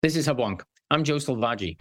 This 0.00 0.14
is 0.14 0.28
Hubwonk. 0.28 0.60
I'm 0.92 1.02
Joe 1.02 1.16
Selvaggi. 1.16 1.76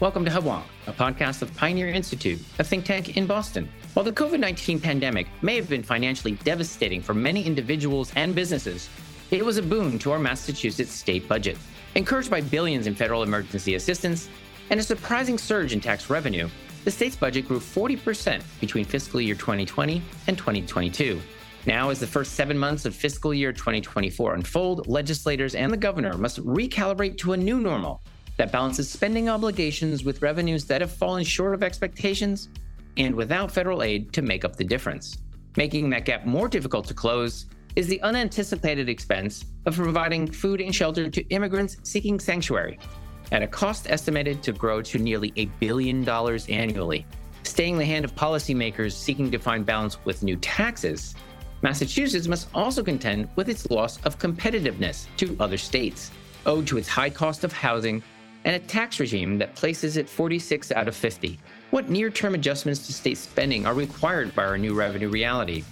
Welcome 0.00 0.24
to 0.24 0.32
Hubwonk, 0.32 0.64
a 0.88 0.92
podcast 0.92 1.42
of 1.42 1.54
Pioneer 1.54 1.90
Institute, 1.90 2.40
a 2.58 2.64
think 2.64 2.84
tank 2.84 3.16
in 3.16 3.24
Boston. 3.24 3.68
While 3.94 4.04
the 4.04 4.10
COVID 4.10 4.40
19 4.40 4.80
pandemic 4.80 5.28
may 5.42 5.54
have 5.54 5.68
been 5.68 5.84
financially 5.84 6.32
devastating 6.42 7.00
for 7.00 7.14
many 7.14 7.46
individuals 7.46 8.12
and 8.16 8.34
businesses, 8.34 8.90
it 9.30 9.44
was 9.44 9.58
a 9.58 9.62
boon 9.62 10.00
to 10.00 10.10
our 10.10 10.18
Massachusetts 10.18 10.90
state 10.90 11.28
budget. 11.28 11.56
Encouraged 11.94 12.32
by 12.32 12.40
billions 12.40 12.88
in 12.88 12.96
federal 12.96 13.22
emergency 13.22 13.76
assistance 13.76 14.28
and 14.70 14.80
a 14.80 14.82
surprising 14.82 15.38
surge 15.38 15.72
in 15.72 15.80
tax 15.80 16.10
revenue, 16.10 16.48
the 16.86 16.92
state's 16.92 17.16
budget 17.16 17.48
grew 17.48 17.58
40% 17.58 18.40
between 18.60 18.84
fiscal 18.84 19.20
year 19.20 19.34
2020 19.34 20.00
and 20.28 20.38
2022. 20.38 21.20
Now, 21.66 21.90
as 21.90 21.98
the 21.98 22.06
first 22.06 22.34
seven 22.34 22.56
months 22.56 22.84
of 22.84 22.94
fiscal 22.94 23.34
year 23.34 23.52
2024 23.52 24.34
unfold, 24.34 24.86
legislators 24.86 25.56
and 25.56 25.72
the 25.72 25.76
governor 25.76 26.16
must 26.16 26.38
recalibrate 26.46 27.18
to 27.18 27.32
a 27.32 27.36
new 27.36 27.58
normal 27.58 28.02
that 28.36 28.52
balances 28.52 28.88
spending 28.88 29.28
obligations 29.28 30.04
with 30.04 30.22
revenues 30.22 30.64
that 30.66 30.80
have 30.80 30.92
fallen 30.92 31.24
short 31.24 31.54
of 31.54 31.64
expectations 31.64 32.50
and 32.98 33.16
without 33.16 33.50
federal 33.50 33.82
aid 33.82 34.12
to 34.12 34.22
make 34.22 34.44
up 34.44 34.54
the 34.54 34.62
difference. 34.62 35.18
Making 35.56 35.90
that 35.90 36.04
gap 36.04 36.24
more 36.24 36.46
difficult 36.46 36.86
to 36.86 36.94
close 36.94 37.46
is 37.74 37.88
the 37.88 38.00
unanticipated 38.02 38.88
expense 38.88 39.44
of 39.66 39.74
providing 39.74 40.30
food 40.30 40.60
and 40.60 40.72
shelter 40.72 41.10
to 41.10 41.28
immigrants 41.30 41.78
seeking 41.82 42.20
sanctuary 42.20 42.78
at 43.32 43.42
a 43.42 43.46
cost 43.46 43.90
estimated 43.90 44.42
to 44.42 44.52
grow 44.52 44.82
to 44.82 44.98
nearly 44.98 45.32
a 45.36 45.46
billion 45.60 46.04
dollars 46.04 46.48
annually. 46.48 47.06
Staying 47.42 47.78
the 47.78 47.84
hand 47.84 48.04
of 48.04 48.14
policymakers 48.14 48.92
seeking 48.92 49.30
to 49.30 49.38
find 49.38 49.64
balance 49.64 50.04
with 50.04 50.22
new 50.22 50.36
taxes, 50.36 51.14
Massachusetts 51.62 52.28
must 52.28 52.48
also 52.54 52.82
contend 52.82 53.28
with 53.36 53.48
its 53.48 53.70
loss 53.70 53.98
of 54.04 54.18
competitiveness 54.18 55.06
to 55.16 55.36
other 55.40 55.56
states, 55.56 56.10
owed 56.44 56.66
to 56.66 56.78
its 56.78 56.88
high 56.88 57.10
cost 57.10 57.44
of 57.44 57.52
housing 57.52 58.02
and 58.44 58.54
a 58.54 58.60
tax 58.60 59.00
regime 59.00 59.38
that 59.38 59.54
places 59.56 59.96
it 59.96 60.08
46 60.08 60.70
out 60.72 60.86
of 60.86 60.94
50. 60.94 61.38
What 61.70 61.88
near 61.88 62.10
term 62.10 62.34
adjustments 62.34 62.86
to 62.86 62.92
state 62.92 63.18
spending 63.18 63.66
are 63.66 63.74
required 63.74 64.34
by 64.34 64.44
our 64.44 64.56
new 64.56 64.74
revenue 64.74 65.08
reality? 65.08 65.64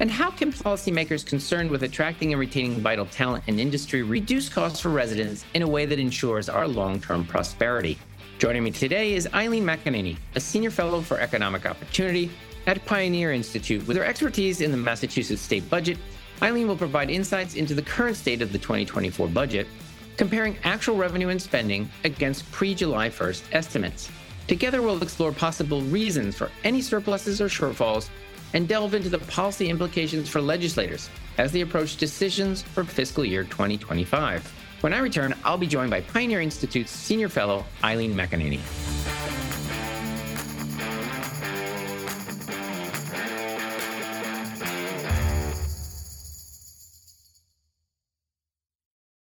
And 0.00 0.10
how 0.10 0.30
can 0.30 0.52
policymakers 0.52 1.24
concerned 1.24 1.70
with 1.70 1.84
attracting 1.84 2.32
and 2.32 2.40
retaining 2.40 2.80
vital 2.80 3.06
talent 3.06 3.44
and 3.46 3.60
industry 3.60 4.02
reduce 4.02 4.48
costs 4.48 4.80
for 4.80 4.88
residents 4.88 5.44
in 5.54 5.62
a 5.62 5.68
way 5.68 5.86
that 5.86 6.00
ensures 6.00 6.48
our 6.48 6.66
long 6.66 7.00
term 7.00 7.24
prosperity? 7.24 7.96
Joining 8.38 8.64
me 8.64 8.72
today 8.72 9.14
is 9.14 9.28
Eileen 9.32 9.64
McAnneny, 9.64 10.16
a 10.34 10.40
senior 10.40 10.72
fellow 10.72 11.00
for 11.00 11.20
economic 11.20 11.64
opportunity 11.64 12.28
at 12.66 12.84
Pioneer 12.84 13.32
Institute. 13.32 13.86
With 13.86 13.96
her 13.96 14.04
expertise 14.04 14.62
in 14.62 14.72
the 14.72 14.76
Massachusetts 14.76 15.40
state 15.40 15.70
budget, 15.70 15.96
Eileen 16.42 16.66
will 16.66 16.76
provide 16.76 17.08
insights 17.08 17.54
into 17.54 17.74
the 17.74 17.82
current 17.82 18.16
state 18.16 18.42
of 18.42 18.50
the 18.50 18.58
2024 18.58 19.28
budget, 19.28 19.68
comparing 20.16 20.58
actual 20.64 20.96
revenue 20.96 21.28
and 21.28 21.40
spending 21.40 21.88
against 22.02 22.50
pre 22.50 22.74
July 22.74 23.08
1st 23.10 23.44
estimates. 23.52 24.10
Together, 24.48 24.82
we'll 24.82 25.00
explore 25.02 25.30
possible 25.30 25.82
reasons 25.82 26.34
for 26.34 26.50
any 26.64 26.82
surpluses 26.82 27.40
or 27.40 27.46
shortfalls 27.46 28.08
and 28.54 28.66
delve 28.66 28.94
into 28.94 29.08
the 29.10 29.18
policy 29.18 29.68
implications 29.68 30.28
for 30.28 30.40
legislators 30.40 31.10
as 31.38 31.52
they 31.52 31.60
approach 31.60 31.96
decisions 31.96 32.62
for 32.62 32.84
fiscal 32.84 33.24
year 33.24 33.44
2025. 33.44 34.50
When 34.80 34.94
I 34.94 34.98
return, 34.98 35.34
I'll 35.44 35.58
be 35.58 35.66
joined 35.66 35.90
by 35.90 36.00
Pioneer 36.00 36.40
Institute's 36.40 36.90
Senior 36.90 37.28
Fellow, 37.28 37.66
Eileen 37.82 38.14
McAnneny. 38.14 38.60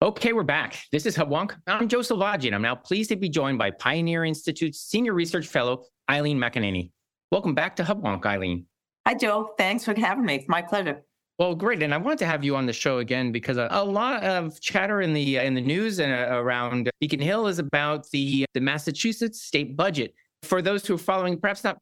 Okay, 0.02 0.32
we're 0.32 0.44
back. 0.44 0.78
This 0.92 1.06
is 1.06 1.16
Hubwonk. 1.16 1.56
I'm 1.66 1.88
Joe 1.88 2.00
Selvaggi, 2.00 2.46
and 2.46 2.54
I'm 2.54 2.62
now 2.62 2.74
pleased 2.74 3.10
to 3.10 3.16
be 3.16 3.28
joined 3.28 3.58
by 3.58 3.70
Pioneer 3.70 4.24
Institute's 4.24 4.80
Senior 4.80 5.14
Research 5.14 5.46
Fellow, 5.46 5.84
Eileen 6.10 6.38
McAnneny. 6.38 6.90
Welcome 7.32 7.54
back 7.54 7.76
to 7.76 7.82
Hubwonk, 7.82 8.24
Eileen. 8.26 8.66
Hi, 9.06 9.14
Joe. 9.14 9.54
Thanks 9.56 9.84
for 9.84 9.94
having 9.96 10.24
me. 10.24 10.34
It's 10.34 10.48
my 10.48 10.60
pleasure. 10.60 11.00
Well, 11.38 11.54
great, 11.54 11.80
and 11.80 11.94
I 11.94 11.96
wanted 11.96 12.18
to 12.18 12.26
have 12.26 12.42
you 12.42 12.56
on 12.56 12.66
the 12.66 12.72
show 12.72 12.98
again 12.98 13.30
because 13.30 13.56
a, 13.56 13.68
a 13.70 13.84
lot 13.84 14.24
of 14.24 14.60
chatter 14.60 15.00
in 15.00 15.12
the 15.12 15.36
in 15.36 15.54
the 15.54 15.60
news 15.60 16.00
and 16.00 16.12
uh, 16.12 16.34
around 16.34 16.90
Beacon 17.00 17.20
Hill 17.20 17.46
is 17.46 17.60
about 17.60 18.10
the 18.10 18.46
the 18.52 18.60
Massachusetts 18.60 19.42
state 19.42 19.76
budget. 19.76 20.12
For 20.42 20.60
those 20.60 20.84
who 20.84 20.96
are 20.96 20.98
following, 20.98 21.38
perhaps 21.38 21.62
not 21.62 21.78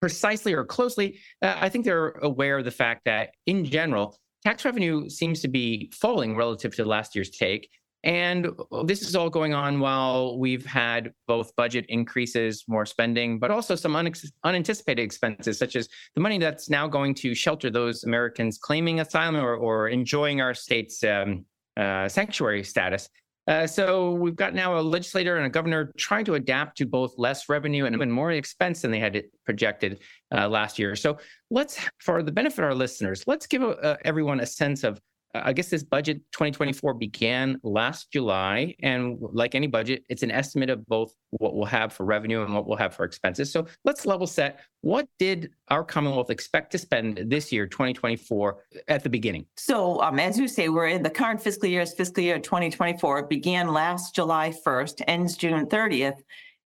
precisely 0.00 0.52
or 0.52 0.64
closely, 0.64 1.18
uh, 1.42 1.56
I 1.58 1.68
think 1.70 1.84
they're 1.84 2.10
aware 2.22 2.58
of 2.58 2.64
the 2.64 2.70
fact 2.70 3.02
that 3.06 3.30
in 3.46 3.64
general, 3.64 4.16
tax 4.44 4.64
revenue 4.64 5.08
seems 5.08 5.40
to 5.40 5.48
be 5.48 5.90
falling 5.92 6.36
relative 6.36 6.76
to 6.76 6.84
last 6.84 7.16
year's 7.16 7.30
take. 7.30 7.68
And 8.02 8.48
this 8.84 9.02
is 9.02 9.14
all 9.14 9.28
going 9.28 9.52
on 9.52 9.78
while 9.78 10.38
we've 10.38 10.64
had 10.64 11.12
both 11.26 11.54
budget 11.56 11.84
increases, 11.88 12.64
more 12.66 12.86
spending, 12.86 13.38
but 13.38 13.50
also 13.50 13.74
some 13.74 13.92
unex- 13.92 14.32
unanticipated 14.42 15.04
expenses, 15.04 15.58
such 15.58 15.76
as 15.76 15.88
the 16.14 16.20
money 16.20 16.38
that's 16.38 16.70
now 16.70 16.88
going 16.88 17.14
to 17.16 17.34
shelter 17.34 17.68
those 17.68 18.04
Americans 18.04 18.56
claiming 18.56 19.00
asylum 19.00 19.36
or, 19.36 19.54
or 19.54 19.88
enjoying 19.88 20.40
our 20.40 20.54
state's 20.54 21.04
um, 21.04 21.44
uh, 21.76 22.08
sanctuary 22.08 22.64
status. 22.64 23.08
Uh, 23.46 23.66
so 23.66 24.12
we've 24.12 24.36
got 24.36 24.54
now 24.54 24.78
a 24.78 24.80
legislator 24.80 25.36
and 25.36 25.46
a 25.46 25.50
governor 25.50 25.92
trying 25.98 26.24
to 26.24 26.34
adapt 26.34 26.78
to 26.78 26.86
both 26.86 27.12
less 27.18 27.48
revenue 27.48 27.84
and 27.84 27.94
even 27.94 28.10
more 28.10 28.32
expense 28.32 28.82
than 28.82 28.90
they 28.90 29.00
had 29.00 29.22
projected 29.44 29.98
uh, 30.34 30.48
last 30.48 30.78
year. 30.78 30.94
So 30.94 31.18
let's, 31.50 31.78
for 31.98 32.22
the 32.22 32.32
benefit 32.32 32.60
of 32.60 32.64
our 32.66 32.74
listeners, 32.74 33.24
let's 33.26 33.46
give 33.46 33.62
uh, 33.62 33.96
everyone 34.04 34.40
a 34.40 34.46
sense 34.46 34.84
of 34.84 35.00
I 35.34 35.52
guess 35.52 35.68
this 35.68 35.84
budget 35.84 36.18
2024 36.32 36.94
began 36.94 37.60
last 37.62 38.10
July. 38.10 38.74
And 38.82 39.18
like 39.20 39.54
any 39.54 39.68
budget, 39.68 40.04
it's 40.08 40.22
an 40.22 40.30
estimate 40.30 40.70
of 40.70 40.84
both 40.86 41.14
what 41.30 41.54
we'll 41.54 41.66
have 41.66 41.92
for 41.92 42.04
revenue 42.04 42.42
and 42.42 42.52
what 42.52 42.66
we'll 42.66 42.76
have 42.76 42.94
for 42.94 43.04
expenses. 43.04 43.52
So 43.52 43.66
let's 43.84 44.06
level 44.06 44.26
set. 44.26 44.60
What 44.80 45.06
did 45.18 45.50
our 45.68 45.84
Commonwealth 45.84 46.30
expect 46.30 46.72
to 46.72 46.78
spend 46.78 47.22
this 47.26 47.52
year, 47.52 47.66
2024, 47.66 48.58
at 48.88 49.04
the 49.04 49.10
beginning? 49.10 49.46
So, 49.56 50.00
um, 50.02 50.18
as 50.18 50.38
you 50.38 50.48
say, 50.48 50.68
we're 50.68 50.88
in 50.88 51.02
the 51.02 51.10
current 51.10 51.40
fiscal 51.40 51.68
year 51.68 51.82
is 51.82 51.92
fiscal 51.92 52.24
year 52.24 52.38
2024. 52.38 53.20
It 53.20 53.28
began 53.28 53.68
last 53.68 54.14
July 54.14 54.52
1st, 54.66 55.02
ends 55.06 55.36
June 55.36 55.66
30th. 55.66 56.18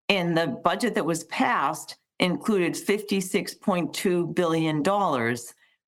And 0.09 0.37
the 0.37 0.47
budget 0.47 0.95
that 0.95 1.05
was 1.05 1.25
passed 1.25 1.97
included 2.19 2.73
$56.2 2.73 4.35
billion 4.35 4.83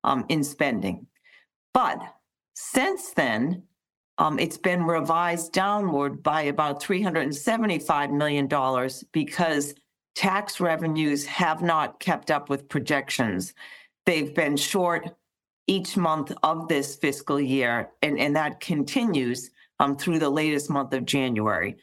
um, 0.04 0.26
in 0.30 0.44
spending. 0.44 1.08
But 1.74 2.02
since 2.56 3.12
then, 3.12 3.64
um, 4.18 4.40
it's 4.40 4.58
been 4.58 4.84
revised 4.84 5.52
downward 5.52 6.24
by 6.24 6.44
about 6.44 6.82
$375 6.82 8.12
million 8.12 8.90
because 9.12 9.76
tax 10.16 10.60
revenues 10.62 11.26
have 11.26 11.62
not 11.62 12.00
kept 12.00 12.32
up 12.32 12.50
with 12.50 12.70
projections. 12.70 13.54
They've 14.06 14.34
been 14.34 14.56
short 14.56 15.16
each 15.68 15.98
month 15.98 16.32
of 16.44 16.68
this 16.68 16.96
fiscal 16.96 17.40
year, 17.40 17.90
and, 18.02 18.18
and 18.18 18.36
that 18.36 18.62
continues 18.62 19.52
um, 19.80 19.98
through 19.98 20.20
the 20.20 20.30
latest 20.30 20.70
month 20.70 20.94
of 20.94 21.06
January. 21.06 21.76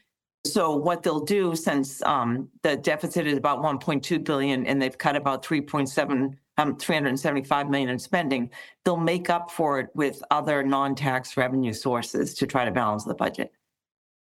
So 0.46 0.74
what 0.74 1.02
they'll 1.02 1.20
do, 1.24 1.54
since 1.54 2.02
um, 2.02 2.48
the 2.62 2.76
deficit 2.76 3.26
is 3.26 3.36
about 3.36 3.62
1.2 3.62 4.24
billion 4.24 4.66
and 4.66 4.80
they've 4.80 4.96
cut 4.96 5.14
about 5.14 5.44
3.7 5.44 6.36
um, 6.62 6.76
375 6.76 7.68
million 7.68 7.88
in 7.88 7.98
spending, 7.98 8.50
they'll 8.84 8.96
make 8.96 9.30
up 9.30 9.50
for 9.50 9.80
it 9.80 9.88
with 9.94 10.22
other 10.30 10.62
non-tax 10.62 11.36
revenue 11.36 11.72
sources 11.72 12.34
to 12.34 12.46
try 12.46 12.64
to 12.64 12.70
balance 12.70 13.04
the 13.04 13.14
budget. 13.14 13.52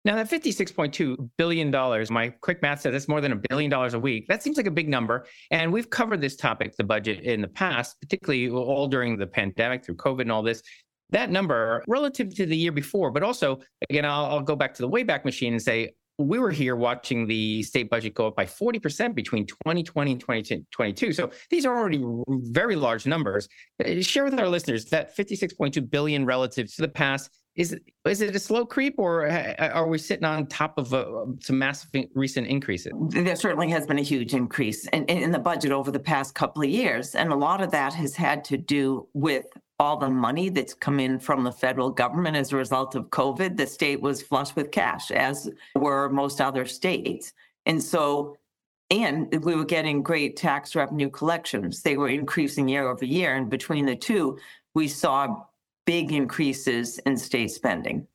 Now, 0.05 0.17
that 0.17 0.28
$56.2 0.28 1.31
billion, 1.39 1.71
my 2.12 2.28
quick 2.28 2.61
math 2.61 2.83
says 2.83 2.93
that's 2.93 3.09
more 3.09 3.23
than 3.23 3.33
a 3.33 3.41
billion 3.49 3.71
dollars 3.71 3.94
a 3.94 3.99
week. 3.99 4.27
That 4.28 4.43
seems 4.43 4.59
like 4.59 4.67
a 4.67 4.71
big 4.71 4.87
number. 4.87 5.27
And 5.50 5.73
we've 5.73 5.89
covered 5.89 6.21
this 6.21 6.37
topic, 6.37 6.77
the 6.77 6.84
budget, 6.84 7.21
in 7.21 7.41
the 7.41 7.49
past, 7.49 7.99
particularly 8.03 8.50
all 8.50 8.87
during 8.87 9.17
the 9.17 9.27
pandemic 9.27 9.83
through 9.83 9.97
COVID 9.97 10.23
and 10.23 10.32
all 10.32 10.43
this. 10.43 10.62
That 11.11 11.31
number, 11.31 11.82
relative 11.88 12.35
to 12.35 12.44
the 12.44 12.56
year 12.56 12.73
before, 12.73 13.11
but 13.12 13.23
also, 13.23 13.61
again, 13.88 14.05
I'll, 14.05 14.26
I'll 14.26 14.41
go 14.43 14.56
back 14.56 14.75
to 14.75 14.82
the 14.82 14.88
Wayback 14.88 15.25
Machine 15.25 15.55
and 15.55 15.62
say 15.62 15.94
we 16.19 16.38
were 16.38 16.50
here 16.50 16.76
watching 16.76 17.26
the 17.26 17.62
state 17.62 17.90
budget 17.90 18.14
go 18.14 18.28
up 18.28 18.37
by 18.37 18.44
40% 18.46 19.14
between 19.14 19.46
2020 19.46 20.12
and 20.12 20.20
2022. 20.20 21.12
So 21.12 21.31
these 21.50 21.66
are 21.66 21.76
already 21.76 22.05
very 22.28 22.76
large 22.76 23.06
numbers. 23.06 23.49
Uh, 23.84 24.00
share 24.00 24.25
with 24.25 24.38
our 24.38 24.49
listeners 24.49 24.84
that 24.87 25.16
56.2 25.16 25.90
billion 25.90 26.25
relative 26.25 26.72
to 26.75 26.82
the 26.82 26.88
past. 26.88 27.31
Is, 27.56 27.76
is 28.05 28.20
it 28.20 28.34
a 28.34 28.38
slow 28.40 28.66
creep 28.66 28.94
or 28.99 29.28
are 29.28 29.87
we 29.87 29.96
sitting 29.96 30.25
on 30.25 30.49
top 30.49 30.76
of 30.76 30.93
uh, 30.93 31.05
some 31.40 31.56
massive 31.56 31.88
recent 32.12 32.49
increases? 32.49 32.93
There 33.11 33.37
certainly 33.37 33.70
has 33.70 33.87
been 33.87 33.99
a 33.99 34.02
huge 34.02 34.34
increase 34.34 34.88
in, 34.88 35.05
in 35.05 35.31
the 35.31 35.38
budget 35.38 35.70
over 35.70 35.93
the 35.93 36.00
past 36.00 36.34
couple 36.34 36.64
of 36.64 36.69
years. 36.69 37.14
And 37.14 37.32
a 37.32 37.37
lot 37.37 37.62
of 37.62 37.70
that 37.70 37.94
has 37.94 38.16
had 38.16 38.43
to 38.46 38.56
do 38.56 39.06
with 39.14 39.46
all 39.79 39.97
the 39.97 40.09
money 40.09 40.49
that's 40.49 40.75
come 40.75 41.00
in 41.00 41.19
from 41.19 41.44
the 41.44 41.53
federal 41.53 41.91
government 41.91 42.37
as 42.37 42.53
a 42.53 42.56
result 42.56 42.94
of 42.94 43.11
COVID, 43.11 43.56
the 43.56 43.67
state 43.67 44.00
was 44.00 44.23
flush 44.23 44.55
with 44.55 44.71
cash, 44.71 45.11
as 45.11 45.50
were 45.75 46.09
most 46.09 46.41
other 46.41 46.65
states. 46.65 47.32
And 47.67 47.82
so 47.82 48.37
and 48.91 49.44
we 49.44 49.55
were 49.55 49.65
getting 49.65 50.03
great 50.03 50.37
tax 50.37 50.75
revenue 50.75 51.11
collections. 51.11 51.82
They 51.82 51.97
were 51.97 52.09
increasing 52.09 52.69
year 52.69 52.88
over 52.88 53.05
year. 53.05 53.35
And 53.35 53.49
between 53.49 53.87
the 53.87 53.97
two, 53.97 54.38
we 54.75 54.88
saw 54.88 55.43
big 55.87 56.12
increases 56.12 56.99
in 57.00 57.17
state 57.17 57.50
spending. 57.50 58.06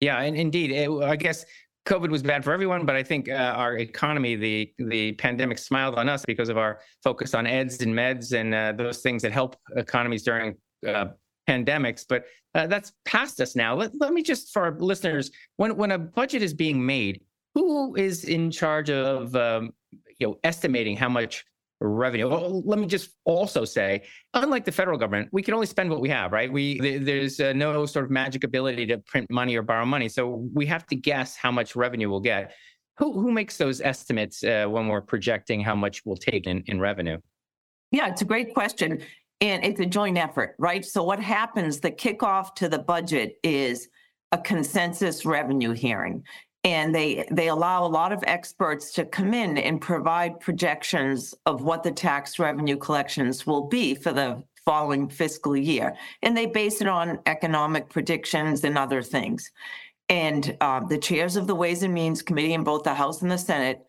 Yeah, 0.00 0.20
and 0.20 0.36
indeed, 0.36 0.70
it, 0.70 0.90
I 0.90 1.16
guess 1.16 1.44
COVID 1.86 2.10
was 2.10 2.22
bad 2.22 2.44
for 2.44 2.52
everyone, 2.52 2.84
but 2.84 2.96
I 2.96 3.02
think 3.02 3.28
uh, 3.28 3.34
our 3.56 3.78
economy, 3.78 4.36
the 4.36 4.72
the 4.78 5.12
pandemic 5.12 5.58
smiled 5.58 5.94
on 5.94 6.08
us 6.08 6.24
because 6.26 6.48
of 6.48 6.58
our 6.58 6.80
focus 7.02 7.32
on 7.34 7.46
eds 7.46 7.80
and 7.80 7.94
meds 7.94 8.32
and 8.32 8.54
uh, 8.54 8.72
those 8.72 9.00
things 9.00 9.22
that 9.22 9.32
help 9.32 9.56
economies 9.76 10.22
during 10.22 10.56
uh, 10.86 11.08
pandemics. 11.48 12.04
But 12.08 12.24
uh, 12.54 12.66
that's 12.66 12.92
past 13.04 13.40
us 13.40 13.56
now. 13.56 13.74
Let, 13.74 13.92
let 14.00 14.12
me 14.12 14.22
just, 14.22 14.52
for 14.52 14.62
our 14.62 14.78
listeners, 14.78 15.30
when 15.56 15.76
when 15.76 15.92
a 15.92 15.98
budget 15.98 16.42
is 16.42 16.54
being 16.54 16.84
made, 16.84 17.22
who 17.54 17.94
is 17.96 18.24
in 18.24 18.50
charge 18.50 18.90
of 18.90 19.34
um, 19.36 19.72
you 20.18 20.26
know 20.26 20.38
estimating 20.44 20.96
how 20.96 21.08
much 21.08 21.44
revenue. 21.80 22.28
Well, 22.28 22.62
let 22.64 22.78
me 22.78 22.86
just 22.86 23.10
also 23.24 23.64
say, 23.64 24.02
unlike 24.34 24.64
the 24.64 24.72
federal 24.72 24.98
government, 24.98 25.28
we 25.32 25.42
can 25.42 25.54
only 25.54 25.66
spend 25.66 25.90
what 25.90 26.00
we 26.00 26.08
have, 26.08 26.32
right? 26.32 26.50
We 26.50 26.98
there's 26.98 27.38
uh, 27.40 27.52
no 27.52 27.86
sort 27.86 28.04
of 28.06 28.10
magic 28.10 28.44
ability 28.44 28.86
to 28.86 28.98
print 28.98 29.30
money 29.30 29.56
or 29.56 29.62
borrow 29.62 29.84
money, 29.84 30.08
so 30.08 30.48
we 30.54 30.66
have 30.66 30.86
to 30.86 30.96
guess 30.96 31.36
how 31.36 31.50
much 31.50 31.76
revenue 31.76 32.08
we'll 32.08 32.20
get. 32.20 32.54
Who 32.98 33.12
who 33.12 33.30
makes 33.30 33.58
those 33.58 33.80
estimates 33.80 34.42
uh, 34.42 34.66
when 34.66 34.88
we're 34.88 35.02
projecting 35.02 35.60
how 35.60 35.74
much 35.74 36.02
we'll 36.04 36.16
take 36.16 36.46
in, 36.46 36.62
in 36.66 36.80
revenue? 36.80 37.18
Yeah, 37.92 38.08
it's 38.08 38.22
a 38.22 38.26
great 38.26 38.54
question. 38.54 39.02
And 39.40 39.64
it's 39.64 39.80
a 39.80 39.86
joint 39.86 40.16
effort, 40.16 40.54
right? 40.58 40.84
So 40.84 41.02
what 41.02 41.20
happens, 41.20 41.80
the 41.80 41.90
kickoff 41.90 42.54
to 42.56 42.68
the 42.68 42.78
budget 42.78 43.38
is 43.42 43.88
a 44.32 44.38
consensus 44.38 45.26
revenue 45.26 45.72
hearing. 45.72 46.24
And 46.64 46.92
they 46.94 47.28
they 47.30 47.48
allow 47.48 47.86
a 47.86 47.88
lot 47.88 48.12
of 48.12 48.24
experts 48.26 48.92
to 48.94 49.04
come 49.04 49.34
in 49.34 49.56
and 49.58 49.80
provide 49.80 50.40
projections 50.40 51.32
of 51.44 51.62
what 51.62 51.84
the 51.84 51.92
tax 51.92 52.38
revenue 52.38 52.76
collections 52.76 53.46
will 53.46 53.68
be 53.68 53.94
for 53.94 54.12
the 54.12 54.42
following 54.64 55.08
fiscal 55.08 55.56
year. 55.56 55.94
And 56.22 56.36
they 56.36 56.46
base 56.46 56.80
it 56.80 56.88
on 56.88 57.20
economic 57.26 57.88
predictions 57.88 58.64
and 58.64 58.76
other 58.76 59.00
things. 59.00 59.52
And 60.08 60.56
uh, 60.60 60.80
the 60.80 60.98
chairs 60.98 61.36
of 61.36 61.46
the 61.46 61.54
ways 61.54 61.84
and 61.84 61.94
means 61.94 62.22
committee 62.22 62.54
in 62.54 62.64
both 62.64 62.82
the 62.82 62.94
house 62.94 63.22
and 63.22 63.30
the 63.30 63.38
senate 63.38 63.84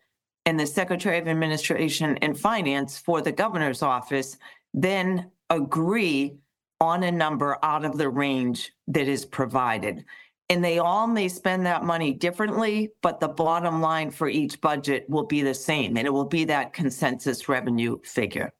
and 0.46 0.58
the 0.58 0.66
secretary 0.66 1.18
of 1.18 1.26
administration 1.26 2.16
and 2.18 2.38
finance 2.38 2.96
for 2.96 3.20
the 3.20 3.32
governor's 3.32 3.82
office 3.82 4.36
then 4.74 5.30
agree 5.50 6.36
on 6.80 7.02
a 7.02 7.10
number 7.10 7.58
out 7.62 7.84
of 7.84 7.98
the 7.98 8.08
range 8.08 8.72
that 8.86 9.08
is 9.08 9.24
provided 9.24 10.04
and 10.50 10.64
they 10.64 10.78
all 10.78 11.06
may 11.06 11.28
spend 11.28 11.66
that 11.66 11.84
money 11.84 12.12
differently, 12.12 12.90
but 13.02 13.20
the 13.20 13.28
bottom 13.28 13.82
line 13.82 14.10
for 14.10 14.28
each 14.28 14.60
budget 14.60 15.04
will 15.08 15.26
be 15.26 15.42
the 15.42 15.54
same, 15.54 15.96
and 15.96 16.06
it 16.06 16.10
will 16.10 16.24
be 16.24 16.44
that 16.44 16.72
consensus 16.72 17.48
revenue 17.48 17.98
figure. 18.02 18.50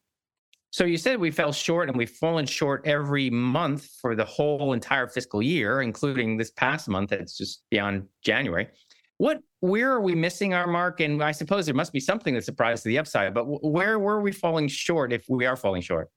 So 0.70 0.84
you 0.84 0.98
said 0.98 1.18
we 1.18 1.30
fell 1.30 1.50
short 1.50 1.88
and 1.88 1.96
we've 1.96 2.10
fallen 2.10 2.44
short 2.44 2.86
every 2.86 3.30
month 3.30 3.88
for 4.02 4.14
the 4.14 4.24
whole 4.24 4.74
entire 4.74 5.08
fiscal 5.08 5.40
year, 5.40 5.80
including 5.80 6.36
this 6.36 6.50
past 6.50 6.88
month 6.88 7.08
that's 7.08 7.38
just 7.38 7.62
beyond 7.70 8.06
January. 8.22 8.68
What 9.16 9.40
where 9.60 9.90
are 9.90 10.02
we 10.02 10.14
missing 10.14 10.52
our 10.52 10.66
mark? 10.66 11.00
And 11.00 11.22
I 11.24 11.32
suppose 11.32 11.64
there 11.64 11.74
must 11.74 11.92
be 11.92 12.00
something 12.00 12.34
that 12.34 12.44
surprised 12.44 12.82
to 12.82 12.90
the 12.90 12.98
upside, 12.98 13.32
but 13.32 13.44
where 13.44 13.98
were 13.98 14.20
we 14.20 14.30
falling 14.30 14.68
short 14.68 15.10
if 15.10 15.24
we 15.28 15.46
are 15.46 15.56
falling 15.56 15.80
short? 15.80 16.10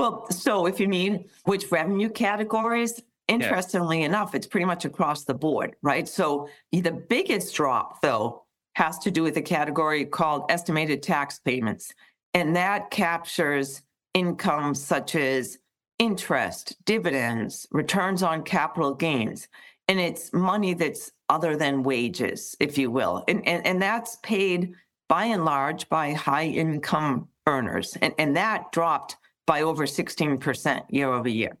Well, 0.00 0.30
so 0.30 0.66
if 0.66 0.80
you 0.80 0.88
mean 0.88 1.26
which 1.44 1.70
revenue 1.70 2.08
categories, 2.08 3.00
Interestingly 3.30 4.02
enough, 4.02 4.34
it's 4.34 4.46
pretty 4.46 4.66
much 4.66 4.84
across 4.84 5.22
the 5.24 5.34
board, 5.34 5.76
right? 5.82 6.08
So 6.08 6.48
the 6.72 6.90
biggest 6.90 7.54
drop, 7.54 8.02
though, 8.02 8.42
has 8.74 8.98
to 9.00 9.10
do 9.12 9.22
with 9.22 9.36
a 9.36 9.42
category 9.42 10.04
called 10.04 10.50
estimated 10.50 11.00
tax 11.00 11.38
payments. 11.38 11.94
And 12.34 12.56
that 12.56 12.90
captures 12.90 13.82
income 14.14 14.74
such 14.74 15.14
as 15.14 15.58
interest, 16.00 16.74
dividends, 16.84 17.68
returns 17.70 18.24
on 18.24 18.42
capital 18.42 18.94
gains. 18.94 19.46
And 19.86 20.00
it's 20.00 20.32
money 20.32 20.74
that's 20.74 21.12
other 21.28 21.56
than 21.56 21.84
wages, 21.84 22.56
if 22.58 22.78
you 22.78 22.90
will. 22.90 23.24
And, 23.28 23.46
and, 23.46 23.64
and 23.64 23.80
that's 23.80 24.16
paid 24.24 24.74
by 25.08 25.26
and 25.26 25.44
large 25.44 25.88
by 25.88 26.14
high 26.14 26.46
income 26.46 27.28
earners. 27.46 27.96
And, 28.02 28.12
and 28.18 28.36
that 28.36 28.72
dropped 28.72 29.16
by 29.50 29.62
over 29.62 29.84
16% 29.84 30.82
year 30.90 31.12
over 31.12 31.28
year. 31.28 31.58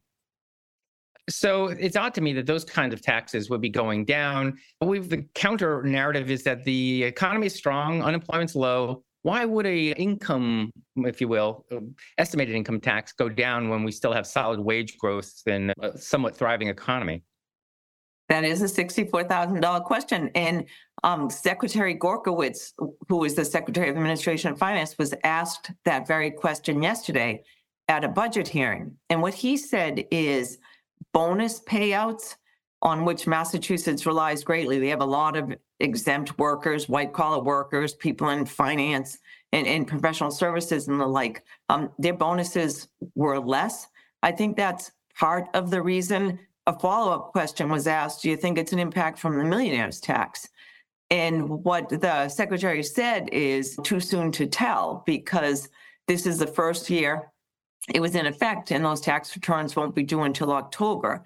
So 1.28 1.66
it's 1.86 1.96
odd 1.96 2.14
to 2.14 2.20
me 2.20 2.32
that 2.34 2.46
those 2.46 2.64
kinds 2.64 2.94
of 2.94 3.02
taxes 3.02 3.50
would 3.50 3.60
be 3.60 3.68
going 3.68 4.04
down. 4.04 4.58
We've 4.80 5.08
the 5.08 5.26
counter 5.34 5.82
narrative 5.82 6.30
is 6.30 6.44
that 6.44 6.62
the 6.62 7.02
economy 7.02 7.48
is 7.48 7.54
strong, 7.56 8.00
unemployment's 8.00 8.54
low. 8.54 9.02
Why 9.22 9.44
would 9.44 9.66
a 9.66 9.88
income, 10.08 10.70
if 10.98 11.20
you 11.20 11.26
will, 11.26 11.66
um, 11.72 11.96
estimated 12.16 12.54
income 12.54 12.80
tax 12.80 13.12
go 13.12 13.28
down 13.28 13.68
when 13.70 13.82
we 13.82 13.90
still 13.90 14.12
have 14.12 14.24
solid 14.24 14.60
wage 14.60 14.96
growth 14.96 15.32
and 15.48 15.74
a 15.82 15.98
somewhat 15.98 16.36
thriving 16.36 16.68
economy? 16.68 17.24
That 18.28 18.44
is 18.44 18.62
a 18.62 18.66
$64,000 18.66 19.84
question. 19.84 20.30
And 20.36 20.64
um, 21.02 21.28
Secretary 21.28 21.96
Gorzkowicz, 21.98 22.72
who 23.08 23.24
is 23.24 23.34
the 23.34 23.44
Secretary 23.44 23.88
of 23.90 23.96
Administration 23.96 24.50
and 24.50 24.58
Finance, 24.58 24.96
was 24.96 25.12
asked 25.24 25.72
that 25.84 26.06
very 26.06 26.30
question 26.30 26.84
yesterday 26.84 27.42
at 27.90 28.04
a 28.04 28.08
budget 28.08 28.46
hearing. 28.46 28.96
And 29.10 29.20
what 29.20 29.34
he 29.34 29.56
said 29.56 30.06
is 30.12 30.58
bonus 31.12 31.60
payouts 31.60 32.36
on 32.82 33.04
which 33.04 33.26
Massachusetts 33.26 34.06
relies 34.06 34.44
greatly. 34.44 34.78
They 34.78 34.88
have 34.88 35.00
a 35.00 35.04
lot 35.04 35.36
of 35.36 35.52
exempt 35.80 36.38
workers, 36.38 36.88
white 36.88 37.12
collar 37.12 37.42
workers, 37.42 37.92
people 37.94 38.28
in 38.28 38.46
finance 38.46 39.18
and, 39.52 39.66
and 39.66 39.88
professional 39.88 40.30
services 40.30 40.86
and 40.86 41.00
the 41.00 41.06
like. 41.06 41.42
Um, 41.68 41.90
their 41.98 42.14
bonuses 42.14 42.86
were 43.16 43.40
less. 43.40 43.88
I 44.22 44.30
think 44.30 44.56
that's 44.56 44.92
part 45.18 45.48
of 45.52 45.70
the 45.70 45.82
reason. 45.82 46.38
A 46.68 46.78
follow 46.78 47.12
up 47.12 47.32
question 47.32 47.68
was 47.68 47.88
asked 47.88 48.22
Do 48.22 48.30
you 48.30 48.36
think 48.36 48.56
it's 48.56 48.72
an 48.72 48.78
impact 48.78 49.18
from 49.18 49.36
the 49.36 49.44
millionaire's 49.44 49.98
tax? 49.98 50.48
And 51.10 51.48
what 51.48 51.88
the 51.88 52.28
secretary 52.28 52.84
said 52.84 53.28
is 53.32 53.76
too 53.82 53.98
soon 53.98 54.30
to 54.32 54.46
tell 54.46 55.02
because 55.06 55.68
this 56.06 56.24
is 56.24 56.38
the 56.38 56.46
first 56.46 56.88
year 56.88 57.29
it 57.92 58.00
was 58.00 58.14
in 58.14 58.26
effect, 58.26 58.70
and 58.70 58.84
those 58.84 59.00
tax 59.00 59.34
returns 59.34 59.74
won't 59.74 59.94
be 59.94 60.02
due 60.02 60.22
until 60.22 60.52
October. 60.52 61.24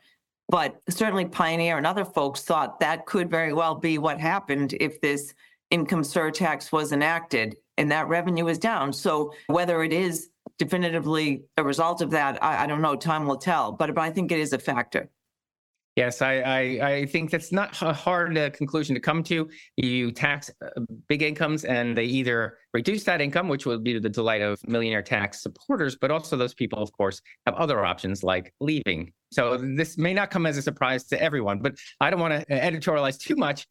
But 0.48 0.80
certainly 0.88 1.24
Pioneer 1.24 1.78
and 1.78 1.86
other 1.86 2.04
folks 2.04 2.42
thought 2.42 2.80
that 2.80 3.06
could 3.06 3.30
very 3.30 3.52
well 3.52 3.74
be 3.74 3.98
what 3.98 4.20
happened 4.20 4.74
if 4.78 5.00
this 5.00 5.34
income 5.70 6.02
surtax 6.02 6.70
was 6.70 6.92
enacted 6.92 7.56
and 7.78 7.90
that 7.90 8.08
revenue 8.08 8.46
is 8.48 8.58
down. 8.58 8.92
So 8.92 9.32
whether 9.46 9.82
it 9.82 9.92
is 9.92 10.28
definitively 10.58 11.44
a 11.56 11.64
result 11.64 12.02
of 12.02 12.10
that, 12.10 12.42
I, 12.42 12.64
I 12.64 12.66
don't 12.66 12.82
know. 12.82 12.94
Time 12.94 13.26
will 13.26 13.38
tell. 13.38 13.72
But, 13.72 13.94
but 13.94 14.02
I 14.02 14.10
think 14.10 14.30
it 14.30 14.38
is 14.38 14.52
a 14.52 14.58
factor. 14.58 15.10
Yes, 15.96 16.22
I, 16.22 16.40
I, 16.40 16.60
I, 16.88 17.06
think 17.06 17.30
that's 17.30 17.52
not 17.52 17.80
a 17.80 17.92
hard 17.92 18.36
uh, 18.36 18.50
conclusion 18.50 18.96
to 18.96 19.00
come 19.00 19.22
to. 19.24 19.48
You 19.76 20.10
tax 20.10 20.50
uh, 20.60 20.80
big 21.06 21.22
incomes, 21.22 21.64
and 21.64 21.96
they 21.96 22.04
either 22.04 22.58
reduce 22.72 23.04
that 23.04 23.20
income, 23.20 23.46
which 23.46 23.64
would 23.64 23.84
be 23.84 23.92
to 23.92 24.00
the 24.00 24.08
delight 24.08 24.42
of 24.42 24.58
millionaire 24.66 25.02
tax 25.02 25.40
supporters, 25.40 25.94
but 25.94 26.10
also 26.10 26.36
those 26.36 26.52
people, 26.52 26.82
of 26.82 26.90
course, 26.92 27.22
have 27.46 27.54
other 27.54 27.84
options 27.84 28.24
like 28.24 28.52
leaving. 28.60 29.12
So 29.30 29.56
this 29.56 29.96
may 29.96 30.12
not 30.12 30.32
come 30.32 30.46
as 30.46 30.56
a 30.56 30.62
surprise 30.62 31.04
to 31.04 31.22
everyone, 31.22 31.60
but 31.60 31.76
I 32.00 32.10
don't 32.10 32.20
want 32.20 32.40
to 32.40 32.46
editorialize 32.52 33.16
too 33.16 33.36
much. 33.36 33.64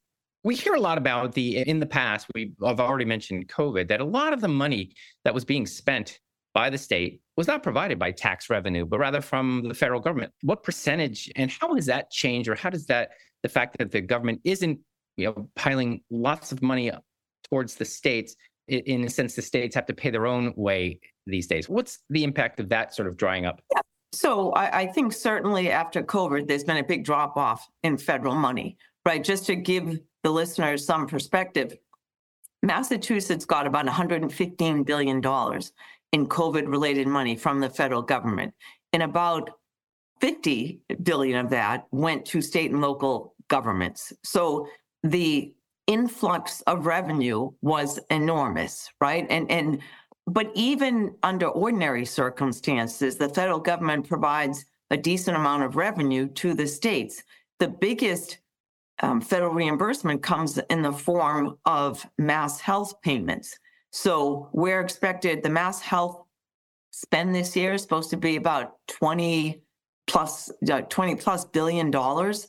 We 0.46 0.56
hear 0.56 0.76
a 0.76 0.80
lot 0.80 0.98
about 0.98 1.34
the 1.34 1.58
in 1.58 1.82
the 1.82 1.86
past. 1.86 2.28
We 2.34 2.54
have 2.66 2.80
already 2.80 3.06
mentioned 3.06 3.50
COVID 3.50 3.90
that 3.90 4.00
a 4.00 4.06
lot 4.06 4.32
of 4.32 4.40
the 4.40 4.48
money 4.48 4.94
that 5.26 5.34
was 5.34 5.44
being 5.44 5.66
spent 5.66 6.20
by 6.54 6.70
the 6.70 6.78
state 6.78 7.22
was 7.36 7.48
not 7.48 7.64
provided 7.64 7.98
by 7.98 8.12
tax 8.12 8.50
revenue, 8.50 8.86
but 8.86 9.00
rather 9.00 9.22
from 9.22 9.68
the 9.68 9.74
federal 9.74 10.00
government. 10.00 10.32
What 10.42 10.64
percentage 10.64 11.32
and 11.36 11.50
how 11.50 11.74
has 11.76 11.88
that 11.88 12.12
changed, 12.12 12.48
or 12.48 12.56
how 12.56 12.70
does 12.70 12.86
that 12.88 13.10
the 13.44 13.50
fact 13.50 13.78
that 13.78 13.92
the 13.92 14.02
government 14.02 14.42
isn't 14.44 14.80
you 15.18 15.26
know 15.28 15.50
piling 15.56 16.02
lots 16.10 16.52
of 16.52 16.62
money 16.62 16.92
towards 17.44 17.76
the 17.76 17.86
states 17.86 18.36
in 18.68 19.04
a 19.04 19.10
sense 19.10 19.36
the 19.36 19.42
states 19.42 19.76
have 19.76 19.86
to 19.86 19.94
pay 19.94 20.10
their 20.10 20.26
own 20.26 20.54
way 20.56 21.00
these 21.28 21.48
days 21.48 21.70
what's 21.70 22.00
the 22.10 22.24
impact 22.24 22.60
of 22.60 22.70
that 22.70 22.96
sort 22.96 23.08
of 23.08 23.18
drying 23.18 23.46
up 23.46 23.62
yeah. 23.74 23.82
so 24.14 24.52
I, 24.54 24.82
I 24.82 24.88
think 24.88 25.14
certainly 25.14 25.70
after 25.70 26.02
covid 26.02 26.48
there's 26.48 26.64
been 26.64 26.78
a 26.78 26.84
big 26.84 27.04
drop 27.04 27.38
off 27.38 27.68
in 27.84 27.98
federal 27.98 28.36
money 28.36 28.78
right 29.06 29.24
just 29.24 29.46
to 29.48 29.56
give 29.56 30.00
the 30.24 30.32
listeners 30.32 30.86
some 30.86 31.08
perspective 31.08 31.78
massachusetts 32.62 33.46
got 33.46 33.68
about 33.68 33.86
115 33.86 34.84
billion 34.84 35.22
dollars 35.22 35.74
in 36.14 36.28
COVID 36.28 36.68
related 36.68 37.08
money 37.08 37.36
from 37.36 37.60
the 37.60 37.70
federal 37.70 38.04
government. 38.04 38.54
And 38.94 39.04
about 39.04 39.50
50 40.22 40.80
billion 41.02 41.44
of 41.44 41.50
that 41.50 41.88
went 41.92 42.24
to 42.28 42.42
state 42.42 42.72
and 42.72 42.80
local 42.80 43.36
governments. 43.50 44.14
So 44.24 44.68
the 45.02 45.54
influx 45.88 46.62
of 46.62 46.86
revenue 46.86 47.52
was 47.62 48.00
enormous, 48.10 48.90
right? 49.02 49.28
And 49.30 49.52
and 49.52 49.82
but 50.26 50.50
even 50.54 51.16
under 51.24 51.48
ordinary 51.48 52.06
circumstances, 52.06 53.18
the 53.18 53.28
federal 53.28 53.60
government 53.60 54.08
provides 54.08 54.66
a 54.92 54.96
decent 54.96 55.36
amount 55.36 55.64
of 55.64 55.76
revenue 55.76 56.28
to 56.30 56.54
the 56.54 56.68
states. 56.68 57.24
The 57.60 57.68
biggest 57.68 58.38
um, 59.02 59.20
federal 59.20 59.54
reimbursement 59.54 60.24
comes 60.24 60.58
in 60.70 60.84
the 60.84 60.94
form 60.94 61.58
of 61.66 62.06
MassHealth 62.22 62.94
payments 63.02 63.58
So 63.94 64.50
we're 64.54 64.82
expected, 64.82 65.44
the 65.44 65.50
MassHealth 65.50 66.26
spend 66.90 67.34
this 67.34 67.56
year 67.56 67.74
is 67.74 67.84
supposed 67.84 68.10
to 68.10 68.18
be 68.18 68.38
about 68.38 68.74
20 68.88 69.62
plus, 70.08 70.52
uh, 70.72 70.82
20 70.82 71.16
plus 71.16 71.46
billion 71.46 71.92
dollars. 71.92 72.48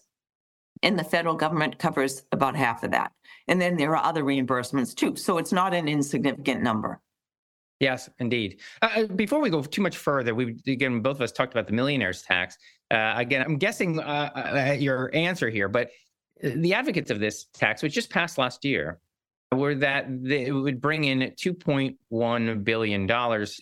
And 0.83 0.99
the 0.99 1.05
federal 1.05 1.35
government 1.35 1.79
covers 1.79 2.23
about 2.33 2.57
half 2.57 2.83
of 2.83 2.93
that. 2.93 3.13
And 3.47 3.61
then 3.61 3.77
there 3.77 3.95
are 3.95 4.03
other 4.03 4.25
reimbursements 4.25 4.95
too. 4.95 5.17
So 5.17 5.37
it's 5.37 5.53
not 5.53 5.75
an 5.75 5.87
insignificant 5.87 6.63
number. 6.63 7.03
Yes, 7.79 8.09
indeed. 8.19 8.61
Uh, 8.81 8.89
uh 8.97 9.07
before 9.09 9.41
we 9.41 9.51
go 9.51 9.61
too 9.63 9.83
much 9.83 9.99
further, 9.99 10.35
we 10.35 10.57
again 10.67 11.01
both 11.01 11.17
of 11.17 11.23
us 11.23 11.33
talked 11.33 11.53
about 11.53 11.67
the 11.67 11.75
millionaires 11.75 12.23
tax. 12.23 12.57
Uh, 12.91 13.13
again, 13.17 13.43
I'm 13.43 13.59
guessing 13.59 14.01
uh, 14.01 14.31
uh 14.73 14.73
your 14.79 15.11
answer 15.15 15.51
here, 15.51 15.69
but 15.69 15.91
the 16.43 16.73
advocates 16.73 17.11
of 17.11 17.21
this 17.21 17.47
tax, 17.53 17.83
which 17.83 17.93
just 17.93 18.09
passed 18.09 18.39
last 18.39 18.65
year, 18.65 19.01
were 19.55 19.75
that 19.77 20.07
it 20.25 20.53
would 20.53 20.81
bring 20.81 21.05
in 21.05 21.21
2.1 21.21 22.65
billion 22.65 23.07
dollars. 23.07 23.61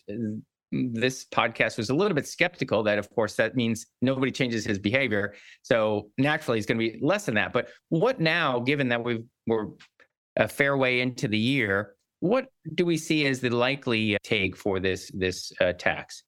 This 0.70 1.26
podcast 1.26 1.76
was 1.76 1.90
a 1.90 1.94
little 1.94 2.14
bit 2.14 2.26
skeptical 2.26 2.82
that, 2.84 2.98
of 2.98 3.10
course, 3.14 3.36
that 3.36 3.54
means 3.54 3.86
nobody 4.00 4.32
changes 4.32 4.64
his 4.64 4.78
behavior. 4.78 5.34
So 5.62 6.10
naturally, 6.16 6.58
it's 6.58 6.66
going 6.66 6.78
to 6.78 6.92
be 6.92 6.98
less 7.02 7.26
than 7.26 7.34
that. 7.34 7.52
But 7.52 7.68
what 7.90 8.20
now, 8.20 8.58
given 8.60 8.88
that 8.88 9.04
we 9.04 9.22
we're 9.46 9.66
a 10.36 10.48
fair 10.48 10.76
way 10.76 11.00
into 11.00 11.28
the 11.28 11.38
year, 11.38 11.94
what 12.20 12.46
do 12.74 12.86
we 12.86 12.96
see 12.96 13.26
as 13.26 13.40
the 13.40 13.50
likely 13.50 14.16
take 14.22 14.56
for 14.56 14.80
this 14.80 15.10
this 15.12 15.52
uh, 15.60 15.72
tax? 15.72 16.22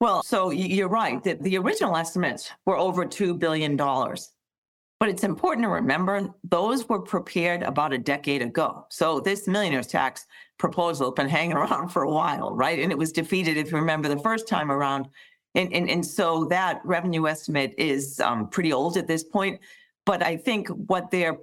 Well, 0.00 0.24
so 0.24 0.50
you're 0.50 0.88
right. 0.88 1.22
The 1.22 1.56
original 1.58 1.96
estimates 1.96 2.50
were 2.66 2.76
over 2.76 3.04
$2 3.04 3.38
billion. 3.38 3.76
But 5.02 5.08
it's 5.08 5.24
important 5.24 5.64
to 5.64 5.68
remember 5.68 6.32
those 6.44 6.88
were 6.88 7.00
prepared 7.00 7.64
about 7.64 7.92
a 7.92 7.98
decade 7.98 8.40
ago. 8.40 8.86
So 8.88 9.18
this 9.18 9.48
millionaire's 9.48 9.88
tax 9.88 10.26
proposal 10.58 11.08
has 11.08 11.14
been 11.14 11.28
hanging 11.28 11.56
around 11.56 11.88
for 11.88 12.02
a 12.02 12.08
while, 12.08 12.54
right? 12.54 12.78
And 12.78 12.92
it 12.92 12.96
was 12.96 13.10
defeated, 13.10 13.56
if 13.56 13.72
you 13.72 13.78
remember, 13.78 14.08
the 14.08 14.20
first 14.20 14.46
time 14.46 14.70
around. 14.70 15.08
And, 15.56 15.72
and, 15.72 15.90
and 15.90 16.06
so 16.06 16.44
that 16.50 16.82
revenue 16.84 17.26
estimate 17.26 17.74
is 17.78 18.20
um, 18.20 18.46
pretty 18.46 18.72
old 18.72 18.96
at 18.96 19.08
this 19.08 19.24
point. 19.24 19.58
But 20.06 20.22
I 20.22 20.36
think 20.36 20.68
what 20.68 21.10
they're 21.10 21.38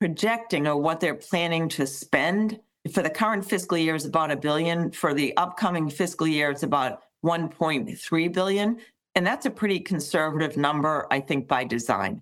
projecting 0.00 0.66
or 0.66 0.76
what 0.76 1.00
they're 1.00 1.14
planning 1.14 1.70
to 1.70 1.86
spend 1.86 2.60
for 2.92 3.02
the 3.02 3.08
current 3.08 3.42
fiscal 3.42 3.78
year 3.78 3.94
is 3.94 4.04
about 4.04 4.30
a 4.30 4.36
billion. 4.36 4.90
For 4.90 5.14
the 5.14 5.34
upcoming 5.38 5.88
fiscal 5.88 6.26
year, 6.26 6.50
it's 6.50 6.62
about 6.62 7.00
1.3 7.24 8.32
billion. 8.34 8.76
And 9.14 9.26
that's 9.26 9.46
a 9.46 9.50
pretty 9.50 9.80
conservative 9.80 10.58
number, 10.58 11.06
I 11.10 11.20
think, 11.20 11.48
by 11.48 11.64
design. 11.64 12.20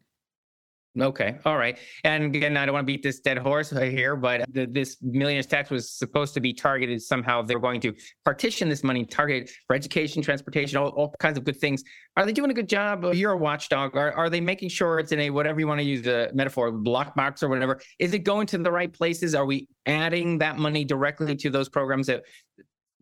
Okay. 0.98 1.36
All 1.44 1.58
right. 1.58 1.78
And 2.04 2.34
again, 2.34 2.56
I 2.56 2.64
don't 2.64 2.72
want 2.72 2.86
to 2.86 2.92
beat 2.92 3.02
this 3.02 3.20
dead 3.20 3.36
horse 3.36 3.70
here, 3.70 4.16
but 4.16 4.44
the, 4.52 4.66
this 4.66 4.96
millionaires 5.02 5.46
tax 5.46 5.68
was 5.68 5.90
supposed 5.90 6.32
to 6.34 6.40
be 6.40 6.54
targeted 6.54 7.02
somehow. 7.02 7.42
They're 7.42 7.58
going 7.58 7.80
to 7.82 7.92
partition 8.24 8.68
this 8.68 8.82
money, 8.82 9.04
target 9.04 9.50
for 9.66 9.76
education, 9.76 10.22
transportation, 10.22 10.78
all, 10.78 10.88
all 10.88 11.14
kinds 11.20 11.36
of 11.36 11.44
good 11.44 11.58
things. 11.58 11.84
Are 12.16 12.24
they 12.24 12.32
doing 12.32 12.50
a 12.50 12.54
good 12.54 12.68
job? 12.68 13.04
You're 13.12 13.32
a 13.32 13.36
watchdog. 13.36 13.94
Are, 13.94 14.12
are 14.12 14.30
they 14.30 14.40
making 14.40 14.70
sure 14.70 14.98
it's 14.98 15.12
in 15.12 15.20
a, 15.20 15.30
whatever 15.30 15.60
you 15.60 15.66
want 15.66 15.80
to 15.80 15.84
use 15.86 16.02
the 16.02 16.30
metaphor, 16.32 16.72
block 16.72 17.14
box 17.14 17.42
or 17.42 17.48
whatever? 17.48 17.80
Is 17.98 18.14
it 18.14 18.20
going 18.20 18.46
to 18.48 18.58
the 18.58 18.72
right 18.72 18.92
places? 18.92 19.34
Are 19.34 19.44
we 19.44 19.68
adding 19.84 20.38
that 20.38 20.56
money 20.56 20.84
directly 20.84 21.36
to 21.36 21.50
those 21.50 21.68
programs 21.68 22.06
that 22.06 22.24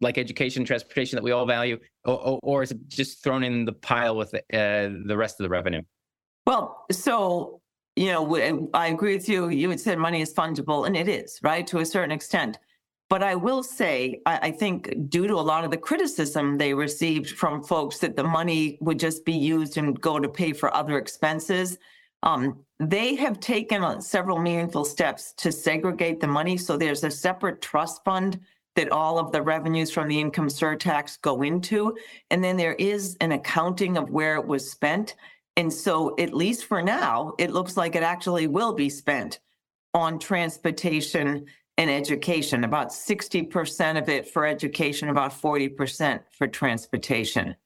like 0.01 0.19
education, 0.19 0.65
transportation 0.65 1.17
that 1.17 1.23
we 1.23 1.31
all 1.31 1.47
value? 1.47 1.79
Or, 2.05 2.41
or 2.43 2.63
is 2.65 2.73
it 2.73 2.89
just 2.89 3.23
thrown 3.23 3.45
in 3.45 3.65
the 3.65 3.73
pile 3.73 4.17
with 4.17 4.35
uh, 4.35 4.41
the 4.53 5.15
rest 5.17 5.39
of 5.39 5.45
the 5.45 5.49
revenue? 5.49 5.83
Well, 6.47 6.85
so 6.91 7.63
you 7.97 8.11
know, 8.11 8.71
I 8.75 8.89
agree 8.89 9.15
with 9.15 9.29
you. 9.29 9.49
You 9.49 9.71
had 9.71 9.81
said 9.81 9.99
money 9.99 10.21
is 10.21 10.35
fungible, 10.35 10.87
and 10.87 10.97
it 10.97 11.09
is, 11.09 11.39
right, 11.43 11.67
to 11.69 11.79
a 11.79 11.87
certain 11.87 12.11
extent. 12.11 12.59
But 13.11 13.23
I 13.23 13.35
will 13.35 13.63
say, 13.63 14.23
I, 14.27 14.51
think 14.51 14.93
due 15.09 15.27
to 15.27 15.35
a 15.35 15.37
lot 15.37 15.65
of 15.65 15.71
the 15.71 15.77
criticism 15.77 16.57
they 16.57 16.73
received 16.73 17.31
from 17.31 17.63
folks 17.63 17.99
that 17.99 18.17
the 18.17 18.25
money 18.25 18.79
would 18.81 18.99
just 18.99 19.25
be 19.25 19.35
used 19.35 19.77
and 19.77 20.01
go 20.01 20.19
to 20.19 20.29
pay 20.29 20.53
for 20.53 20.75
other 20.75 20.99
expenses, 20.99 21.79
um, 22.23 22.65
they 22.81 23.15
have 23.15 23.39
taken 23.39 24.01
several 24.01 24.39
meaningful 24.39 24.85
steps 24.85 25.33
to 25.35 25.53
segregate 25.53 26.21
the 26.21 26.27
money. 26.27 26.57
So 26.57 26.77
there's 26.77 27.05
a 27.05 27.11
separate 27.11 27.61
trust 27.61 28.03
fund 28.05 28.41
that 28.75 28.91
all 28.91 29.19
of 29.19 29.31
the 29.31 29.43
revenues 29.43 29.91
from 29.91 30.09
the 30.09 30.19
income 30.19 30.49
surtax 30.49 31.21
go 31.21 31.43
into. 31.43 31.97
And 32.31 32.43
then 32.43 32.57
there 32.57 32.75
is 32.75 33.17
an 33.21 33.33
accounting 33.33 33.97
of 33.97 34.11
where 34.11 34.37
it 34.37 34.47
was 34.47 34.69
spent. 34.71 35.15
And 35.57 35.73
so, 35.73 36.15
at 36.19 36.35
least 36.35 36.65
for 36.65 36.83
now, 36.83 37.35
it 37.39 37.53
looks 37.53 37.77
like 37.77 37.95
it 37.95 38.03
actually 38.03 38.49
will 38.49 38.73
be 38.73 38.89
spent 38.89 39.39
on 39.93 40.19
transportation 40.19 41.47
and 41.77 41.91
education, 41.91 42.65
about 42.65 42.89
60% 42.89 43.99
of 43.99 44.09
it 44.09 44.29
for 44.29 44.47
education, 44.47 45.09
about 45.09 45.33
40% 45.33 46.21
for 46.31 46.47
transportation. 46.47 47.57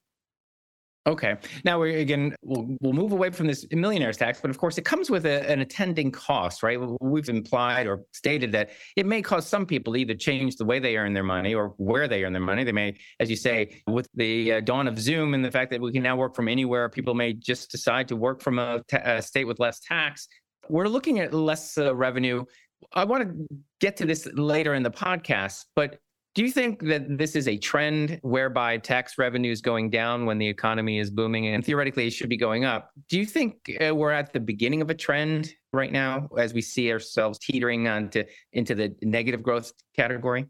Okay. 1.08 1.36
Now 1.64 1.80
we 1.80 1.94
again 1.94 2.36
we'll, 2.42 2.76
we'll 2.82 2.92
move 2.92 3.12
away 3.12 3.30
from 3.30 3.46
this 3.46 3.66
millionaire's 3.72 4.18
tax, 4.18 4.42
but 4.42 4.50
of 4.50 4.58
course 4.58 4.76
it 4.76 4.84
comes 4.84 5.08
with 5.08 5.24
a, 5.24 5.50
an 5.50 5.60
attending 5.60 6.12
cost, 6.12 6.62
right? 6.62 6.78
We've 7.00 7.30
implied 7.30 7.86
or 7.86 8.02
stated 8.12 8.52
that 8.52 8.70
it 8.94 9.06
may 9.06 9.22
cause 9.22 9.46
some 9.46 9.64
people 9.64 9.94
to 9.94 9.98
either 9.98 10.14
change 10.14 10.56
the 10.56 10.66
way 10.66 10.78
they 10.78 10.98
earn 10.98 11.14
their 11.14 11.24
money 11.24 11.54
or 11.54 11.68
where 11.78 12.08
they 12.08 12.24
earn 12.24 12.34
their 12.34 12.42
money. 12.42 12.62
They 12.62 12.72
may, 12.72 12.94
as 13.20 13.30
you 13.30 13.36
say, 13.36 13.80
with 13.86 14.06
the 14.14 14.52
uh, 14.52 14.60
dawn 14.60 14.86
of 14.86 14.98
Zoom 14.98 15.32
and 15.32 15.42
the 15.42 15.50
fact 15.50 15.70
that 15.70 15.80
we 15.80 15.92
can 15.92 16.02
now 16.02 16.16
work 16.16 16.36
from 16.36 16.46
anywhere, 16.46 16.90
people 16.90 17.14
may 17.14 17.32
just 17.32 17.70
decide 17.70 18.06
to 18.08 18.16
work 18.16 18.42
from 18.42 18.58
a, 18.58 18.82
a 18.92 19.22
state 19.22 19.46
with 19.46 19.58
less 19.58 19.80
tax. 19.80 20.28
We're 20.68 20.88
looking 20.88 21.20
at 21.20 21.32
less 21.32 21.78
uh, 21.78 21.96
revenue. 21.96 22.44
I 22.92 23.04
want 23.04 23.22
to 23.24 23.46
get 23.80 23.96
to 23.96 24.04
this 24.04 24.28
later 24.34 24.74
in 24.74 24.82
the 24.82 24.90
podcast, 24.90 25.64
but 25.74 26.00
do 26.35 26.44
you 26.44 26.52
think 26.52 26.82
that 26.82 27.18
this 27.18 27.35
is 27.35 27.49
a 27.49 27.56
trend 27.56 28.20
whereby 28.23 28.76
tax 28.78 29.18
revenue 29.18 29.50
is 29.50 29.61
going 29.61 29.90
down 29.90 30.26
when 30.26 30.38
the 30.38 30.47
economy 30.47 30.99
is 30.99 31.11
booming 31.11 31.49
and 31.49 31.64
theoretically 31.64 32.06
it 32.06 32.12
should 32.12 32.28
be 32.28 32.37
going 32.37 32.64
up? 32.64 32.90
Do 33.08 33.18
you 33.18 33.26
think 33.26 33.70
uh, 33.80 33.94
we're 33.94 34.12
at 34.12 34.32
the 34.32 34.40
beginning 34.40 34.80
of 34.82 34.90
a 34.90 34.94
trend 34.94 35.52
right 35.73 35.90
now 35.90 36.28
as 36.38 36.54
we 36.54 36.61
see 36.61 36.92
ourselves 36.92 37.38
teetering 37.38 37.88
onto 37.88 38.25
into 38.52 38.75
the 38.75 38.94
negative 39.02 39.42
growth 39.42 39.73
category? 39.97 40.47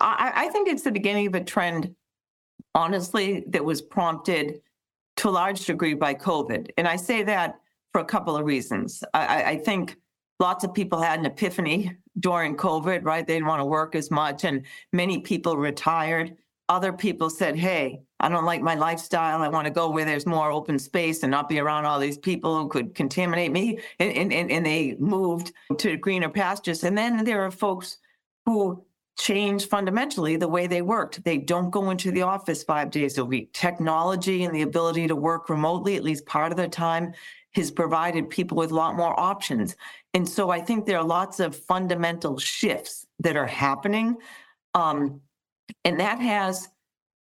I, 0.00 0.32
I 0.34 0.48
think 0.48 0.68
it's 0.68 0.82
the 0.82 0.92
beginning 0.92 1.26
of 1.26 1.34
a 1.34 1.42
trend, 1.42 1.94
honestly, 2.74 3.44
that 3.48 3.64
was 3.64 3.80
prompted 3.80 4.60
to 5.16 5.28
a 5.28 5.30
large 5.30 5.64
degree 5.64 5.94
by 5.94 6.14
COVID. 6.14 6.70
And 6.76 6.86
I 6.86 6.96
say 6.96 7.22
that 7.24 7.56
for 7.92 8.00
a 8.00 8.04
couple 8.04 8.36
of 8.36 8.44
reasons. 8.44 9.04
I, 9.14 9.44
I 9.44 9.56
think 9.58 9.96
lots 10.40 10.64
of 10.64 10.74
people 10.74 11.00
had 11.00 11.18
an 11.18 11.26
epiphany 11.26 11.96
during 12.18 12.56
COVID, 12.56 13.04
right? 13.04 13.26
They 13.26 13.34
didn't 13.34 13.48
want 13.48 13.60
to 13.60 13.66
work 13.66 13.94
as 13.94 14.10
much, 14.10 14.44
and 14.44 14.64
many 14.92 15.20
people 15.20 15.56
retired. 15.56 16.36
Other 16.68 16.92
people 16.92 17.28
said, 17.28 17.56
Hey, 17.56 18.02
I 18.20 18.28
don't 18.28 18.44
like 18.44 18.62
my 18.62 18.76
lifestyle. 18.76 19.42
I 19.42 19.48
want 19.48 19.66
to 19.66 19.72
go 19.72 19.90
where 19.90 20.04
there's 20.04 20.26
more 20.26 20.50
open 20.50 20.78
space 20.78 21.22
and 21.22 21.30
not 21.30 21.48
be 21.48 21.58
around 21.58 21.86
all 21.86 21.98
these 21.98 22.16
people 22.16 22.56
who 22.56 22.68
could 22.68 22.94
contaminate 22.94 23.50
me. 23.50 23.80
And, 23.98 24.32
and, 24.32 24.50
and 24.50 24.64
they 24.64 24.94
moved 24.98 25.52
to 25.78 25.96
greener 25.96 26.28
pastures. 26.28 26.84
And 26.84 26.96
then 26.96 27.24
there 27.24 27.42
are 27.42 27.50
folks 27.50 27.98
who 28.46 28.84
changed 29.18 29.68
fundamentally 29.68 30.36
the 30.36 30.48
way 30.48 30.66
they 30.66 30.82
worked. 30.82 31.22
They 31.24 31.38
don't 31.38 31.70
go 31.70 31.90
into 31.90 32.10
the 32.10 32.22
office 32.22 32.62
five 32.62 32.90
days 32.90 33.18
a 33.18 33.24
week. 33.24 33.52
Technology 33.52 34.44
and 34.44 34.54
the 34.54 34.62
ability 34.62 35.08
to 35.08 35.16
work 35.16 35.50
remotely, 35.50 35.96
at 35.96 36.04
least 36.04 36.26
part 36.26 36.52
of 36.52 36.58
the 36.58 36.68
time, 36.68 37.12
has 37.54 37.70
provided 37.70 38.30
people 38.30 38.56
with 38.56 38.70
a 38.70 38.74
lot 38.74 38.96
more 38.96 39.18
options. 39.18 39.76
And 40.14 40.28
so 40.28 40.50
I 40.50 40.60
think 40.60 40.84
there 40.84 40.98
are 40.98 41.04
lots 41.04 41.40
of 41.40 41.56
fundamental 41.56 42.38
shifts 42.38 43.06
that 43.20 43.36
are 43.36 43.46
happening. 43.46 44.16
Um, 44.74 45.20
and 45.84 45.98
that 46.00 46.18
has 46.20 46.68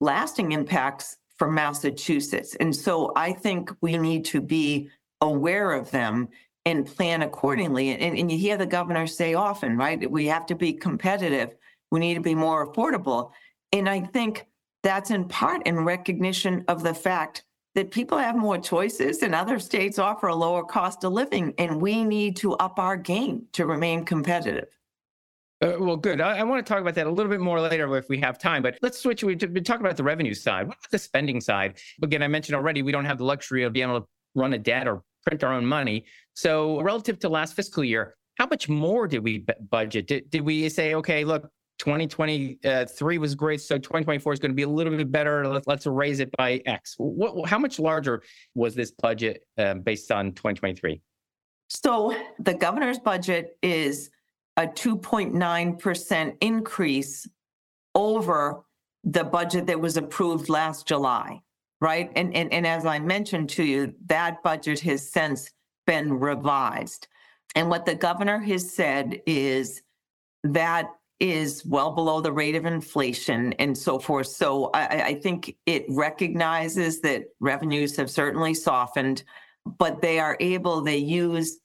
lasting 0.00 0.52
impacts 0.52 1.16
for 1.38 1.50
Massachusetts. 1.50 2.56
And 2.58 2.74
so 2.74 3.12
I 3.16 3.32
think 3.32 3.70
we 3.80 3.96
need 3.96 4.24
to 4.26 4.40
be 4.40 4.90
aware 5.20 5.72
of 5.72 5.90
them 5.90 6.28
and 6.66 6.86
plan 6.86 7.22
accordingly. 7.22 7.90
And, 7.90 8.18
and 8.18 8.30
you 8.30 8.36
hear 8.36 8.56
the 8.56 8.66
governor 8.66 9.06
say 9.06 9.34
often, 9.34 9.76
right? 9.76 10.10
We 10.10 10.26
have 10.26 10.46
to 10.46 10.54
be 10.54 10.72
competitive. 10.72 11.54
We 11.90 12.00
need 12.00 12.14
to 12.14 12.20
be 12.20 12.34
more 12.34 12.70
affordable. 12.70 13.30
And 13.72 13.88
I 13.88 14.00
think 14.00 14.46
that's 14.82 15.10
in 15.10 15.28
part 15.28 15.66
in 15.66 15.84
recognition 15.84 16.64
of 16.68 16.82
the 16.82 16.94
fact 16.94 17.44
that 17.74 17.90
people 17.90 18.18
have 18.18 18.36
more 18.36 18.58
choices 18.58 19.22
and 19.22 19.34
other 19.34 19.58
states 19.58 19.98
offer 19.98 20.28
a 20.28 20.34
lower 20.34 20.64
cost 20.64 21.04
of 21.04 21.12
living, 21.12 21.54
and 21.58 21.80
we 21.80 22.04
need 22.04 22.36
to 22.36 22.54
up 22.54 22.78
our 22.78 22.96
game 22.96 23.46
to 23.52 23.66
remain 23.66 24.04
competitive. 24.04 24.68
Uh, 25.62 25.74
well, 25.78 25.96
good. 25.96 26.22
I, 26.22 26.38
I, 26.38 26.42
want 26.42 26.64
to 26.64 26.72
talk 26.72 26.80
about 26.80 26.94
that 26.94 27.06
a 27.06 27.10
little 27.10 27.30
bit 27.30 27.40
more 27.40 27.60
later 27.60 27.94
if 27.98 28.08
we 28.08 28.18
have 28.18 28.38
time, 28.38 28.62
but 28.62 28.78
let's 28.80 28.98
switch. 28.98 29.22
We've 29.22 29.38
been 29.38 29.62
talking 29.62 29.84
about 29.84 29.98
the 29.98 30.02
revenue 30.02 30.32
side. 30.32 30.66
What 30.66 30.78
about 30.78 30.90
the 30.90 30.98
spending 30.98 31.38
side? 31.38 31.78
Again, 32.02 32.22
I 32.22 32.28
mentioned 32.28 32.56
already 32.56 32.82
we 32.82 32.92
don't 32.92 33.04
have 33.04 33.18
the 33.18 33.24
luxury 33.24 33.64
of 33.64 33.74
being 33.74 33.88
able 33.88 34.00
to 34.00 34.06
run 34.34 34.54
a 34.54 34.58
debt 34.58 34.88
or 34.88 35.02
print 35.26 35.44
our 35.44 35.52
own 35.52 35.66
money. 35.66 36.06
So, 36.32 36.80
relative 36.80 37.18
to 37.20 37.28
last 37.28 37.54
fiscal 37.54 37.84
year, 37.84 38.16
how 38.36 38.46
much 38.46 38.70
more 38.70 39.06
did 39.06 39.22
we 39.22 39.44
budget? 39.68 40.06
Did, 40.06 40.30
did 40.30 40.40
we 40.40 40.66
say, 40.70 40.94
okay, 40.94 41.24
look, 41.24 41.50
2023 41.80 43.18
was 43.18 43.34
great, 43.34 43.60
so 43.60 43.76
2024 43.76 44.34
is 44.34 44.38
going 44.38 44.50
to 44.50 44.54
be 44.54 44.62
a 44.62 44.68
little 44.68 44.94
bit 44.94 45.10
better. 45.10 45.48
Let's, 45.48 45.66
let's 45.66 45.86
raise 45.86 46.20
it 46.20 46.30
by 46.36 46.60
X. 46.66 46.94
What, 46.98 47.48
how 47.48 47.58
much 47.58 47.78
larger 47.78 48.22
was 48.54 48.74
this 48.74 48.90
budget 48.90 49.44
uh, 49.56 49.74
based 49.74 50.12
on 50.12 50.32
2023? 50.32 51.00
So 51.68 52.14
the 52.38 52.52
governor's 52.52 52.98
budget 52.98 53.56
is 53.62 54.10
a 54.58 54.66
2.9% 54.66 56.36
increase 56.42 57.26
over 57.94 58.62
the 59.02 59.24
budget 59.24 59.66
that 59.66 59.80
was 59.80 59.96
approved 59.96 60.50
last 60.50 60.86
July, 60.86 61.40
right? 61.80 62.12
And, 62.14 62.36
and, 62.36 62.52
and 62.52 62.66
as 62.66 62.84
I 62.84 62.98
mentioned 62.98 63.48
to 63.50 63.64
you, 63.64 63.94
that 64.06 64.42
budget 64.42 64.80
has 64.80 65.10
since 65.10 65.50
been 65.86 66.12
revised. 66.12 67.08
And 67.54 67.70
what 67.70 67.86
the 67.86 67.94
governor 67.94 68.38
has 68.40 68.70
said 68.70 69.22
is 69.24 69.80
that 70.44 70.90
is 71.20 71.64
well 71.66 71.92
below 71.92 72.22
the 72.22 72.32
rate 72.32 72.56
of 72.56 72.64
inflation 72.64 73.52
and 73.54 73.76
so 73.76 73.98
forth. 73.98 74.26
So 74.26 74.70
I, 74.72 75.02
I 75.02 75.14
think 75.14 75.54
it 75.66 75.84
recognizes 75.90 77.00
that 77.02 77.26
revenues 77.40 77.94
have 77.96 78.10
certainly 78.10 78.54
softened, 78.54 79.22
but 79.78 80.00
they 80.00 80.18
are 80.18 80.36
able, 80.40 80.80
they 80.80 80.96
use 80.96 81.58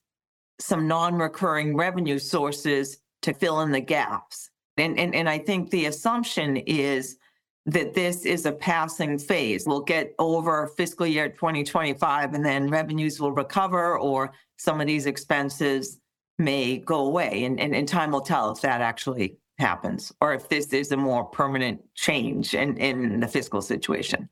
some 0.60 0.88
non-recurring 0.88 1.76
revenue 1.76 2.20
sources 2.20 2.98
to 3.22 3.34
fill 3.34 3.62
in 3.62 3.72
the 3.72 3.80
gaps. 3.80 4.50
And, 4.78 5.00
and, 5.00 5.16
and 5.16 5.30
I 5.30 5.38
think 5.38 5.70
the 5.70 5.86
assumption 5.86 6.58
is 6.58 7.18
that 7.66 7.94
this 7.94 8.26
is 8.26 8.46
a 8.46 8.52
passing 8.52 9.18
phase. 9.18 9.66
We'll 9.66 9.82
get 9.82 10.14
over 10.20 10.68
fiscal 10.76 11.08
year 11.08 11.30
2025 11.30 12.34
and 12.34 12.46
then 12.46 12.70
revenues 12.70 13.20
will 13.20 13.32
recover 13.32 13.98
or 13.98 14.34
some 14.58 14.82
of 14.82 14.88
these 14.88 15.06
expenses 15.06 16.00
may 16.38 16.78
go 16.78 17.06
away. 17.06 17.46
And, 17.46 17.60
and, 17.60 17.74
and 17.74 17.88
time 17.88 18.12
will 18.12 18.22
tell 18.22 18.52
if 18.52 18.62
that 18.62 18.82
actually 18.82 19.38
happens 19.58 20.12
or 20.22 20.34
if 20.34 20.50
this 20.50 20.74
is 20.74 20.92
a 20.92 20.98
more 20.98 21.24
permanent 21.24 21.82
change 21.96 22.54
in, 22.54 22.78
in 22.78 23.20
the 23.20 23.28
fiscal 23.28 23.62
situation. 23.62 24.30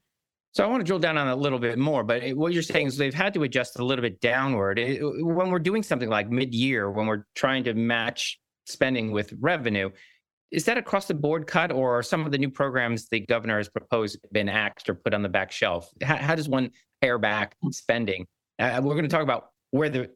So 0.54 0.64
I 0.64 0.68
want 0.68 0.82
to 0.82 0.84
drill 0.84 1.00
down 1.00 1.18
on 1.18 1.28
a 1.30 1.36
little 1.36 1.58
bit 1.58 1.80
more, 1.80 2.04
but 2.04 2.22
what 2.34 2.54
you're 2.54 2.62
saying 2.62 2.88
is 2.88 2.98
they've 2.98 3.14
had 3.14 3.34
to 3.34 3.44
adjust 3.44 3.80
a 3.80 3.84
little 3.84 4.04
bit 4.04 4.22
downward. 4.22 4.80
When 4.80 5.50
we're 5.50 5.58
doing 5.58 5.82
something 5.82 6.10
like 6.10 6.30
mid-year, 6.30 6.92
when 6.92 7.08
we're 7.08 7.26
trying 7.34 7.64
to 7.64 7.74
match 7.74 8.40
spending 8.68 9.12
with 9.12 9.34
revenue, 9.40 9.90
is 10.52 10.66
that 10.66 10.78
across 10.78 11.08
the 11.08 11.16
board 11.16 11.48
cut 11.48 11.72
or 11.72 11.98
are 11.98 12.04
some 12.04 12.24
of 12.24 12.32
the 12.32 12.38
new 12.38 12.52
programs 12.52 13.08
the 13.10 13.22
governor 13.22 13.58
has 13.58 13.68
proposed 13.68 14.20
been 14.32 14.48
axed 14.48 14.88
or 14.88 14.94
put 14.94 15.16
on 15.16 15.24
the 15.24 15.30
back 15.30 15.52
shelf? 15.52 15.90
How, 16.04 16.18
how 16.18 16.36
does 16.36 16.48
one 16.48 16.70
pare 17.02 17.18
back 17.18 17.56
spending? 17.72 18.28
Uh, 18.60 18.80
we're 18.84 18.94
going 18.94 19.04
to 19.04 19.10
talk 19.10 19.24
about 19.24 19.50
where 19.72 19.90
the 19.90 20.12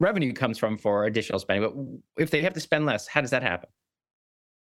revenue 0.00 0.32
comes 0.32 0.58
from 0.58 0.78
for 0.78 1.04
additional 1.04 1.38
spending, 1.38 2.02
but 2.16 2.22
if 2.22 2.30
they 2.30 2.40
have 2.40 2.54
to 2.54 2.60
spend 2.60 2.86
less, 2.86 3.06
how 3.06 3.20
does 3.20 3.30
that 3.32 3.42
happen? 3.42 3.68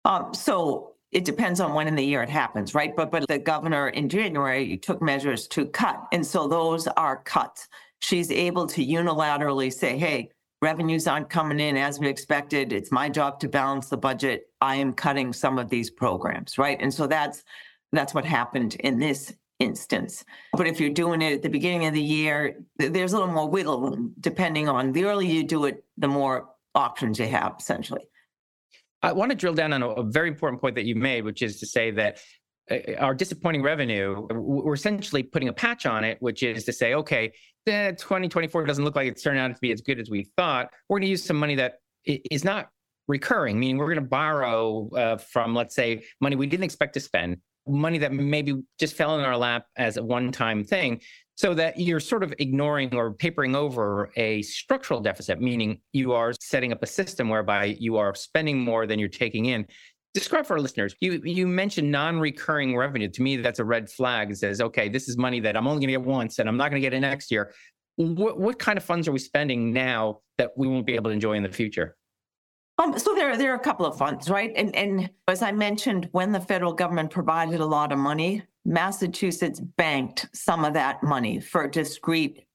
Um, 0.08 0.34
so 0.34 0.94
it 1.12 1.26
depends 1.26 1.60
on 1.60 1.74
when 1.74 1.88
in 1.88 1.96
the 1.96 2.04
year 2.04 2.24
it 2.24 2.30
happens, 2.30 2.74
right? 2.74 2.96
But 2.96 3.12
but 3.12 3.28
the 3.28 3.38
governor 3.38 3.90
in 3.90 4.08
January 4.08 4.78
took 4.78 5.02
measures 5.02 5.48
to 5.50 5.66
cut, 5.66 6.02
and 6.14 6.26
so 6.26 6.48
those 6.48 6.88
are 6.88 7.18
cuts. 7.24 7.68
She's 8.00 8.32
able 8.32 8.68
to 8.68 8.86
unilaterally 8.86 9.72
say, 9.72 9.98
"Hey, 9.98 10.32
revenues 10.62 11.08
aren't 11.08 11.30
coming 11.30 11.60
in 11.60 11.76
as 11.76 12.00
we 12.00 12.08
expected. 12.08 12.72
It's 12.72 12.92
my 12.92 13.10
job 13.10 13.40
to 13.42 13.50
balance 13.50 13.90
the 13.90 13.98
budget. 13.98 14.48
I 14.62 14.76
am 14.78 14.94
cutting 14.94 15.34
some 15.34 15.60
of 15.60 15.70
these 15.70 15.90
programs, 15.90 16.58
right?" 16.58 16.78
And 16.82 16.94
so 16.94 17.06
that's 17.06 17.44
that's 17.92 18.14
what 18.14 18.24
happened 18.24 18.76
in 18.76 19.00
this 19.00 19.34
instance. 19.60 20.24
But 20.54 20.68
if 20.68 20.80
you're 20.80 20.90
doing 20.92 21.22
it 21.22 21.34
at 21.34 21.42
the 21.42 21.50
beginning 21.50 21.86
of 21.88 21.94
the 21.94 22.02
year, 22.02 22.64
there's 22.78 23.12
a 23.12 23.18
little 23.18 23.34
more 23.34 23.50
wiggle 23.50 23.82
room 23.82 24.14
depending 24.22 24.70
on 24.70 24.94
the 24.94 25.04
earlier 25.06 25.30
you 25.30 25.44
do 25.44 25.66
it, 25.66 25.84
the 25.98 26.08
more 26.08 26.50
options 26.76 27.20
you 27.20 27.28
have 27.28 27.56
essentially. 27.60 28.08
I 29.08 29.14
want 29.14 29.32
to 29.32 29.36
drill 29.36 29.54
down 29.54 29.72
on 29.72 29.82
a, 29.82 29.90
a 29.90 30.04
very 30.04 30.28
important 30.28 30.62
point 30.62 30.76
that 30.76 30.86
you 30.86 30.96
made, 30.96 31.24
which 31.24 31.42
is 31.42 31.60
to 31.62 31.66
say 31.66 31.92
that 31.92 32.20
uh, 32.70 32.96
our 33.00 33.16
disappointing 33.16 33.64
revenue, 33.64 34.28
we're 34.30 34.74
essentially 34.74 35.24
putting 35.24 35.48
a 35.48 35.54
patch 35.54 35.86
on 35.86 36.04
it, 36.04 36.18
which 36.20 36.44
is 36.44 36.66
to 36.66 36.74
say, 36.74 36.94
okay, 36.94 37.32
the 37.66 37.96
2024 37.98 38.66
doesn't 38.66 38.84
look 38.84 38.98
like 38.98 39.08
it's 39.08 39.24
turning 39.24 39.40
out 39.40 39.48
to 39.48 39.58
be 39.62 39.72
as 39.72 39.80
good 39.80 40.00
as 40.00 40.10
we 40.10 40.30
thought. 40.36 40.70
We're 40.90 40.98
going 40.98 41.06
to 41.06 41.10
use 41.10 41.24
some 41.24 41.38
money 41.38 41.56
that 41.56 41.76
is 42.06 42.44
not 42.44 42.68
recurring, 43.08 43.58
meaning 43.58 43.78
we're 43.78 43.86
going 43.86 44.04
to 44.04 44.10
borrow 44.10 44.90
uh, 44.90 45.18
from, 45.18 45.56
let's 45.56 45.74
say, 45.74 46.04
money 46.20 46.36
we 46.36 46.48
didn't 46.48 46.66
expect 46.66 46.94
to 46.96 47.00
spend, 47.00 47.38
money 47.66 48.00
that 48.00 48.12
maybe 48.12 48.62
just 48.78 48.96
fell 48.96 49.18
in 49.18 49.24
our 49.24 49.38
lap 49.38 49.68
as 49.78 49.96
a 49.96 50.04
one 50.04 50.34
time 50.34 50.66
thing, 50.66 51.00
so 51.38 51.54
that 51.54 51.80
you're 51.80 52.00
sort 52.00 52.24
of 52.24 52.34
ignoring 52.40 52.94
or 52.96 53.14
papering 53.14 53.56
over 53.56 54.10
a 54.18 54.42
structural 54.42 55.00
deficit, 55.00 55.40
meaning 55.40 55.80
you 55.94 56.12
are 56.14 56.34
setting 56.42 56.72
up 56.72 56.82
a 56.82 56.88
system 56.88 57.30
whereby 57.30 57.78
you 57.80 57.96
are 57.98 58.16
spending 58.16 58.60
more 58.60 58.88
than 58.88 58.98
you're 58.98 59.08
taking 59.08 59.46
in. 59.46 59.66
Describe 60.16 60.48
for 60.48 60.54
our 60.54 60.60
listeners. 60.60 60.96
You 61.00 61.22
you 61.24 61.48
mentioned 61.48 61.92
non-recurring 61.92 62.76
revenue. 62.76 63.08
To 63.10 63.22
me, 63.22 63.38
that's 63.38 63.60
a 63.60 63.66
red 63.66 63.88
flag. 63.88 64.32
It 64.32 64.38
says, 64.38 64.62
okay, 64.62 64.90
this 64.90 65.08
is 65.08 65.16
money 65.16 65.40
that 65.42 65.56
I'm 65.56 65.68
only 65.68 65.86
going 65.86 65.94
to 65.94 66.00
get 66.00 66.08
once, 66.08 66.40
and 66.40 66.50
I'm 66.50 66.58
not 66.58 66.72
going 66.72 66.82
to 66.82 66.86
get 66.86 66.94
it 66.94 67.02
next 67.02 67.30
year. 67.30 67.54
What 67.98 68.40
what 68.40 68.58
kind 68.58 68.78
of 68.78 68.84
funds 68.84 69.08
are 69.08 69.12
we 69.12 69.20
spending 69.20 69.72
now 69.72 70.22
that 70.40 70.52
we 70.58 70.68
won't 70.68 70.88
be 70.88 70.96
able 70.96 71.12
to 71.12 71.14
enjoy 71.14 71.34
in 71.34 71.44
the 71.44 71.52
future? 71.52 71.96
Um, 72.80 72.98
so 72.98 73.16
there, 73.16 73.36
there 73.38 73.52
are 73.52 73.56
a 73.56 73.60
couple 73.60 73.86
of 73.86 73.98
funds, 73.98 74.28
right? 74.30 74.52
And 74.56 74.76
and 74.76 75.10
as 75.28 75.44
I 75.44 75.52
mentioned, 75.52 76.10
when 76.14 76.32
the 76.32 76.40
federal 76.40 76.74
government 76.74 77.12
provided 77.12 77.60
a 77.60 77.66
lot 77.66 77.92
of 77.92 78.00
money, 78.00 78.44
Massachusetts 78.68 79.60
banked 79.60 80.28
some 80.34 80.66
of 80.66 80.74
that 80.74 81.02
money 81.02 81.40
for 81.40 81.68
discrete 81.68 82.46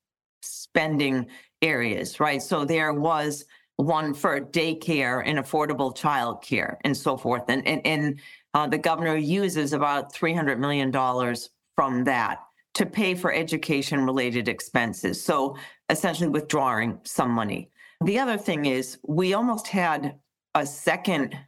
spending 0.43 1.27
areas, 1.63 2.21
right? 2.21 2.43
So 2.43 2.65
there 2.65 2.93
was 2.93 3.47
one 3.77 4.13
for 4.13 4.41
daycare 4.41 5.23
and 5.25 5.39
affordable 5.39 5.97
childcare 5.97 6.77
and 6.85 6.95
so 6.97 7.17
forth. 7.17 7.45
And 7.49 7.67
and, 7.67 7.81
and 7.87 8.21
uh, 8.55 8.67
the 8.67 8.79
governor 8.79 9.17
uses 9.17 9.73
about 9.73 10.13
three 10.13 10.35
hundred 10.35 10.61
million 10.61 10.91
dollars 10.91 11.51
from 11.77 12.05
that 12.05 12.41
to 12.75 12.85
pay 12.85 13.15
for 13.15 13.33
education 13.33 14.05
related 14.05 14.49
expenses. 14.49 15.23
So 15.23 15.57
essentially 15.89 16.29
withdrawing 16.29 17.01
some 17.05 17.31
money. 17.31 17.71
The 18.05 18.19
other 18.19 18.37
thing 18.37 18.67
is, 18.67 18.99
we 19.07 19.33
almost 19.33 19.69
had 19.69 20.17
a 20.55 20.67
second 20.67 21.39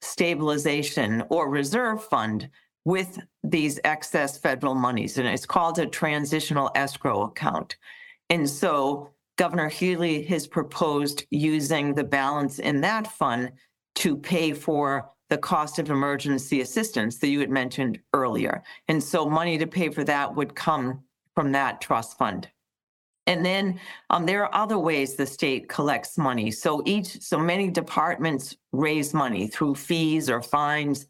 stabilization 0.00 1.24
or 1.30 1.48
reserve 1.48 2.04
fund 2.04 2.48
with 2.84 3.18
these 3.44 3.78
excess 3.84 4.38
federal 4.38 4.74
monies, 4.74 5.18
and 5.18 5.28
it's 5.28 5.46
called 5.46 5.78
a 5.78 5.86
transitional 5.86 6.70
escrow 6.74 7.22
account. 7.22 7.76
And 8.30 8.48
so 8.48 9.10
Governor 9.36 9.68
Healey 9.68 10.22
has 10.24 10.46
proposed 10.46 11.24
using 11.30 11.94
the 11.94 12.04
balance 12.04 12.58
in 12.58 12.80
that 12.80 13.06
fund 13.06 13.52
to 13.96 14.16
pay 14.16 14.52
for 14.52 15.10
the 15.30 15.38
cost 15.38 15.78
of 15.78 15.90
emergency 15.90 16.60
assistance 16.60 17.18
that 17.18 17.28
you 17.28 17.40
had 17.40 17.50
mentioned 17.50 17.98
earlier. 18.12 18.62
And 18.88 19.02
so 19.02 19.28
money 19.28 19.56
to 19.58 19.66
pay 19.66 19.88
for 19.88 20.04
that 20.04 20.34
would 20.34 20.54
come 20.54 21.04
from 21.34 21.52
that 21.52 21.80
trust 21.80 22.18
fund. 22.18 22.48
And 23.26 23.44
then 23.44 23.80
um, 24.10 24.26
there 24.26 24.44
are 24.44 24.54
other 24.54 24.78
ways 24.78 25.14
the 25.14 25.26
state 25.26 25.68
collects 25.68 26.18
money. 26.18 26.50
So 26.50 26.82
each, 26.84 27.20
so 27.22 27.38
many 27.38 27.70
departments 27.70 28.56
raise 28.72 29.14
money 29.14 29.46
through 29.46 29.76
fees 29.76 30.28
or 30.28 30.42
fines 30.42 31.06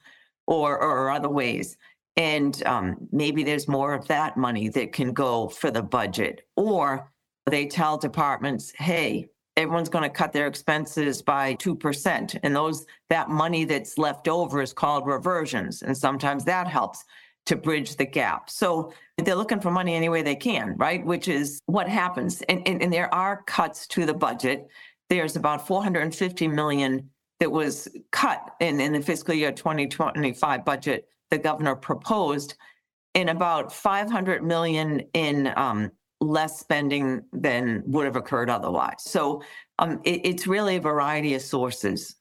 or, 0.46 0.80
or 0.80 1.10
other 1.10 1.28
ways. 1.28 1.76
And 2.16 2.62
um, 2.66 3.08
maybe 3.10 3.42
there's 3.42 3.68
more 3.68 3.94
of 3.94 4.06
that 4.08 4.36
money 4.36 4.68
that 4.70 4.92
can 4.92 5.12
go 5.12 5.48
for 5.48 5.70
the 5.70 5.82
budget. 5.82 6.46
Or 6.56 7.10
they 7.46 7.66
tell 7.66 7.96
departments, 7.96 8.72
hey, 8.76 9.28
everyone's 9.56 9.88
going 9.88 10.04
to 10.04 10.10
cut 10.10 10.32
their 10.32 10.46
expenses 10.46 11.22
by 11.22 11.54
2%. 11.56 12.38
And 12.42 12.54
those 12.54 12.86
that 13.08 13.28
money 13.28 13.64
that's 13.64 13.98
left 13.98 14.28
over 14.28 14.60
is 14.60 14.72
called 14.72 15.06
reversions. 15.06 15.82
And 15.82 15.96
sometimes 15.96 16.44
that 16.44 16.68
helps 16.68 17.04
to 17.46 17.56
bridge 17.56 17.96
the 17.96 18.06
gap. 18.06 18.48
So 18.50 18.92
they're 19.18 19.34
looking 19.34 19.60
for 19.60 19.70
money 19.70 19.94
any 19.94 20.08
way 20.08 20.22
they 20.22 20.36
can, 20.36 20.76
right? 20.76 21.04
Which 21.04 21.28
is 21.28 21.60
what 21.66 21.88
happens. 21.88 22.40
And, 22.42 22.66
and, 22.66 22.82
and 22.82 22.92
there 22.92 23.12
are 23.12 23.42
cuts 23.46 23.86
to 23.88 24.06
the 24.06 24.14
budget. 24.14 24.68
There's 25.08 25.36
about 25.36 25.66
450 25.66 26.48
million 26.48 27.10
that 27.42 27.50
was 27.50 27.88
cut 28.12 28.54
in, 28.60 28.80
in 28.80 28.92
the 28.92 29.00
fiscal 29.00 29.34
year 29.34 29.50
2025 29.50 30.64
budget 30.64 31.08
the 31.30 31.38
governor 31.38 31.74
proposed, 31.74 32.54
and 33.16 33.28
about 33.28 33.72
500 33.72 34.44
million 34.44 35.00
in 35.12 35.52
um, 35.56 35.90
less 36.20 36.60
spending 36.60 37.24
than 37.32 37.82
would 37.86 38.04
have 38.04 38.14
occurred 38.14 38.48
otherwise. 38.48 38.98
So 38.98 39.42
um, 39.80 40.00
it, 40.04 40.20
it's 40.22 40.46
really 40.46 40.76
a 40.76 40.80
variety 40.80 41.34
of 41.34 41.42
sources. 41.42 42.14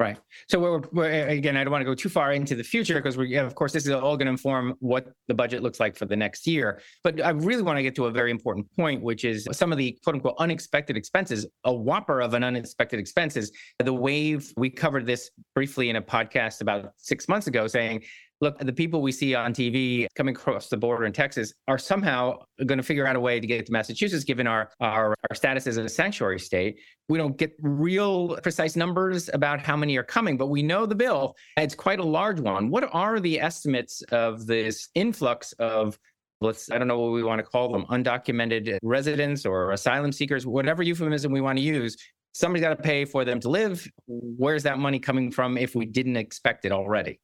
Right. 0.00 0.16
So 0.48 0.58
we're, 0.58 0.80
we're, 0.92 1.28
again, 1.28 1.58
I 1.58 1.62
don't 1.62 1.70
want 1.70 1.82
to 1.82 1.84
go 1.84 1.94
too 1.94 2.08
far 2.08 2.32
into 2.32 2.54
the 2.54 2.64
future 2.64 2.94
because 2.94 3.18
we, 3.18 3.36
of 3.36 3.54
course, 3.54 3.74
this 3.74 3.84
is 3.84 3.92
all 3.92 4.16
going 4.16 4.28
to 4.28 4.32
inform 4.32 4.74
what 4.80 5.12
the 5.28 5.34
budget 5.34 5.62
looks 5.62 5.78
like 5.78 5.94
for 5.94 6.06
the 6.06 6.16
next 6.16 6.46
year. 6.46 6.80
But 7.04 7.22
I 7.22 7.30
really 7.30 7.62
want 7.62 7.76
to 7.76 7.82
get 7.82 7.94
to 7.96 8.06
a 8.06 8.10
very 8.10 8.30
important 8.30 8.66
point, 8.76 9.02
which 9.02 9.26
is 9.26 9.46
some 9.52 9.72
of 9.72 9.76
the 9.76 9.98
quote 10.02 10.14
unquote 10.14 10.36
unexpected 10.38 10.96
expenses. 10.96 11.46
A 11.64 11.72
whopper 11.72 12.22
of 12.22 12.32
an 12.32 12.42
unexpected 12.42 12.98
expenses. 12.98 13.52
The 13.78 13.92
wave 13.92 14.50
we 14.56 14.70
covered 14.70 15.04
this 15.04 15.32
briefly 15.54 15.90
in 15.90 15.96
a 15.96 16.02
podcast 16.02 16.62
about 16.62 16.92
six 16.96 17.28
months 17.28 17.46
ago, 17.46 17.66
saying 17.66 18.02
look, 18.40 18.58
the 18.58 18.72
people 18.72 19.02
we 19.02 19.12
see 19.12 19.34
on 19.34 19.52
TV 19.52 20.06
coming 20.14 20.34
across 20.34 20.68
the 20.68 20.76
border 20.76 21.04
in 21.04 21.12
Texas 21.12 21.52
are 21.68 21.78
somehow 21.78 22.38
going 22.66 22.78
to 22.78 22.82
figure 22.82 23.06
out 23.06 23.16
a 23.16 23.20
way 23.20 23.40
to 23.40 23.46
get 23.46 23.66
to 23.66 23.72
Massachusetts, 23.72 24.24
given 24.24 24.46
our, 24.46 24.70
our, 24.80 25.14
our 25.30 25.34
status 25.34 25.66
as 25.66 25.76
a 25.76 25.88
sanctuary 25.88 26.38
state. 26.38 26.80
We 27.08 27.18
don't 27.18 27.36
get 27.36 27.52
real 27.60 28.36
precise 28.42 28.76
numbers 28.76 29.28
about 29.32 29.60
how 29.60 29.76
many 29.76 29.96
are 29.96 30.04
coming, 30.04 30.36
but 30.36 30.48
we 30.48 30.62
know 30.62 30.86
the 30.86 30.94
bill. 30.94 31.36
It's 31.56 31.74
quite 31.74 32.00
a 32.00 32.04
large 32.04 32.40
one. 32.40 32.70
What 32.70 32.88
are 32.92 33.20
the 33.20 33.40
estimates 33.40 34.02
of 34.10 34.46
this 34.46 34.88
influx 34.94 35.52
of 35.54 35.98
let's 36.42 36.70
i 36.70 36.78
don't 36.78 36.88
know 36.88 36.98
what 36.98 37.12
we 37.12 37.22
want 37.22 37.38
to 37.38 37.42
call 37.42 37.70
them 37.70 37.84
undocumented 37.90 38.78
residents 38.82 39.44
or 39.44 39.72
asylum 39.72 40.10
seekers 40.10 40.46
whatever 40.46 40.82
euphemism 40.82 41.30
we 41.30 41.42
want 41.42 41.58
to 41.58 41.62
use 41.62 41.98
somebody's 42.32 42.62
got 42.62 42.76
to 42.76 42.82
pay 42.82 43.04
for 43.04 43.24
them 43.24 43.40
to 43.40 43.48
live. 43.48 43.86
Where's 44.06 44.62
that 44.64 44.78
money 44.78 44.98
coming 44.98 45.30
from 45.30 45.56
if 45.56 45.74
we 45.74 45.86
didn't 45.86 46.16
expect 46.16 46.64
it 46.64 46.72
already? 46.72 47.20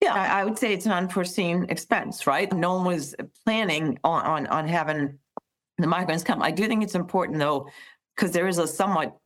Yeah, 0.00 0.14
I 0.14 0.44
would 0.44 0.58
say 0.58 0.74
it's 0.74 0.86
an 0.86 0.92
unforeseen 0.92 1.66
expense, 1.68 2.26
right? 2.26 2.52
No 2.52 2.74
one 2.74 2.84
was 2.84 3.14
planning 3.44 3.98
on, 4.04 4.22
on, 4.24 4.46
on 4.48 4.68
having 4.68 5.18
the 5.78 5.86
migrants 5.86 6.22
come. 6.22 6.42
I 6.42 6.50
do 6.50 6.66
think 6.66 6.82
it's 6.82 6.94
important 6.94 7.38
though, 7.38 7.68
because 8.14 8.32
there 8.32 8.46
is 8.46 8.58
a 8.58 8.66
somewhat, 8.66 9.16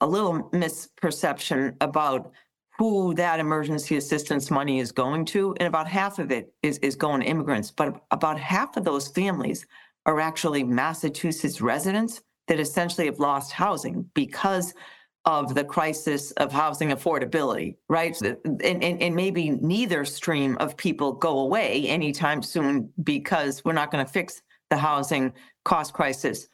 a 0.00 0.06
little 0.06 0.50
misperception 0.50 1.76
about 1.80 2.32
who 2.78 3.14
that 3.14 3.40
emergency 3.40 3.96
assistance 3.96 4.50
money 4.50 4.80
is 4.80 4.92
going 4.92 5.24
to. 5.26 5.54
And 5.58 5.66
about 5.66 5.88
half 5.88 6.18
of 6.18 6.30
it 6.30 6.52
is, 6.62 6.78
is 6.78 6.96
going 6.96 7.20
to 7.20 7.26
immigrants, 7.26 7.70
but 7.70 8.02
about 8.10 8.38
half 8.38 8.76
of 8.76 8.84
those 8.84 9.08
families 9.08 9.66
are 10.06 10.20
actually 10.20 10.64
Massachusetts 10.64 11.60
residents 11.60 12.22
that 12.48 12.58
essentially 12.58 13.06
have 13.06 13.20
lost 13.20 13.52
housing 13.52 14.10
because 14.14 14.74
of 15.24 15.54
the 15.54 15.64
crisis 15.64 16.32
of 16.32 16.52
housing 16.52 16.90
affordability, 16.90 17.76
right? 17.88 18.20
And, 18.22 18.60
and, 18.62 18.82
and 19.02 19.14
maybe 19.14 19.50
neither 19.50 20.04
stream 20.04 20.56
of 20.58 20.76
people 20.76 21.12
go 21.12 21.40
away 21.40 21.86
anytime 21.86 22.42
soon 22.42 22.90
because 23.04 23.64
we're 23.64 23.72
not 23.72 23.90
going 23.92 24.04
to 24.04 24.10
fix 24.10 24.42
the 24.70 24.76
housing 24.76 25.32
cost 25.64 25.92
crisis 25.92 26.48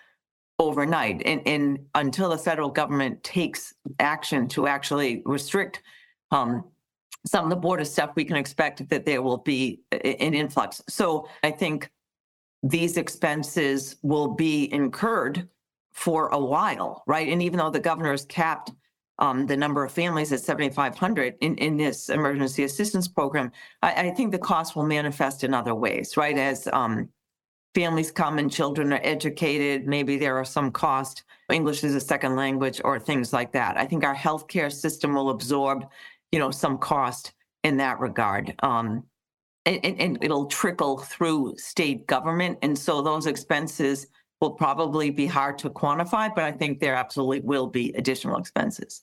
overnight. 0.58 1.22
And, 1.24 1.40
and 1.46 1.78
until 1.94 2.30
the 2.30 2.38
federal 2.38 2.68
government 2.68 3.22
takes 3.22 3.72
action 4.00 4.48
to 4.48 4.66
actually 4.66 5.22
restrict 5.24 5.82
um, 6.30 6.64
some 7.24 7.44
of 7.44 7.50
the 7.50 7.56
border 7.56 7.84
stuff, 7.84 8.10
we 8.16 8.24
can 8.24 8.36
expect 8.36 8.86
that 8.90 9.06
there 9.06 9.22
will 9.22 9.38
be 9.38 9.80
an 9.92 10.34
influx. 10.34 10.82
So 10.88 11.28
I 11.42 11.52
think 11.52 11.90
these 12.62 12.96
expenses 12.96 13.96
will 14.02 14.34
be 14.34 14.70
incurred 14.72 15.48
for 15.98 16.28
a 16.28 16.38
while, 16.38 17.02
right? 17.08 17.28
And 17.28 17.42
even 17.42 17.58
though 17.58 17.70
the 17.70 17.80
governor 17.80 18.12
has 18.12 18.24
capped 18.24 18.70
um, 19.18 19.46
the 19.48 19.56
number 19.56 19.84
of 19.84 19.90
families 19.90 20.32
at 20.32 20.38
7,500 20.38 21.34
in, 21.40 21.56
in 21.56 21.76
this 21.76 22.08
emergency 22.08 22.62
assistance 22.62 23.08
program, 23.08 23.50
I, 23.82 24.06
I, 24.06 24.10
think 24.10 24.30
the 24.30 24.38
cost 24.38 24.76
will 24.76 24.86
manifest 24.86 25.42
in 25.42 25.52
other 25.52 25.74
ways, 25.74 26.16
right? 26.16 26.38
As 26.38 26.68
um, 26.72 27.08
families 27.74 28.12
come 28.12 28.38
and 28.38 28.48
children 28.48 28.92
are 28.92 29.00
educated, 29.02 29.88
maybe 29.88 30.16
there 30.16 30.36
are 30.38 30.44
some 30.44 30.70
cost, 30.70 31.24
English 31.52 31.82
is 31.82 31.96
a 31.96 32.00
second 32.00 32.36
language 32.36 32.80
or 32.84 33.00
things 33.00 33.32
like 33.32 33.50
that. 33.52 33.76
I 33.76 33.84
think 33.84 34.04
our 34.04 34.14
healthcare 34.14 34.72
system 34.72 35.16
will 35.16 35.30
absorb, 35.30 35.84
you 36.30 36.38
know, 36.38 36.52
some 36.52 36.78
cost 36.78 37.32
in 37.64 37.78
that 37.78 37.98
regard. 37.98 38.54
Um, 38.62 39.02
and, 39.66 39.84
and 39.84 40.18
it'll 40.22 40.46
trickle 40.46 40.98
through 40.98 41.56
state 41.56 42.06
government. 42.06 42.58
And 42.62 42.78
so 42.78 43.02
those 43.02 43.26
expenses 43.26 44.06
will 44.40 44.52
probably 44.52 45.10
be 45.10 45.26
hard 45.26 45.58
to 45.58 45.70
quantify, 45.70 46.32
but 46.34 46.44
I 46.44 46.52
think 46.52 46.80
there 46.80 46.94
absolutely 46.94 47.40
will 47.40 47.66
be 47.66 47.92
additional 47.94 48.38
expenses. 48.38 49.02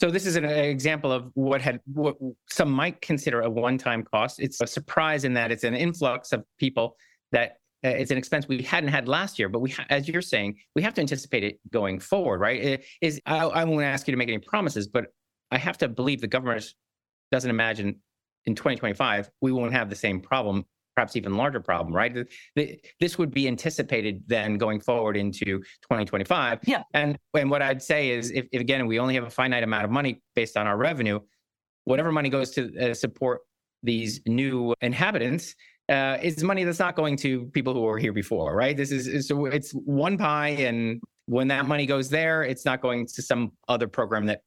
So 0.00 0.10
this 0.10 0.26
is 0.26 0.36
an 0.36 0.44
example 0.44 1.12
of 1.12 1.30
what 1.34 1.62
had 1.62 1.80
what 1.86 2.16
some 2.50 2.70
might 2.70 3.00
consider 3.00 3.42
a 3.42 3.50
one-time 3.50 4.02
cost. 4.02 4.40
It's 4.40 4.60
a 4.60 4.66
surprise 4.66 5.24
in 5.24 5.34
that 5.34 5.52
it's 5.52 5.64
an 5.64 5.74
influx 5.74 6.32
of 6.32 6.44
people 6.58 6.96
that 7.30 7.58
uh, 7.84 7.88
it's 7.90 8.10
an 8.10 8.18
expense 8.18 8.48
we 8.48 8.62
hadn't 8.62 8.90
had 8.90 9.08
last 9.08 9.38
year, 9.38 9.48
but 9.48 9.60
we, 9.60 9.74
as 9.90 10.08
you're 10.08 10.22
saying, 10.22 10.56
we 10.74 10.82
have 10.82 10.94
to 10.94 11.00
anticipate 11.00 11.44
it 11.44 11.60
going 11.70 12.00
forward, 12.00 12.40
right? 12.40 12.60
It 12.60 12.84
is 13.00 13.20
I, 13.26 13.44
I 13.44 13.64
won't 13.64 13.84
ask 13.84 14.06
you 14.08 14.12
to 14.12 14.18
make 14.18 14.28
any 14.28 14.38
promises, 14.38 14.88
but 14.88 15.06
I 15.50 15.58
have 15.58 15.78
to 15.78 15.88
believe 15.88 16.20
the 16.20 16.26
government 16.26 16.64
doesn't 17.30 17.50
imagine 17.50 18.00
in 18.44 18.54
2025 18.56 19.30
we 19.40 19.52
won't 19.52 19.72
have 19.72 19.88
the 19.88 19.96
same 19.96 20.20
problem 20.20 20.64
perhaps 20.94 21.16
even 21.16 21.36
larger 21.36 21.60
problem, 21.60 21.94
right? 21.94 22.26
This 23.00 23.18
would 23.18 23.30
be 23.30 23.48
anticipated 23.48 24.22
then 24.26 24.58
going 24.58 24.80
forward 24.80 25.16
into 25.16 25.44
2025. 25.44 26.60
Yeah. 26.66 26.82
And 26.94 27.18
and 27.34 27.50
what 27.50 27.62
I'd 27.62 27.82
say 27.82 28.10
is, 28.10 28.30
if, 28.30 28.46
if 28.52 28.60
again 28.60 28.86
we 28.86 28.98
only 28.98 29.14
have 29.14 29.24
a 29.24 29.30
finite 29.30 29.62
amount 29.62 29.84
of 29.84 29.90
money 29.90 30.22
based 30.34 30.56
on 30.56 30.66
our 30.66 30.76
revenue, 30.76 31.20
whatever 31.84 32.12
money 32.12 32.28
goes 32.28 32.50
to 32.52 32.90
uh, 32.90 32.94
support 32.94 33.40
these 33.82 34.20
new 34.26 34.74
inhabitants 34.80 35.54
uh, 35.88 36.18
is 36.22 36.42
money 36.42 36.64
that's 36.64 36.78
not 36.78 36.94
going 36.96 37.16
to 37.16 37.46
people 37.46 37.74
who 37.74 37.80
were 37.80 37.98
here 37.98 38.12
before, 38.12 38.54
right? 38.54 38.76
This 38.76 38.92
is 38.92 39.28
so 39.28 39.46
it's 39.46 39.72
one 39.72 40.16
pie, 40.16 40.50
and 40.50 41.00
when 41.26 41.48
that 41.48 41.66
money 41.66 41.86
goes 41.86 42.08
there, 42.08 42.42
it's 42.42 42.64
not 42.64 42.80
going 42.80 43.06
to 43.06 43.22
some 43.22 43.52
other 43.68 43.88
program 43.88 44.26
that 44.26 44.40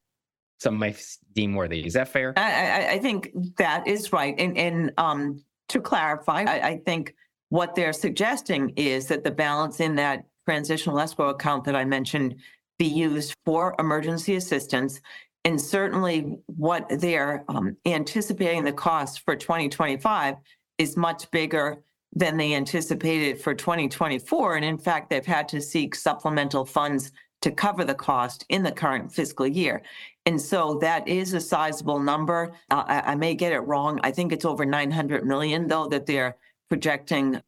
some 0.60 0.77
might 0.77 1.03
deem 1.34 1.53
worthy. 1.53 1.86
Is 1.86 1.93
that 1.93 2.08
fair? 2.08 2.34
I, 2.38 2.93
I 2.93 2.99
think 2.99 3.31
that 3.58 3.86
is 3.88 4.13
right, 4.13 4.36
and 4.38 4.58
and 4.58 4.91
um, 4.97 5.43
to 5.69 5.80
clarify, 5.80 6.43
I, 6.43 6.67
I 6.67 6.78
think 6.86 7.15
what 7.49 7.75
they're 7.75 7.93
suggesting 7.93 8.73
is 8.75 9.08
that 9.08 9.23
the 9.23 9.32
balance 9.32 9.80
in 9.80 9.95
that 9.95 10.25
transitional 10.45 10.99
escrow 10.99 11.30
account 11.30 11.63
that 11.65 11.75
I 11.75 11.86
mentioned 11.86 12.36
be 12.78 12.86
used 12.86 13.34
for 13.45 13.75
emergency 13.80 14.36
assistance. 14.36 15.01
And 15.43 15.60
certainly 15.60 16.39
what 16.47 16.88
they're 16.89 17.45
um, 17.47 17.78
anticipating 17.86 18.63
the 18.63 18.73
cost 18.73 19.23
for 19.23 19.36
2025 19.36 20.36
is 20.78 20.97
much 20.97 21.30
bigger 21.32 21.84
than 22.13 22.38
they 22.38 22.54
anticipated 22.54 23.41
for 23.41 23.54
2024. 23.54 24.56
And 24.56 24.65
in 24.65 24.78
fact, 24.78 25.10
they've 25.10 25.25
had 25.25 25.47
to 25.49 25.62
seek 25.62 25.95
supplemental 25.95 26.65
funds 26.65 27.12
to 27.41 27.51
cover 27.51 27.84
the 27.84 27.93
cost 27.93 28.45
in 28.49 28.63
the 28.63 28.71
current 28.71 29.12
fiscal 29.12 29.45
year. 29.45 29.84
And 30.26 30.42
so 30.42 30.80
that 30.82 31.08
is 31.08 31.34
a 31.34 31.40
sizable 31.40 32.00
number. 32.00 32.52
Uh, 32.72 32.84
I, 32.88 33.12
I, 33.12 33.16
may 33.16 33.36
get 33.36 33.54
it 33.54 33.60
wrong. 33.60 34.00
I 34.04 34.12
think 34.12 34.32
it's 34.32 34.46
over 34.46 34.66
900 34.66 35.24
million, 35.26 35.68
though, 35.68 35.88
that 35.90 36.08
they're 36.08 36.36
projecting 36.68 37.42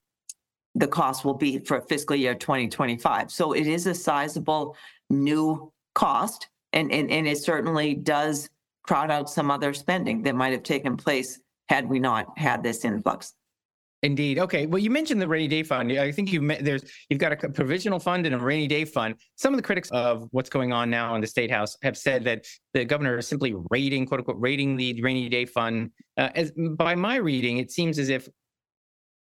the 0.76 0.88
cost 0.88 1.26
will 1.26 1.34
be 1.34 1.58
for 1.60 1.82
fiscal 1.82 2.16
year 2.16 2.36
2025. 2.36 3.32
So 3.32 3.54
it 3.54 3.66
is 3.66 3.88
a 3.88 3.96
sizable 3.96 4.76
new 5.10 5.72
cost, 5.96 6.50
and, 6.72 6.92
and, 6.92 7.10
and 7.10 7.28
it 7.28 7.40
certainly 7.40 7.96
does 7.96 8.48
crowd 8.84 9.10
out 9.10 9.30
some 9.30 9.50
other 9.50 9.74
spending 9.74 10.22
that 10.24 10.36
might 10.36 10.54
have 10.54 10.64
taken 10.64 10.96
place 10.96 11.40
had 11.70 11.90
we 11.90 12.00
not 12.00 12.38
had 12.38 12.62
this 12.62 12.86
influx. 12.86 13.34
Indeed. 14.04 14.38
Okay. 14.38 14.68
Well, 14.68 14.78
you 14.78 14.92
mentioned 14.92 15.20
the 15.20 15.28
rainy 15.28 15.48
day 15.48 15.64
fund. 15.64 15.92
I 15.92 16.12
think 16.12 16.32
you 16.32 16.56
there's 16.62 16.84
you've 17.10 17.20
got 17.20 17.32
a 17.32 17.50
provisional 17.50 18.00
fund 18.00 18.28
and 18.28 18.36
a 18.36 18.38
rainy 18.38 18.68
day 18.68 18.86
fund. 18.86 19.16
Some 19.36 19.54
of 19.54 19.58
the 19.58 19.64
critics 19.64 19.90
of 19.90 20.28
what's 20.32 20.50
going 20.50 20.72
on 20.72 20.92
now 20.92 21.16
in 21.16 21.22
the 21.22 21.28
state 21.28 21.50
house 21.50 21.76
have 21.82 21.98
said 21.98 22.24
that 22.26 22.46
the 22.76 22.86
governor 22.86 23.18
is 23.18 23.28
simply 23.28 23.56
raiding, 23.72 24.06
quote 24.06 24.20
unquote, 24.20 24.38
raiding 24.40 24.76
the 24.76 25.02
rainy 25.02 25.30
day 25.30 25.46
fund. 25.46 25.90
Uh, 26.16 26.30
as 26.36 26.52
by 26.78 26.94
my 26.94 27.16
reading, 27.16 27.58
it 27.58 27.72
seems 27.72 27.98
as 27.98 28.10
if 28.10 28.30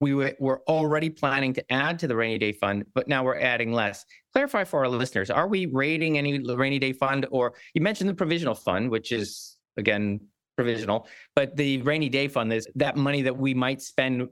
we 0.02 0.12
were 0.12 0.60
already 0.68 1.08
planning 1.08 1.54
to 1.54 1.72
add 1.72 1.98
to 2.00 2.06
the 2.06 2.14
rainy 2.14 2.36
day 2.36 2.52
fund, 2.52 2.84
but 2.94 3.08
now 3.08 3.24
we're 3.24 3.40
adding 3.40 3.72
less. 3.72 4.04
Clarify 4.34 4.64
for 4.64 4.80
our 4.80 4.88
listeners: 4.90 5.30
Are 5.30 5.48
we 5.48 5.64
raiding 5.64 6.18
any 6.18 6.38
rainy 6.38 6.78
day 6.78 6.92
fund, 6.92 7.26
or 7.30 7.54
you 7.72 7.80
mentioned 7.80 8.10
the 8.10 8.14
provisional 8.14 8.54
fund, 8.54 8.90
which 8.90 9.10
is 9.10 9.56
again 9.78 10.20
provisional, 10.54 11.06
but 11.34 11.56
the 11.56 11.80
rainy 11.82 12.10
day 12.10 12.28
fund 12.28 12.52
is 12.52 12.68
that 12.74 12.96
money 12.96 13.22
that 13.22 13.36
we 13.36 13.54
might 13.54 13.80
spend 13.80 14.28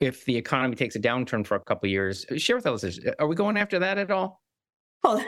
if 0.00 0.24
the 0.24 0.36
economy 0.36 0.74
takes 0.74 0.96
a 0.96 1.00
downturn 1.00 1.46
for 1.46 1.56
a 1.56 1.60
couple 1.60 1.86
of 1.86 1.90
years. 1.90 2.24
Share 2.36 2.56
with 2.56 2.66
us, 2.66 2.98
are 3.18 3.26
we 3.26 3.36
going 3.36 3.56
after 3.56 3.78
that 3.78 3.98
at 3.98 4.10
all? 4.10 4.40
Well, 5.04 5.24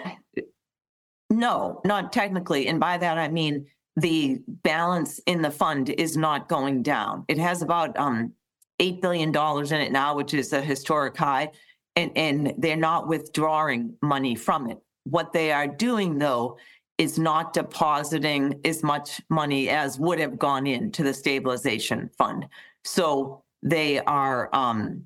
no, 1.30 1.80
not 1.84 2.12
technically. 2.12 2.68
And 2.68 2.80
by 2.80 2.98
that, 2.98 3.18
I 3.18 3.28
mean 3.28 3.66
the 3.96 4.40
balance 4.46 5.18
in 5.26 5.42
the 5.42 5.50
fund 5.50 5.90
is 5.90 6.16
not 6.16 6.48
going 6.48 6.82
down. 6.82 7.24
It 7.28 7.38
has 7.38 7.62
about 7.62 7.96
um, 7.98 8.32
$8 8.80 9.00
billion 9.02 9.28
in 9.30 9.80
it 9.80 9.92
now, 9.92 10.14
which 10.16 10.34
is 10.34 10.52
a 10.52 10.60
historic 10.60 11.16
high, 11.16 11.50
and, 11.96 12.10
and 12.16 12.54
they're 12.58 12.76
not 12.76 13.08
withdrawing 13.08 13.94
money 14.02 14.34
from 14.34 14.70
it. 14.70 14.78
What 15.04 15.32
they 15.32 15.52
are 15.52 15.66
doing, 15.66 16.18
though, 16.18 16.56
is 16.96 17.18
not 17.18 17.52
depositing 17.52 18.60
as 18.64 18.82
much 18.82 19.20
money 19.28 19.68
as 19.68 19.98
would 19.98 20.20
have 20.20 20.38
gone 20.38 20.66
into 20.66 21.02
the 21.02 21.12
stabilization 21.12 22.10
fund. 22.16 22.46
So 22.84 23.42
they 23.62 24.00
are 24.00 24.54
um, 24.54 25.04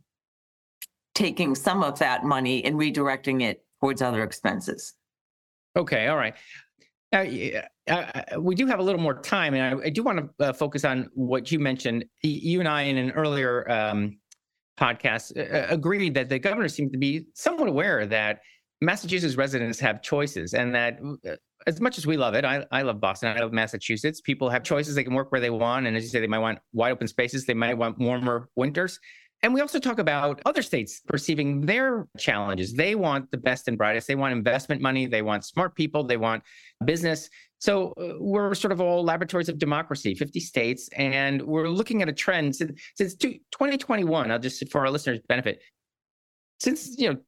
taking 1.14 1.54
some 1.54 1.82
of 1.82 1.98
that 1.98 2.24
money 2.24 2.64
and 2.64 2.76
redirecting 2.76 3.42
it 3.42 3.64
towards 3.80 4.02
other 4.02 4.22
expenses. 4.22 4.94
Okay, 5.76 6.08
all 6.08 6.16
right. 6.16 6.34
Uh, 7.12 7.60
uh, 7.88 8.40
we 8.40 8.54
do 8.54 8.66
have 8.66 8.80
a 8.80 8.82
little 8.82 9.00
more 9.00 9.20
time, 9.20 9.54
and 9.54 9.80
I, 9.80 9.86
I 9.86 9.90
do 9.90 10.02
want 10.02 10.18
to 10.38 10.44
uh, 10.44 10.52
focus 10.52 10.84
on 10.84 11.08
what 11.14 11.52
you 11.52 11.58
mentioned. 11.58 12.04
You 12.22 12.60
and 12.60 12.68
I, 12.68 12.82
in 12.82 12.96
an 12.96 13.12
earlier 13.12 13.70
um, 13.70 14.18
podcast, 14.78 15.36
uh, 15.36 15.56
uh, 15.56 15.66
agreed 15.68 16.14
that 16.14 16.28
the 16.28 16.38
governor 16.38 16.68
seemed 16.68 16.92
to 16.92 16.98
be 16.98 17.26
somewhat 17.34 17.68
aware 17.68 18.06
that 18.06 18.40
Massachusetts 18.80 19.36
residents 19.36 19.80
have 19.80 20.02
choices, 20.02 20.54
and 20.54 20.74
that 20.74 20.98
uh, 21.26 21.36
as 21.66 21.80
much 21.80 21.98
as 21.98 22.06
we 22.06 22.16
love 22.16 22.34
it, 22.34 22.44
I, 22.44 22.64
I 22.70 22.82
love 22.82 23.00
Boston. 23.00 23.36
I 23.36 23.40
love 23.40 23.52
Massachusetts. 23.52 24.20
People 24.20 24.50
have 24.50 24.62
choices. 24.62 24.94
They 24.94 25.04
can 25.04 25.14
work 25.14 25.32
where 25.32 25.40
they 25.40 25.50
want. 25.50 25.86
And 25.86 25.96
as 25.96 26.02
you 26.04 26.10
say, 26.10 26.20
they 26.20 26.26
might 26.26 26.38
want 26.38 26.58
wide 26.72 26.92
open 26.92 27.08
spaces. 27.08 27.46
They 27.46 27.54
might 27.54 27.76
want 27.76 27.98
warmer 27.98 28.48
winters. 28.54 29.00
And 29.42 29.52
we 29.52 29.60
also 29.60 29.78
talk 29.78 29.98
about 29.98 30.40
other 30.46 30.62
states 30.62 31.02
perceiving 31.06 31.66
their 31.66 32.08
challenges. 32.18 32.72
They 32.72 32.94
want 32.94 33.30
the 33.30 33.36
best 33.36 33.68
and 33.68 33.76
brightest. 33.76 34.06
They 34.06 34.14
want 34.14 34.32
investment 34.32 34.80
money. 34.80 35.06
They 35.06 35.22
want 35.22 35.44
smart 35.44 35.74
people. 35.74 36.04
They 36.04 36.16
want 36.16 36.42
business. 36.84 37.28
So 37.58 37.92
uh, 37.92 38.14
we're 38.18 38.54
sort 38.54 38.72
of 38.72 38.80
all 38.80 39.04
laboratories 39.04 39.48
of 39.48 39.58
democracy, 39.58 40.14
50 40.14 40.40
states, 40.40 40.88
and 40.96 41.42
we're 41.42 41.68
looking 41.68 42.02
at 42.02 42.08
a 42.08 42.12
trend 42.12 42.56
since, 42.56 42.80
since 42.96 43.14
2021. 43.14 44.30
I'll 44.30 44.38
just 44.38 44.68
for 44.70 44.82
our 44.82 44.90
listeners' 44.90 45.20
benefit, 45.28 45.62
since 46.60 46.98
you 46.98 47.12
know 47.12 47.18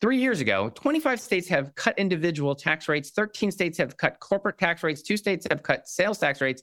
Three 0.00 0.18
years 0.18 0.40
ago, 0.40 0.70
25 0.74 1.20
states 1.20 1.48
have 1.48 1.74
cut 1.76 1.98
individual 1.98 2.54
tax 2.54 2.88
rates, 2.88 3.10
13 3.10 3.50
states 3.50 3.78
have 3.78 3.96
cut 3.96 4.20
corporate 4.20 4.58
tax 4.58 4.82
rates, 4.82 5.02
two 5.02 5.16
states 5.16 5.46
have 5.50 5.62
cut 5.62 5.88
sales 5.88 6.18
tax 6.18 6.40
rates. 6.40 6.62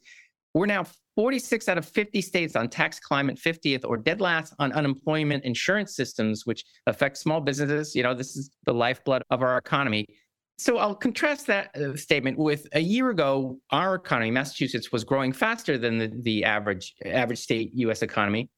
We're 0.54 0.66
now 0.66 0.86
46 1.16 1.70
out 1.70 1.78
of 1.78 1.86
50 1.86 2.22
states 2.22 2.56
on 2.56 2.70
tax 2.70 3.00
climate 3.00 3.38
50th 3.38 3.86
or 3.86 3.98
dead 3.98 4.22
last 4.22 4.54
on 4.60 4.72
unemployment 4.74 5.44
insurance 5.44 5.96
systems, 5.96 6.46
which 6.46 6.64
affect 6.88 7.18
small 7.18 7.42
businesses. 7.42 7.96
You 7.96 8.04
know, 8.04 8.14
this 8.14 8.36
is 8.36 8.52
the 8.66 8.74
lifeblood 8.74 9.24
of 9.30 9.42
our 9.42 9.58
economy. 9.58 10.08
So 10.58 10.78
I'll 10.78 10.94
contrast 10.94 11.48
that 11.48 11.76
uh, 11.76 11.96
statement 11.96 12.38
with 12.38 12.68
a 12.74 12.80
year 12.80 13.10
ago, 13.10 13.60
our 13.72 13.96
economy, 13.96 14.30
Massachusetts, 14.30 14.92
was 14.92 15.04
growing 15.04 15.34
faster 15.34 15.78
than 15.78 15.98
the, 15.98 16.12
the 16.22 16.44
average 16.44 16.94
average 17.06 17.40
state 17.40 17.72
U.S. 17.76 18.04
economy. 18.04 18.50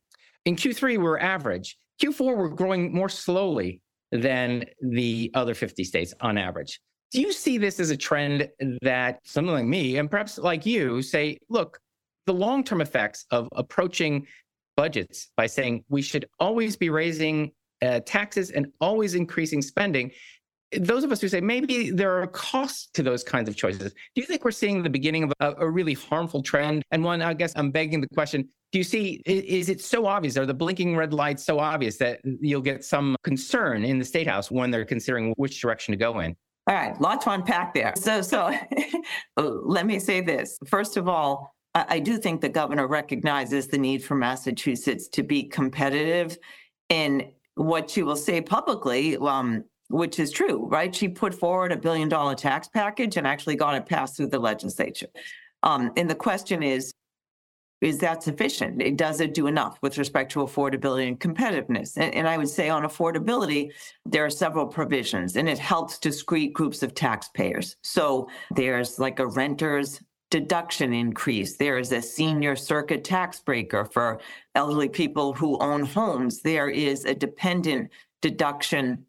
In 0.46 0.58
Q3, 0.58 0.98
we're 0.98 1.20
average. 1.20 1.78
Q4, 2.04 2.36
we're 2.36 2.50
growing 2.50 2.94
more 2.94 3.08
slowly 3.08 3.82
than 4.14 4.66
the 4.82 5.32
other 5.34 5.54
50 5.54 5.84
states 5.84 6.14
on 6.22 6.38
average. 6.38 6.80
Do 7.12 7.22
you 7.22 7.32
see 7.32 7.58
this 7.58 7.80
as 7.80 7.90
a 7.90 7.98
trend 7.98 8.50
that 8.82 9.20
someone 9.24 9.56
like 9.56 9.66
me 9.66 9.98
and 9.98 10.10
perhaps 10.10 10.38
like 10.38 10.66
you 10.66 11.02
say, 11.02 11.38
look, 11.50 11.80
the 12.26 12.34
long 12.34 12.64
term 12.64 12.82
effects 12.82 13.26
of 13.32 13.48
approaching 13.56 14.26
budgets 14.76 15.30
by 15.38 15.46
saying 15.46 15.84
we 15.90 16.02
should 16.02 16.26
always 16.40 16.76
be 16.76 16.90
raising 16.90 17.52
uh, 17.82 18.00
taxes 18.06 18.52
and 18.52 18.68
always 18.80 19.14
increasing 19.14 19.62
spending 19.62 20.12
those 20.80 21.04
of 21.04 21.12
us 21.12 21.22
who 21.22 21.28
say 21.28 21.42
maybe 21.42 21.92
there 21.92 22.22
are 22.22 22.28
costs 22.28 22.90
to 22.94 23.04
those 23.04 23.24
kinds 23.24 23.50
of 23.50 23.56
choices, 23.56 23.94
do 23.94 24.22
you 24.22 24.26
think 24.26 24.44
we're 24.44 24.52
seeing 24.52 24.84
the 24.84 24.90
beginning 24.90 25.24
of 25.24 25.34
a, 25.40 25.54
a, 25.58 25.70
really 25.70 25.94
harmful 25.94 26.42
trend? 26.42 26.84
And 26.92 27.04
one, 27.04 27.22
I 27.22 27.34
guess 27.34 27.54
I'm 27.56 27.72
begging 27.72 28.02
the 28.02 28.08
question 28.14 28.48
do 28.74 28.80
you 28.80 28.84
see, 28.84 29.22
is 29.28 29.70
it 29.70 29.82
so 29.82 30.08
obvious? 30.08 30.36
Are 30.36 30.48
the 30.48 30.54
blinking 30.54 30.98
red 30.98 31.14
lights 31.14 31.46
so 31.46 31.60
obvious 31.60 31.98
that 31.98 32.20
you'll 32.24 32.60
get 32.60 32.84
some 32.84 33.16
concern 33.24 33.86
in 33.86 34.00
the 34.00 34.06
State 34.06 34.26
House 34.26 34.50
when 34.50 34.72
they're 34.72 34.84
considering 34.84 35.32
which 35.38 35.62
direction 35.62 35.92
to 35.92 35.96
go 35.96 36.22
in? 36.22 36.36
All 36.66 36.76
right, 36.76 37.00
lot 37.00 37.22
to 37.22 37.30
unpack 37.30 37.76
there. 37.76 37.94
So, 37.96 38.24
so 38.24 38.52
let 39.38 39.86
me 39.86 40.00
say 40.00 40.22
this. 40.22 40.58
First 40.66 40.98
of 40.98 41.08
all, 41.08 41.54
I 41.76 42.00
do 42.00 42.18
think 42.18 42.42
the 42.42 42.50
governor 42.50 42.88
recognizes 42.88 43.68
the 43.68 43.78
need 43.78 44.04
for 44.04 44.16
Massachusetts 44.16 45.08
to 45.10 45.22
be 45.22 45.44
competitive 45.44 46.38
in 46.90 47.32
what 47.56 47.92
she 47.92 48.02
will 48.02 48.16
say 48.16 48.42
publicly, 48.42 49.18
um, 49.18 49.66
which 49.90 50.20
is 50.20 50.32
true, 50.32 50.68
right? 50.68 50.94
She 50.94 51.08
put 51.08 51.34
forward 51.34 51.72
a 51.72 51.78
billion 51.78 52.10
dollar 52.10 52.36
tax 52.36 52.68
package 52.68 53.18
and 53.18 53.28
actually 53.28 53.56
got 53.56 53.76
it 53.76 53.86
passed 53.86 54.18
through 54.18 54.28
the 54.28 54.40
legislature. 54.40 55.08
Um, 55.62 55.92
and 55.98 56.10
the 56.10 56.16
question 56.16 56.64
is, 56.64 56.94
is 57.82 57.98
that 57.98 58.24
sufficient? 58.24 58.98
Does 58.98 59.20
it 59.20 59.34
do 59.34 59.48
enough 59.48 59.78
with 59.82 59.98
respect 59.98 60.32
to 60.32 60.40
affordability 60.40 61.08
and 61.08 61.20
competitiveness? 61.20 61.98
And, 61.98 62.16
and 62.16 62.28
I 62.30 62.38
would 62.38 62.48
say 62.48 62.70
on 62.70 62.84
affordability, 62.84 63.72
there 64.06 64.26
are 64.26 64.30
several 64.30 64.66
provisions 64.66 65.36
and 65.36 65.50
it 65.50 65.60
helps 65.60 66.00
discrete 66.00 66.54
groups 66.54 66.82
of 66.82 66.96
taxpayers. 66.96 67.76
So 67.82 68.30
there's 68.52 69.00
like 69.00 69.20
a 69.20 69.28
renter's 69.28 70.00
deduction 70.32 70.94
increase. 70.94 71.58
There 71.58 71.78
is 71.78 71.92
a 71.92 72.02
senior 72.02 72.56
circuit 72.56 73.04
tax 73.04 73.40
breaker 73.42 73.86
for 73.86 74.20
elderly 74.56 74.90
people 74.90 75.34
who 75.34 75.60
own 75.60 75.84
homes. 75.84 76.42
There 76.42 76.70
is 76.70 77.06
a 77.06 77.14
dependent 77.14 77.92
deduction, 78.22 79.06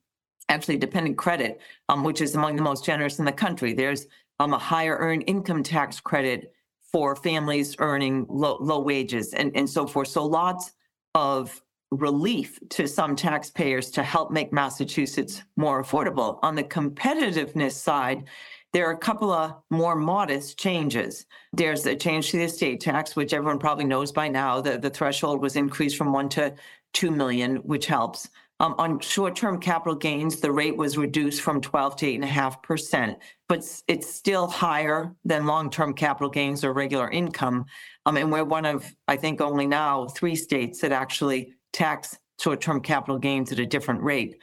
actually 0.48 0.76
dependent 0.76 1.16
credit, 1.16 1.61
um, 1.88 2.04
which 2.04 2.20
is 2.20 2.35
among 2.35 2.57
the 2.57 2.62
most 2.62 2.85
generous 2.85 3.18
in 3.18 3.24
the 3.24 3.33
country. 3.33 3.72
There's 3.72 4.07
um, 4.40 4.52
a 4.52 4.59
higher 4.59 4.96
earned 4.96 5.24
income 5.26 5.62
tax 5.62 6.00
credit 6.00 6.52
for 6.92 7.16
families 7.16 7.74
earning 7.78 8.26
low, 8.28 8.57
low 8.61 8.80
wages 8.80 9.35
and, 9.35 9.50
and 9.57 9.68
so 9.68 9.87
forth. 9.87 10.09
So 10.09 10.24
lots 10.24 10.72
of 11.14 11.61
relief 11.90 12.59
to 12.70 12.87
some 12.87 13.16
taxpayers 13.16 13.90
to 13.92 14.02
help 14.02 14.30
make 14.30 14.52
Massachusetts 14.52 15.42
more 15.57 15.83
affordable. 15.83 16.38
On 16.42 16.54
the 16.54 16.64
competitiveness 16.64 17.72
side, 17.72 18.24
there 18.72 18.88
are 18.88 18.92
a 18.92 18.98
couple 18.98 19.30
of 19.30 19.54
more 19.70 19.94
modest 19.94 20.59
changes. 20.59 21.26
There's 21.52 21.87
a 21.87 21.94
change 21.94 22.30
to 22.30 22.38
the 22.38 22.44
estate 22.44 22.80
tax, 22.80 23.14
which 23.14 23.33
everyone 23.33 23.61
probably 23.61 23.85
knows 23.85 24.11
by 24.11 24.28
now. 24.28 24.61
The, 24.61 24.78
the 24.78 24.90
threshold 24.90 25.40
was 25.40 25.54
increased 25.54 25.96
from 25.96 26.12
one 26.12 26.28
to 26.30 26.54
two 26.92 27.12
million, 27.12 27.57
which 27.57 27.87
helps. 27.87 28.28
Um, 28.60 28.74
on 28.78 29.00
short-term 29.00 29.58
capital 29.58 29.96
gains, 29.96 30.40
the 30.40 30.52
rate 30.52 30.76
was 30.76 30.96
reduced 30.96 31.42
from 31.42 31.60
12 31.60 31.96
to 31.96 32.06
8.5%, 32.06 33.16
but 33.48 33.82
it's 33.88 34.14
still 34.14 34.46
higher 34.46 35.14
than 35.24 35.46
long-term 35.46 35.94
capital 35.94 36.30
gains 36.30 36.64
or 36.64 36.72
regular 36.72 37.10
income. 37.10 37.66
Um, 38.06 38.16
and 38.16 38.30
we're 38.30 38.44
one 38.44 38.64
of, 38.64 38.94
I 39.08 39.16
think, 39.16 39.40
only 39.40 39.66
now 39.66 40.06
three 40.06 40.36
states 40.36 40.80
that 40.80 40.92
actually 40.92 41.54
tax 41.72 42.16
short-term 42.40 42.80
capital 42.80 43.18
gains 43.18 43.50
at 43.50 43.58
a 43.58 43.66
different 43.66 44.02
rate. 44.02 44.38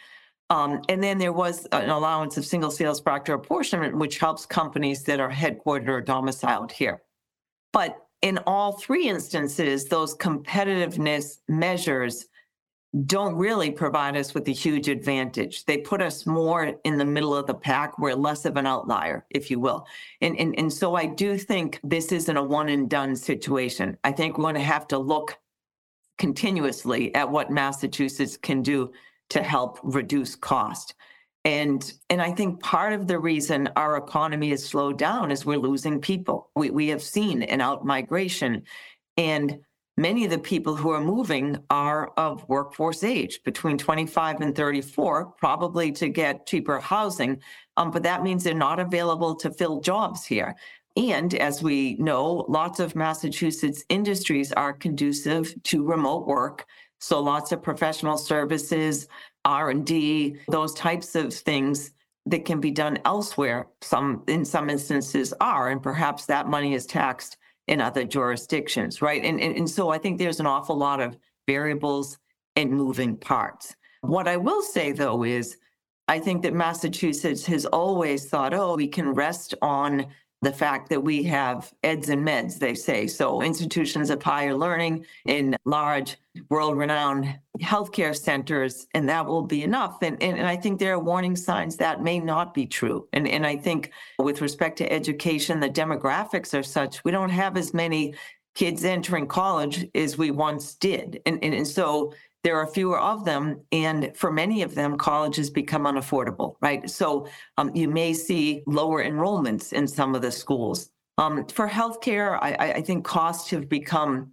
Um, 0.49 0.81
and 0.89 1.01
then 1.01 1.17
there 1.17 1.31
was 1.31 1.65
an 1.71 1.89
allowance 1.89 2.35
of 2.35 2.45
single 2.45 2.71
sales 2.71 2.99
factor 2.99 3.33
apportionment, 3.33 3.97
which 3.97 4.19
helps 4.19 4.45
companies 4.45 5.03
that 5.03 5.21
are 5.21 5.31
headquartered 5.31 5.87
or 5.87 6.01
domiciled 6.01 6.73
here. 6.73 7.01
But 7.71 7.97
in 8.21 8.37
all 8.45 8.73
three 8.73 9.07
instances, 9.07 9.85
those 9.85 10.17
competitiveness 10.17 11.37
measures 11.47 12.25
don't 13.05 13.35
really 13.35 13.71
provide 13.71 14.17
us 14.17 14.33
with 14.33 14.47
a 14.49 14.51
huge 14.51 14.89
advantage. 14.89 15.63
They 15.63 15.77
put 15.77 16.01
us 16.01 16.25
more 16.25 16.73
in 16.83 16.97
the 16.97 17.05
middle 17.05 17.33
of 17.33 17.47
the 17.47 17.53
pack. 17.53 17.97
We're 17.97 18.15
less 18.15 18.43
of 18.43 18.57
an 18.57 18.67
outlier, 18.67 19.25
if 19.29 19.49
you 19.49 19.59
will. 19.59 19.87
And, 20.19 20.37
and, 20.37 20.53
and 20.57 20.71
so 20.71 20.95
I 20.95 21.05
do 21.05 21.37
think 21.37 21.79
this 21.83 22.11
isn't 22.11 22.35
a 22.35 22.43
one 22.43 22.67
and 22.67 22.89
done 22.89 23.15
situation. 23.15 23.97
I 24.03 24.11
think 24.11 24.37
we're 24.37 24.43
going 24.43 24.55
to 24.55 24.61
have 24.61 24.89
to 24.89 24.97
look 24.97 25.37
continuously 26.17 27.15
at 27.15 27.31
what 27.31 27.49
Massachusetts 27.49 28.35
can 28.35 28.61
do 28.61 28.91
to 29.29 29.41
help 29.41 29.79
reduce 29.83 30.35
cost. 30.35 30.93
And 31.43 31.91
and 32.09 32.21
I 32.21 32.31
think 32.31 32.61
part 32.61 32.93
of 32.93 33.07
the 33.07 33.17
reason 33.17 33.69
our 33.75 33.97
economy 33.97 34.51
has 34.51 34.63
slowed 34.63 34.99
down 34.99 35.31
is 35.31 35.45
we're 35.45 35.57
losing 35.57 35.99
people. 35.99 36.51
We 36.55 36.69
we 36.69 36.89
have 36.89 37.01
seen 37.01 37.41
an 37.41 37.61
out 37.61 37.83
migration, 37.83 38.63
and 39.17 39.59
many 39.97 40.25
of 40.25 40.31
the 40.31 40.39
people 40.39 40.75
who 40.75 40.89
are 40.89 41.01
moving 41.01 41.57
are 41.69 42.11
of 42.17 42.47
workforce 42.47 43.03
age, 43.03 43.41
between 43.43 43.77
25 43.77 44.41
and 44.41 44.55
34, 44.55 45.25
probably 45.37 45.91
to 45.93 46.09
get 46.09 46.45
cheaper 46.45 46.79
housing. 46.79 47.39
Um, 47.77 47.91
but 47.91 48.03
that 48.03 48.23
means 48.23 48.43
they're 48.43 48.53
not 48.53 48.79
available 48.79 49.35
to 49.35 49.51
fill 49.51 49.81
jobs 49.81 50.25
here. 50.25 50.55
And 50.97 51.33
as 51.35 51.63
we 51.63 51.95
know, 51.95 52.45
lots 52.49 52.79
of 52.79 52.95
Massachusetts 52.95 53.83
industries 53.89 54.51
are 54.51 54.73
conducive 54.73 55.53
to 55.63 55.85
remote 55.85 56.27
work. 56.27 56.65
So 56.99 57.19
lots 57.21 57.51
of 57.51 57.63
professional 57.63 58.17
services, 58.17 59.07
R&D, 59.45 60.37
those 60.49 60.73
types 60.73 61.15
of 61.15 61.33
things 61.33 61.91
that 62.25 62.45
can 62.45 62.59
be 62.59 62.71
done 62.71 62.99
elsewhere, 63.05 63.67
some 63.81 64.23
in 64.27 64.45
some 64.45 64.69
instances 64.69 65.33
are, 65.41 65.69
and 65.69 65.81
perhaps 65.81 66.27
that 66.27 66.47
money 66.47 66.73
is 66.75 66.85
taxed 66.85 67.37
in 67.71 67.79
other 67.79 68.03
jurisdictions, 68.03 69.01
right? 69.01 69.23
And, 69.23 69.39
and, 69.39 69.55
and 69.55 69.69
so 69.69 69.89
I 69.89 69.97
think 69.97 70.19
there's 70.19 70.41
an 70.41 70.45
awful 70.45 70.77
lot 70.77 70.99
of 70.99 71.17
variables 71.47 72.19
and 72.57 72.69
moving 72.69 73.15
parts. 73.15 73.75
What 74.01 74.27
I 74.27 74.35
will 74.35 74.61
say 74.61 74.91
though 74.91 75.23
is 75.23 75.57
I 76.09 76.19
think 76.19 76.41
that 76.43 76.53
Massachusetts 76.53 77.45
has 77.45 77.65
always 77.65 78.27
thought, 78.27 78.53
oh, 78.53 78.75
we 78.75 78.89
can 78.89 79.13
rest 79.13 79.55
on 79.61 80.07
the 80.41 80.51
fact 80.51 80.89
that 80.89 81.01
we 81.01 81.23
have 81.23 81.71
eds 81.83 82.09
and 82.09 82.27
meds, 82.27 82.57
they 82.57 82.73
say. 82.73 83.05
So 83.05 83.41
institutions 83.41 84.09
of 84.09 84.23
higher 84.23 84.55
learning 84.55 85.05
in 85.25 85.55
large 85.65 86.17
world 86.49 86.77
renowned 86.77 87.37
healthcare 87.61 88.15
centers, 88.15 88.87
and 88.93 89.07
that 89.07 89.25
will 89.25 89.43
be 89.43 89.63
enough. 89.63 90.01
And, 90.01 90.21
and, 90.21 90.39
and, 90.39 90.47
I 90.47 90.55
think 90.55 90.79
there 90.79 90.93
are 90.93 90.99
warning 90.99 91.35
signs 91.35 91.77
that 91.77 92.01
may 92.01 92.19
not 92.19 92.53
be 92.53 92.65
true. 92.65 93.07
And, 93.13 93.27
and 93.27 93.45
I 93.45 93.55
think 93.55 93.91
with 94.17 94.41
respect 94.41 94.77
to 94.79 94.91
education, 94.91 95.59
the 95.59 95.69
demographics 95.69 96.57
are 96.57 96.63
such 96.63 97.03
we 97.03 97.11
don't 97.11 97.29
have 97.29 97.55
as 97.55 97.73
many 97.73 98.15
kids 98.55 98.83
entering 98.83 99.27
college 99.27 99.87
as 99.93 100.17
we 100.17 100.31
once 100.31 100.75
did. 100.75 101.21
And, 101.25 101.39
and, 101.43 101.53
and 101.53 101.67
so 101.67 102.13
there 102.43 102.57
are 102.57 102.67
fewer 102.67 102.99
of 102.99 103.25
them. 103.25 103.61
And 103.71 104.11
for 104.15 104.31
many 104.31 104.61
of 104.63 104.75
them, 104.75 104.97
colleges 104.97 105.49
become 105.49 105.83
unaffordable, 105.83 106.55
right? 106.61 106.89
So 106.89 107.27
um, 107.57 107.71
you 107.75 107.87
may 107.87 108.13
see 108.13 108.63
lower 108.65 109.03
enrollments 109.03 109.73
in 109.73 109.87
some 109.87 110.15
of 110.15 110.21
the 110.21 110.31
schools. 110.31 110.89
Um, 111.17 111.45
for 111.47 111.67
healthcare, 111.67 112.39
I, 112.41 112.73
I 112.77 112.81
think 112.81 113.05
costs 113.05 113.51
have 113.51 113.69
become 113.69 114.31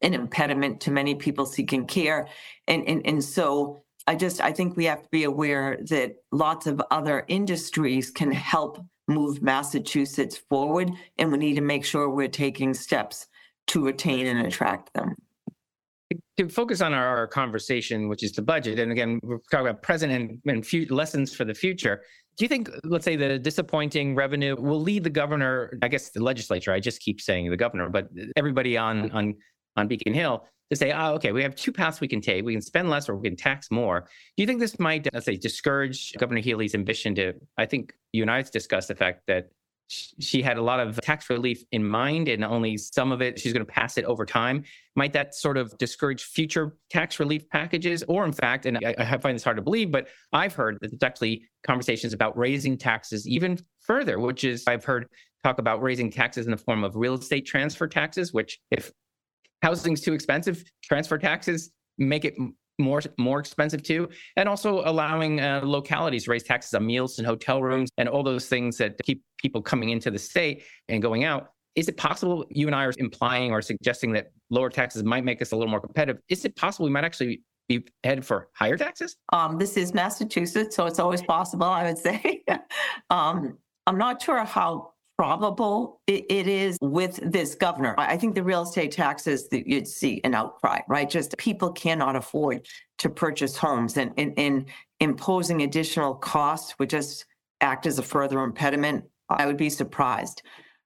an 0.00 0.14
impediment 0.14 0.80
to 0.80 0.90
many 0.90 1.14
people 1.14 1.44
seeking 1.44 1.86
care. 1.86 2.28
And, 2.66 2.86
and, 2.88 3.06
and 3.06 3.22
so 3.22 3.82
I 4.06 4.14
just, 4.14 4.40
I 4.40 4.52
think 4.52 4.76
we 4.76 4.86
have 4.86 5.02
to 5.02 5.08
be 5.10 5.24
aware 5.24 5.78
that 5.88 6.16
lots 6.32 6.66
of 6.66 6.80
other 6.90 7.24
industries 7.28 8.10
can 8.10 8.32
help 8.32 8.82
move 9.06 9.42
Massachusetts 9.42 10.38
forward. 10.48 10.90
And 11.18 11.30
we 11.30 11.38
need 11.38 11.56
to 11.56 11.60
make 11.60 11.84
sure 11.84 12.08
we're 12.08 12.28
taking 12.28 12.72
steps 12.72 13.26
to 13.66 13.84
retain 13.84 14.26
and 14.26 14.46
attract 14.46 14.94
them 14.94 15.16
to 16.36 16.48
focus 16.48 16.80
on 16.80 16.92
our, 16.92 17.06
our, 17.06 17.26
conversation, 17.26 18.08
which 18.08 18.22
is 18.22 18.32
the 18.32 18.42
budget, 18.42 18.78
and 18.78 18.90
again, 18.90 19.20
we're 19.22 19.38
talking 19.50 19.68
about 19.68 19.82
present 19.82 20.12
and, 20.12 20.40
and 20.46 20.90
lessons 20.90 21.34
for 21.34 21.44
the 21.44 21.54
future. 21.54 22.02
Do 22.36 22.44
you 22.44 22.48
think, 22.48 22.70
let's 22.84 23.04
say, 23.04 23.16
the 23.16 23.38
disappointing 23.38 24.14
revenue 24.14 24.56
will 24.56 24.80
lead 24.80 25.04
the 25.04 25.10
governor, 25.10 25.78
I 25.82 25.88
guess 25.88 26.10
the 26.10 26.22
legislature, 26.22 26.72
I 26.72 26.80
just 26.80 27.00
keep 27.00 27.20
saying 27.20 27.50
the 27.50 27.56
governor, 27.56 27.88
but 27.88 28.08
everybody 28.36 28.76
on 28.76 29.10
on 29.12 29.34
on 29.76 29.88
Beacon 29.88 30.14
Hill 30.14 30.44
to 30.70 30.76
say, 30.76 30.92
oh, 30.92 31.14
okay, 31.14 31.32
we 31.32 31.42
have 31.42 31.54
two 31.54 31.72
paths 31.72 32.00
we 32.00 32.08
can 32.08 32.20
take. 32.20 32.44
We 32.44 32.52
can 32.52 32.62
spend 32.62 32.88
less 32.88 33.08
or 33.08 33.16
we 33.16 33.28
can 33.28 33.36
tax 33.36 33.70
more. 33.70 34.00
Do 34.36 34.42
you 34.42 34.46
think 34.46 34.60
this 34.60 34.78
might, 34.78 35.08
let's 35.12 35.26
say, 35.26 35.36
discourage 35.36 36.12
Governor 36.18 36.40
Healey's 36.40 36.74
ambition 36.74 37.14
to, 37.16 37.34
I 37.58 37.66
think 37.66 37.92
you 38.12 38.22
and 38.22 38.30
I 38.30 38.42
discussed 38.42 38.88
the 38.88 38.94
fact 38.94 39.22
that 39.26 39.48
she 40.20 40.40
had 40.40 40.56
a 40.56 40.62
lot 40.62 40.80
of 40.80 41.00
tax 41.00 41.28
relief 41.28 41.64
in 41.72 41.84
mind 41.84 42.28
and 42.28 42.44
only 42.44 42.76
some 42.76 43.12
of 43.12 43.20
it 43.20 43.38
she's 43.38 43.52
going 43.52 43.64
to 43.64 43.72
pass 43.72 43.98
it 43.98 44.04
over 44.04 44.24
time. 44.24 44.64
Might 44.94 45.12
that 45.12 45.34
sort 45.34 45.56
of 45.56 45.76
discourage 45.78 46.22
future 46.24 46.76
tax 46.90 47.18
relief 47.18 47.48
packages? 47.48 48.04
Or 48.08 48.24
in 48.24 48.32
fact 48.32 48.66
and 48.66 48.78
I, 48.78 48.94
I, 48.98 49.18
find 49.18 49.34
this 49.34 49.44
hard 49.44 49.56
to 49.56 49.62
believe 49.62 49.90
but 49.90 50.08
i've 50.32 50.54
heard 50.54 50.78
that 50.80 50.90
there's 50.90 51.02
actually 51.02 51.42
conversations 51.64 52.12
about 52.12 52.36
raising 52.36 52.76
taxes 52.76 53.26
even 53.26 53.58
further 53.80 54.18
which 54.18 54.44
is 54.44 54.64
i've 54.66 54.84
heard 54.84 55.06
talk 55.44 55.58
about 55.58 55.82
raising 55.82 56.10
taxes 56.10 56.46
in 56.46 56.50
the 56.50 56.56
form 56.56 56.84
of 56.84 56.96
real 56.96 57.14
estate 57.14 57.46
transfer 57.46 57.86
taxes 57.86 58.32
which 58.32 58.58
if 58.70 58.90
housing's 59.62 60.00
too 60.00 60.12
expensive 60.12 60.64
transfer 60.82 61.18
taxes 61.18 61.70
make 61.98 62.24
it 62.24 62.34
more 62.80 63.00
more 63.18 63.40
expensive 63.40 63.82
too, 63.82 64.08
and 64.36 64.48
also 64.48 64.82
allowing 64.84 65.40
uh, 65.40 65.60
localities 65.64 66.28
raise 66.28 66.42
taxes 66.42 66.74
on 66.74 66.86
meals 66.86 67.18
and 67.18 67.26
hotel 67.26 67.62
rooms 67.62 67.90
and 67.98 68.08
all 68.08 68.22
those 68.22 68.46
things 68.46 68.76
that 68.78 68.96
keep 69.04 69.22
people 69.38 69.62
coming 69.62 69.90
into 69.90 70.10
the 70.10 70.18
state 70.18 70.64
and 70.88 71.02
going 71.02 71.24
out. 71.24 71.52
Is 71.76 71.88
it 71.88 71.96
possible 71.96 72.44
you 72.50 72.66
and 72.66 72.74
I 72.74 72.84
are 72.84 72.92
implying 72.98 73.52
or 73.52 73.62
suggesting 73.62 74.12
that 74.12 74.32
lower 74.50 74.70
taxes 74.70 75.04
might 75.04 75.24
make 75.24 75.40
us 75.40 75.52
a 75.52 75.56
little 75.56 75.70
more 75.70 75.80
competitive? 75.80 76.20
Is 76.28 76.44
it 76.44 76.56
possible 76.56 76.86
we 76.86 76.90
might 76.90 77.04
actually 77.04 77.42
be 77.68 77.84
headed 78.02 78.26
for 78.26 78.48
higher 78.54 78.76
taxes? 78.76 79.16
Um, 79.32 79.56
this 79.58 79.76
is 79.76 79.94
Massachusetts, 79.94 80.74
so 80.74 80.86
it's 80.86 80.98
always 80.98 81.22
possible. 81.22 81.66
I 81.66 81.84
would 81.84 81.98
say. 81.98 82.42
um, 83.10 83.56
I'm 83.86 83.98
not 83.98 84.20
sure 84.20 84.44
how 84.44 84.92
probable 85.20 86.00
it, 86.06 86.24
it 86.30 86.48
is 86.48 86.78
with 86.80 87.20
this 87.22 87.54
governor. 87.54 87.94
I 87.98 88.16
think 88.16 88.34
the 88.34 88.42
real 88.42 88.62
estate 88.62 88.90
taxes 88.90 89.50
that 89.50 89.68
you'd 89.68 89.86
see 89.86 90.18
an 90.24 90.34
outcry, 90.34 90.80
right? 90.88 91.10
Just 91.10 91.36
people 91.36 91.72
cannot 91.72 92.16
afford 92.16 92.66
to 92.96 93.10
purchase 93.10 93.54
homes 93.54 93.98
and, 93.98 94.14
and, 94.16 94.32
and 94.38 94.64
imposing 94.98 95.60
additional 95.60 96.14
costs 96.14 96.74
would 96.78 96.88
just 96.88 97.26
act 97.60 97.84
as 97.84 97.98
a 97.98 98.02
further 98.02 98.42
impediment. 98.42 99.04
I 99.28 99.44
would 99.44 99.58
be 99.58 99.68
surprised. 99.68 100.40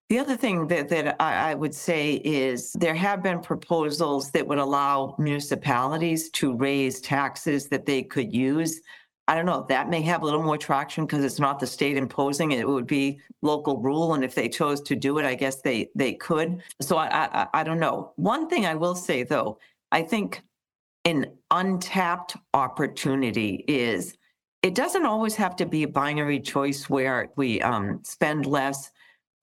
The 0.08 0.18
other 0.18 0.36
thing 0.36 0.66
that, 0.66 0.88
that 0.88 1.14
I, 1.22 1.52
I, 1.52 1.54
would 1.54 1.74
say 1.74 2.14
is 2.24 2.72
there 2.72 2.96
have 2.96 3.22
been 3.22 3.38
proposals 3.38 4.32
that 4.32 4.48
would 4.48 4.58
allow 4.58 5.14
municipalities 5.16 6.30
to 6.30 6.56
raise 6.56 7.00
taxes 7.00 7.68
that 7.68 7.86
they 7.86 8.02
could 8.02 8.34
use 8.34 8.80
I 9.26 9.34
don't 9.34 9.46
know, 9.46 9.64
that 9.70 9.88
may 9.88 10.02
have 10.02 10.22
a 10.22 10.24
little 10.24 10.42
more 10.42 10.58
traction 10.58 11.06
because 11.06 11.24
it's 11.24 11.40
not 11.40 11.58
the 11.58 11.66
state 11.66 11.96
imposing 11.96 12.52
it. 12.52 12.58
It 12.58 12.68
would 12.68 12.86
be 12.86 13.20
local 13.40 13.80
rule. 13.80 14.14
And 14.14 14.22
if 14.22 14.34
they 14.34 14.48
chose 14.48 14.82
to 14.82 14.94
do 14.94 15.18
it, 15.18 15.24
I 15.24 15.34
guess 15.34 15.62
they 15.62 15.90
they 15.94 16.14
could. 16.14 16.62
So 16.80 16.96
I 16.96 17.08
I, 17.08 17.46
I 17.54 17.64
don't 17.64 17.80
know. 17.80 18.12
One 18.16 18.48
thing 18.48 18.66
I 18.66 18.74
will 18.74 18.94
say 18.94 19.22
though, 19.22 19.58
I 19.92 20.02
think 20.02 20.42
an 21.04 21.26
untapped 21.50 22.36
opportunity 22.52 23.64
is 23.68 24.16
it 24.62 24.74
doesn't 24.74 25.04
always 25.04 25.34
have 25.36 25.56
to 25.56 25.66
be 25.66 25.82
a 25.82 25.88
binary 25.88 26.40
choice 26.40 26.88
where 26.88 27.30
we 27.36 27.60
um, 27.60 28.00
spend 28.02 28.46
less 28.46 28.90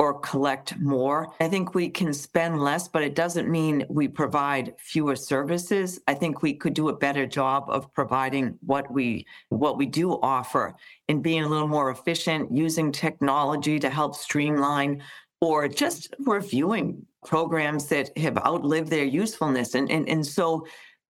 or 0.01 0.15
collect 0.15 0.79
more. 0.79 1.31
I 1.39 1.47
think 1.47 1.75
we 1.75 1.87
can 1.87 2.11
spend 2.11 2.59
less, 2.59 2.87
but 2.87 3.03
it 3.03 3.13
doesn't 3.13 3.47
mean 3.47 3.85
we 3.87 4.07
provide 4.07 4.73
fewer 4.79 5.15
services. 5.15 5.99
I 6.07 6.15
think 6.15 6.41
we 6.41 6.55
could 6.55 6.73
do 6.73 6.89
a 6.89 6.97
better 6.97 7.27
job 7.27 7.65
of 7.67 7.93
providing 7.93 8.57
what 8.65 8.91
we 8.91 9.27
what 9.49 9.77
we 9.77 9.85
do 9.85 10.13
offer 10.23 10.75
and 11.07 11.21
being 11.21 11.43
a 11.43 11.47
little 11.47 11.67
more 11.67 11.91
efficient, 11.91 12.51
using 12.51 12.91
technology 12.91 13.77
to 13.77 13.91
help 13.91 14.15
streamline 14.15 15.03
or 15.39 15.67
just 15.67 16.15
reviewing 16.25 17.05
programs 17.23 17.85
that 17.89 18.17
have 18.17 18.39
outlived 18.39 18.89
their 18.89 19.05
usefulness. 19.05 19.75
And 19.75 19.91
and, 19.91 20.09
and 20.09 20.25
so 20.25 20.65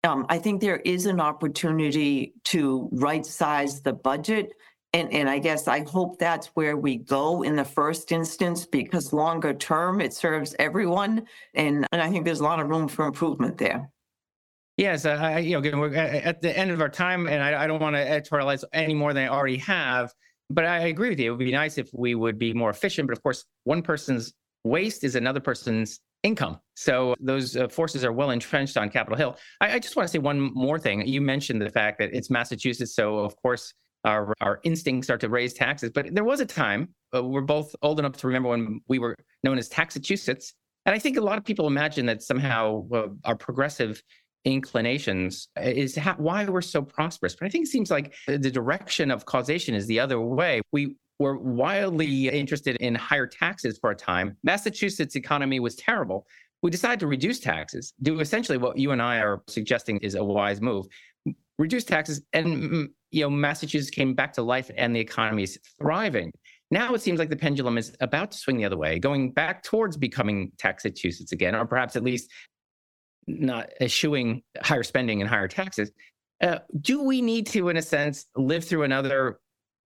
um, 0.04 0.26
I 0.28 0.38
think 0.38 0.60
there 0.60 0.82
is 0.84 1.06
an 1.06 1.20
opportunity 1.20 2.34
to 2.44 2.88
right 2.92 3.26
size 3.26 3.80
the 3.80 3.94
budget 3.94 4.52
and, 4.92 5.12
and 5.12 5.28
I 5.28 5.38
guess 5.38 5.68
I 5.68 5.84
hope 5.84 6.18
that's 6.18 6.46
where 6.48 6.76
we 6.76 6.96
go 6.96 7.42
in 7.42 7.56
the 7.56 7.64
first 7.64 8.12
instance 8.12 8.66
because 8.66 9.12
longer 9.12 9.52
term 9.52 10.00
it 10.00 10.14
serves 10.14 10.54
everyone. 10.58 11.26
And, 11.54 11.86
and 11.92 12.00
I 12.00 12.10
think 12.10 12.24
there's 12.24 12.40
a 12.40 12.44
lot 12.44 12.60
of 12.60 12.68
room 12.68 12.88
for 12.88 13.06
improvement 13.06 13.58
there. 13.58 13.90
Yes, 14.76 15.06
I, 15.06 15.38
you 15.38 15.52
know, 15.52 15.58
again, 15.58 15.78
we're 15.78 15.94
at 15.94 16.42
the 16.42 16.56
end 16.56 16.70
of 16.70 16.82
our 16.82 16.90
time, 16.90 17.28
and 17.28 17.42
I, 17.42 17.64
I 17.64 17.66
don't 17.66 17.80
want 17.80 17.96
to 17.96 18.04
editorialize 18.04 18.62
any 18.74 18.92
more 18.92 19.14
than 19.14 19.24
I 19.24 19.28
already 19.28 19.56
have. 19.58 20.12
But 20.50 20.66
I 20.66 20.80
agree 20.80 21.08
with 21.08 21.18
you. 21.18 21.28
It 21.28 21.36
would 21.36 21.44
be 21.44 21.52
nice 21.52 21.78
if 21.78 21.90
we 21.92 22.14
would 22.14 22.38
be 22.38 22.52
more 22.52 22.70
efficient. 22.70 23.08
But 23.08 23.16
of 23.16 23.22
course, 23.22 23.44
one 23.64 23.82
person's 23.82 24.34
waste 24.64 25.02
is 25.02 25.14
another 25.14 25.40
person's 25.40 26.00
income. 26.22 26.60
So 26.74 27.14
those 27.20 27.56
uh, 27.56 27.68
forces 27.68 28.04
are 28.04 28.12
well 28.12 28.30
entrenched 28.30 28.76
on 28.76 28.90
Capitol 28.90 29.16
Hill. 29.16 29.36
I, 29.60 29.74
I 29.74 29.78
just 29.78 29.96
want 29.96 30.08
to 30.08 30.12
say 30.12 30.18
one 30.18 30.52
more 30.54 30.78
thing. 30.78 31.06
You 31.06 31.20
mentioned 31.20 31.62
the 31.62 31.70
fact 31.70 31.98
that 31.98 32.10
it's 32.12 32.30
Massachusetts, 32.30 32.94
so 32.94 33.18
of 33.18 33.34
course 33.36 33.72
our 34.06 34.32
our 34.40 34.60
instincts 34.62 35.06
start 35.06 35.20
to 35.20 35.28
raise 35.28 35.52
taxes. 35.52 35.90
But 35.94 36.14
there 36.14 36.24
was 36.24 36.40
a 36.40 36.46
time 36.46 36.88
uh, 37.14 37.22
we're 37.22 37.42
both 37.42 37.74
old 37.82 37.98
enough 37.98 38.16
to 38.18 38.26
remember 38.26 38.48
when 38.48 38.80
we 38.88 38.98
were 38.98 39.16
known 39.44 39.58
as 39.58 39.68
Taxachusetts, 39.68 40.54
and 40.86 40.94
I 40.94 40.98
think 40.98 41.16
a 41.16 41.20
lot 41.20 41.36
of 41.36 41.44
people 41.44 41.66
imagine 41.66 42.06
that 42.06 42.22
somehow 42.22 42.88
uh, 42.92 43.08
our 43.24 43.36
progressive 43.36 44.02
inclinations 44.44 45.48
is 45.60 45.96
ha- 45.96 46.14
why 46.18 46.44
we're 46.44 46.60
so 46.62 46.80
prosperous. 46.80 47.34
But 47.34 47.46
I 47.46 47.48
think 47.48 47.66
it 47.66 47.70
seems 47.70 47.90
like 47.90 48.14
the 48.26 48.50
direction 48.50 49.10
of 49.10 49.26
causation 49.26 49.74
is 49.74 49.86
the 49.86 49.98
other 50.00 50.20
way. 50.20 50.60
We 50.72 50.94
were 51.18 51.38
wildly 51.38 52.28
interested 52.28 52.76
in 52.76 52.94
higher 52.94 53.26
taxes 53.26 53.78
for 53.78 53.90
a 53.90 53.96
time. 53.96 54.36
Massachusetts' 54.44 55.16
economy 55.16 55.60
was 55.60 55.74
terrible. 55.74 56.26
We 56.62 56.70
decided 56.70 57.00
to 57.00 57.06
reduce 57.06 57.40
taxes, 57.40 57.92
do 58.02 58.20
essentially 58.20 58.58
what 58.58 58.78
you 58.78 58.90
and 58.92 59.02
I 59.02 59.18
are 59.18 59.42
suggesting 59.46 59.98
is 59.98 60.14
a 60.14 60.24
wise 60.24 60.60
move. 60.60 60.86
Reduce 61.58 61.84
taxes, 61.84 62.22
and 62.32 62.88
you 63.16 63.22
know, 63.22 63.30
Massachusetts 63.30 63.90
came 63.90 64.14
back 64.14 64.34
to 64.34 64.42
life 64.42 64.70
and 64.76 64.94
the 64.94 65.00
economy 65.00 65.42
is 65.42 65.58
thriving. 65.80 66.30
Now 66.70 66.94
it 66.94 67.00
seems 67.00 67.18
like 67.18 67.30
the 67.30 67.36
pendulum 67.36 67.78
is 67.78 67.96
about 68.00 68.30
to 68.32 68.38
swing 68.38 68.58
the 68.58 68.64
other 68.66 68.76
way, 68.76 68.98
going 68.98 69.32
back 69.32 69.62
towards 69.62 69.96
becoming 69.96 70.52
Taxachusetts 70.58 71.32
again, 71.32 71.54
or 71.54 71.64
perhaps 71.64 71.96
at 71.96 72.02
least 72.02 72.30
not 73.26 73.70
eschewing 73.80 74.42
higher 74.60 74.82
spending 74.82 75.22
and 75.22 75.30
higher 75.30 75.48
taxes. 75.48 75.90
Uh, 76.42 76.58
do 76.80 77.02
we 77.02 77.22
need 77.22 77.46
to, 77.46 77.70
in 77.70 77.78
a 77.78 77.82
sense, 77.82 78.26
live 78.36 78.64
through 78.64 78.82
another 78.82 79.38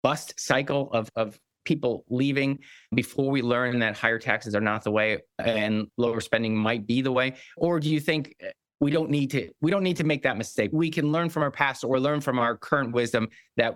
bust 0.02 0.34
cycle 0.36 0.90
of, 0.92 1.08
of 1.14 1.38
people 1.64 2.04
leaving 2.08 2.58
before 2.92 3.30
we 3.30 3.40
learn 3.40 3.78
that 3.78 3.96
higher 3.96 4.18
taxes 4.18 4.54
are 4.56 4.60
not 4.60 4.82
the 4.82 4.90
way 4.90 5.18
and 5.38 5.86
lower 5.96 6.20
spending 6.20 6.56
might 6.56 6.88
be 6.88 7.02
the 7.02 7.12
way? 7.12 7.34
Or 7.56 7.78
do 7.78 7.88
you 7.88 8.00
think 8.00 8.34
we 8.82 8.90
don't 8.90 9.10
need 9.10 9.30
to 9.30 9.48
we 9.60 9.70
don't 9.70 9.84
need 9.84 9.96
to 9.96 10.04
make 10.04 10.24
that 10.24 10.36
mistake. 10.36 10.70
We 10.72 10.90
can 10.90 11.12
learn 11.12 11.30
from 11.30 11.44
our 11.44 11.52
past 11.52 11.84
or 11.84 12.00
learn 12.00 12.20
from 12.20 12.40
our 12.40 12.56
current 12.56 12.92
wisdom 12.92 13.28
that 13.56 13.74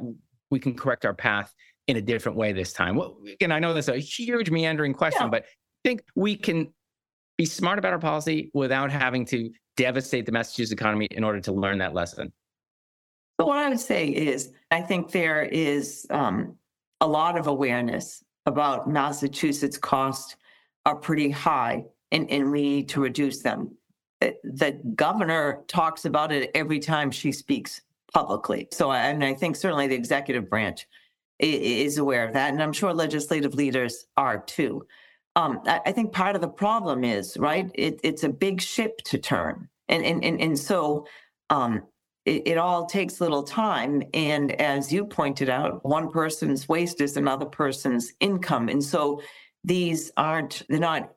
we 0.51 0.59
can 0.59 0.75
correct 0.75 1.07
our 1.07 1.15
path 1.15 1.55
in 1.87 1.97
a 1.97 2.03
different 2.03 2.37
way 2.37 2.53
this 2.53 2.73
time. 2.73 2.97
Well 2.97 3.17
again 3.33 3.53
i 3.53 3.61
know 3.61 3.73
that's 3.73 3.87
a 3.87 3.99
huge 3.99 4.51
meandering 4.51 4.93
question 4.93 5.23
yeah. 5.23 5.31
but 5.31 5.43
i 5.45 5.89
think 5.89 6.03
we 6.17 6.35
can 6.35 6.75
be 7.39 7.45
smart 7.45 7.79
about 7.79 7.93
our 7.93 8.01
policy 8.01 8.51
without 8.53 8.91
having 8.91 9.25
to 9.27 9.49
devastate 9.77 10.27
the 10.27 10.33
massachusetts 10.33 10.73
economy 10.73 11.07
in 11.13 11.23
order 11.23 11.41
to 11.41 11.53
learn 11.53 11.79
that 11.79 11.95
lesson. 11.95 12.33
So 13.41 13.47
what 13.47 13.59
i 13.59 13.69
would 13.69 13.79
say 13.79 14.09
is 14.09 14.51
i 14.73 14.81
think 14.81 15.13
there 15.13 15.45
is 15.45 16.05
um, 16.11 16.57
a 17.01 17.07
lot 17.07 17.39
of 17.39 17.47
awareness 17.47 18.25
about 18.45 18.91
massachusetts 18.91 19.79
costs 19.79 20.35
are 20.85 20.97
pretty 20.97 21.31
high 21.31 21.85
and, 22.11 22.29
and 22.29 22.51
we 22.51 22.63
need 22.63 22.89
to 22.89 23.01
reduce 23.01 23.43
them 23.43 23.71
the 24.21 24.81
governor 24.95 25.63
talks 25.69 26.05
about 26.05 26.33
it 26.33 26.51
every 26.55 26.79
time 26.79 27.11
she 27.11 27.33
speaks 27.33 27.83
publicly. 28.13 28.69
So, 28.73 28.91
I 28.91 29.09
and 29.09 29.25
I 29.25 29.35
think 29.35 29.57
certainly 29.57 29.87
the 29.87 29.95
executive 29.95 30.49
branch 30.49 30.87
is 31.39 31.99
aware 31.99 32.27
of 32.27 32.33
that, 32.35 32.53
and 32.53 32.63
I'm 32.63 32.73
sure 32.73 32.95
legislative 32.95 33.55
leaders 33.55 34.07
are 34.17 34.39
too. 34.39 34.87
Um, 35.35 35.61
I, 35.67 35.93
think 35.93 36.13
part 36.13 36.35
of 36.35 36.41
the 36.41 36.49
problem 36.49 37.05
is 37.05 37.37
right. 37.37 37.71
It, 37.75 38.01
it's 38.03 38.25
a 38.25 38.29
big 38.31 38.63
ship 38.63 39.03
to 39.05 39.19
turn, 39.19 39.69
and 39.89 40.03
and 40.03 40.25
and, 40.25 40.41
and 40.41 40.59
so 40.59 41.07
um, 41.51 41.83
it, 42.25 42.49
it 42.49 42.59
all 42.59 42.87
takes 42.87 43.21
little 43.21 43.43
time. 43.43 44.03
And 44.15 44.53
as 44.53 44.91
you 44.91 45.05
pointed 45.05 45.51
out, 45.51 45.85
one 45.85 46.11
person's 46.11 46.67
waste 46.71 47.03
is 47.03 47.19
another 47.19 47.45
person's 47.45 48.15
income, 48.19 48.71
and 48.71 48.83
so 48.83 49.21
these 49.63 50.11
aren't 50.17 50.63
they're 50.71 50.79
not 50.79 51.13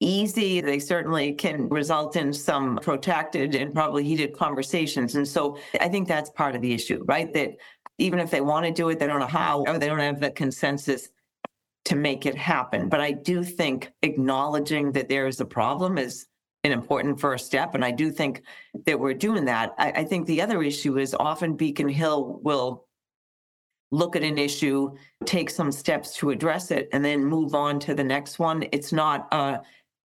easy. 0.00 0.60
They 0.60 0.78
certainly 0.78 1.32
can 1.32 1.68
result 1.68 2.16
in 2.16 2.32
some 2.32 2.76
protracted 2.76 3.54
and 3.54 3.74
probably 3.74 4.04
heated 4.04 4.36
conversations. 4.36 5.14
And 5.14 5.26
so 5.26 5.58
I 5.80 5.88
think 5.88 6.06
that's 6.06 6.30
part 6.30 6.54
of 6.54 6.62
the 6.62 6.72
issue, 6.72 7.02
right? 7.06 7.32
That 7.32 7.56
even 7.98 8.18
if 8.18 8.30
they 8.30 8.40
want 8.40 8.66
to 8.66 8.72
do 8.72 8.88
it, 8.90 8.98
they 8.98 9.06
don't 9.06 9.20
know 9.20 9.26
how, 9.26 9.64
or 9.66 9.78
they 9.78 9.86
don't 9.86 9.98
have 9.98 10.20
the 10.20 10.30
consensus 10.30 11.08
to 11.86 11.96
make 11.96 12.26
it 12.26 12.34
happen. 12.34 12.88
But 12.88 13.00
I 13.00 13.12
do 13.12 13.42
think 13.42 13.92
acknowledging 14.02 14.92
that 14.92 15.08
there 15.08 15.26
is 15.26 15.40
a 15.40 15.46
problem 15.46 15.98
is 15.98 16.26
an 16.64 16.72
important 16.72 17.20
first 17.20 17.46
step. 17.46 17.74
And 17.74 17.84
I 17.84 17.92
do 17.92 18.10
think 18.10 18.42
that 18.84 18.98
we're 18.98 19.14
doing 19.14 19.44
that. 19.44 19.72
I, 19.78 19.92
I 19.92 20.04
think 20.04 20.26
the 20.26 20.42
other 20.42 20.62
issue 20.62 20.98
is 20.98 21.14
often 21.14 21.56
Beacon 21.56 21.88
Hill 21.88 22.40
will 22.42 22.86
look 23.92 24.16
at 24.16 24.24
an 24.24 24.36
issue, 24.36 24.90
take 25.24 25.48
some 25.48 25.70
steps 25.70 26.16
to 26.16 26.30
address 26.30 26.72
it, 26.72 26.88
and 26.92 27.04
then 27.04 27.24
move 27.24 27.54
on 27.54 27.78
to 27.78 27.94
the 27.94 28.02
next 28.02 28.40
one. 28.40 28.66
It's 28.72 28.92
not 28.92 29.28
a 29.32 29.60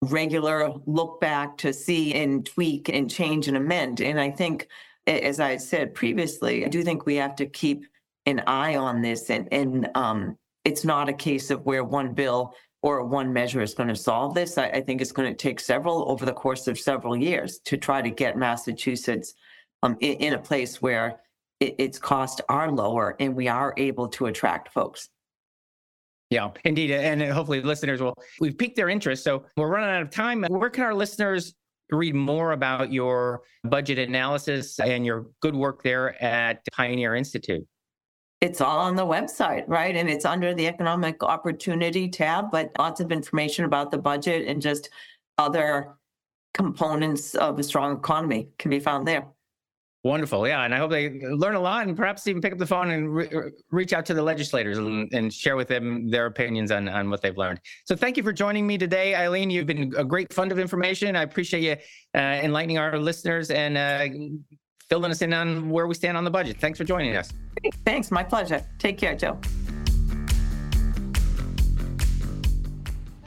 regular 0.04 0.72
look 0.86 1.20
back 1.20 1.56
to 1.58 1.72
see 1.72 2.14
and 2.14 2.44
tweak 2.44 2.88
and 2.88 3.10
change 3.10 3.48
and 3.48 3.56
amend. 3.56 4.00
And 4.00 4.20
I 4.20 4.30
think, 4.30 4.68
as 5.06 5.40
I 5.40 5.56
said 5.56 5.94
previously, 5.94 6.64
I 6.64 6.68
do 6.68 6.82
think 6.82 7.06
we 7.06 7.16
have 7.16 7.36
to 7.36 7.46
keep 7.46 7.84
an 8.26 8.42
eye 8.46 8.76
on 8.76 9.02
this 9.02 9.28
and, 9.30 9.48
and 9.52 9.90
um, 9.94 10.38
it's 10.64 10.84
not 10.84 11.08
a 11.08 11.12
case 11.12 11.50
of 11.50 11.66
where 11.66 11.84
one 11.84 12.14
bill 12.14 12.54
or 12.82 13.04
one 13.04 13.32
measure 13.32 13.62
is 13.62 13.74
going 13.74 13.88
to 13.88 13.96
solve 13.96 14.34
this. 14.34 14.58
I, 14.58 14.66
I 14.66 14.80
think 14.80 15.00
it's 15.00 15.12
going 15.12 15.30
to 15.30 15.36
take 15.36 15.60
several 15.60 16.10
over 16.10 16.24
the 16.24 16.32
course 16.32 16.66
of 16.66 16.78
several 16.78 17.16
years 17.16 17.58
to 17.60 17.76
try 17.76 18.02
to 18.02 18.10
get 18.10 18.36
Massachusetts 18.36 19.34
um, 19.82 19.96
in, 20.00 20.14
in 20.14 20.32
a 20.34 20.38
place 20.38 20.82
where 20.82 21.20
it, 21.60 21.76
its 21.78 21.98
costs 21.98 22.40
are 22.48 22.70
lower 22.70 23.16
and 23.20 23.34
we 23.34 23.48
are 23.48 23.74
able 23.76 24.08
to 24.08 24.26
attract 24.26 24.72
folks. 24.72 25.08
Yeah, 26.30 26.50
indeed. 26.64 26.90
And 26.90 27.22
hopefully 27.22 27.60
listeners 27.60 28.00
will, 28.00 28.14
we've 28.40 28.56
piqued 28.56 28.76
their 28.76 28.88
interest. 28.88 29.22
So 29.24 29.44
we're 29.56 29.68
running 29.68 29.90
out 29.90 30.02
of 30.02 30.10
time. 30.10 30.42
Where 30.48 30.70
can 30.70 30.84
our 30.84 30.94
listeners 30.94 31.54
read 31.90 32.14
more 32.14 32.52
about 32.52 32.92
your 32.92 33.42
budget 33.62 33.98
analysis 33.98 34.80
and 34.80 35.04
your 35.04 35.26
good 35.40 35.54
work 35.54 35.82
there 35.82 36.20
at 36.22 36.60
Pioneer 36.72 37.14
Institute? 37.14 37.64
It's 38.40 38.60
all 38.60 38.78
on 38.78 38.96
the 38.96 39.06
website, 39.06 39.64
right? 39.68 39.94
And 39.94 40.08
it's 40.08 40.24
under 40.24 40.54
the 40.54 40.66
economic 40.66 41.22
opportunity 41.22 42.08
tab, 42.08 42.50
but 42.50 42.70
lots 42.78 43.00
of 43.00 43.12
information 43.12 43.64
about 43.64 43.90
the 43.90 43.98
budget 43.98 44.46
and 44.48 44.60
just 44.60 44.90
other 45.38 45.94
components 46.52 47.34
of 47.34 47.58
a 47.58 47.62
strong 47.62 47.96
economy 47.96 48.48
can 48.58 48.70
be 48.70 48.80
found 48.80 49.06
there. 49.06 49.26
Wonderful. 50.04 50.46
Yeah. 50.46 50.64
And 50.64 50.74
I 50.74 50.78
hope 50.78 50.90
they 50.90 51.18
learn 51.20 51.54
a 51.54 51.60
lot 51.60 51.86
and 51.86 51.96
perhaps 51.96 52.26
even 52.26 52.42
pick 52.42 52.52
up 52.52 52.58
the 52.58 52.66
phone 52.66 52.90
and 52.90 53.14
re- 53.14 53.50
reach 53.70 53.94
out 53.94 54.04
to 54.06 54.14
the 54.14 54.22
legislators 54.22 54.76
and, 54.76 55.10
and, 55.14 55.32
share 55.32 55.56
with 55.56 55.66
them 55.66 56.10
their 56.10 56.26
opinions 56.26 56.70
on, 56.70 56.90
on 56.90 57.08
what 57.08 57.22
they've 57.22 57.38
learned. 57.38 57.58
So 57.86 57.96
thank 57.96 58.18
you 58.18 58.22
for 58.22 58.32
joining 58.32 58.66
me 58.66 58.76
today, 58.76 59.14
Eileen. 59.14 59.48
You've 59.48 59.66
been 59.66 59.94
a 59.96 60.04
great 60.04 60.30
fund 60.30 60.52
of 60.52 60.58
information. 60.58 61.16
I 61.16 61.22
appreciate 61.22 61.62
you 61.62 61.76
uh, 62.14 62.18
enlightening 62.22 62.76
our 62.76 62.98
listeners 62.98 63.50
and 63.50 63.78
uh, 63.78 64.06
filling 64.90 65.10
us 65.10 65.22
in 65.22 65.32
on 65.32 65.70
where 65.70 65.86
we 65.86 65.94
stand 65.94 66.18
on 66.18 66.24
the 66.24 66.30
budget. 66.30 66.60
Thanks 66.60 66.78
for 66.78 66.84
joining 66.84 67.16
us. 67.16 67.32
Thanks. 67.86 68.10
My 68.10 68.22
pleasure. 68.22 68.62
Take 68.78 68.98
care, 68.98 69.14
Joe. 69.14 69.40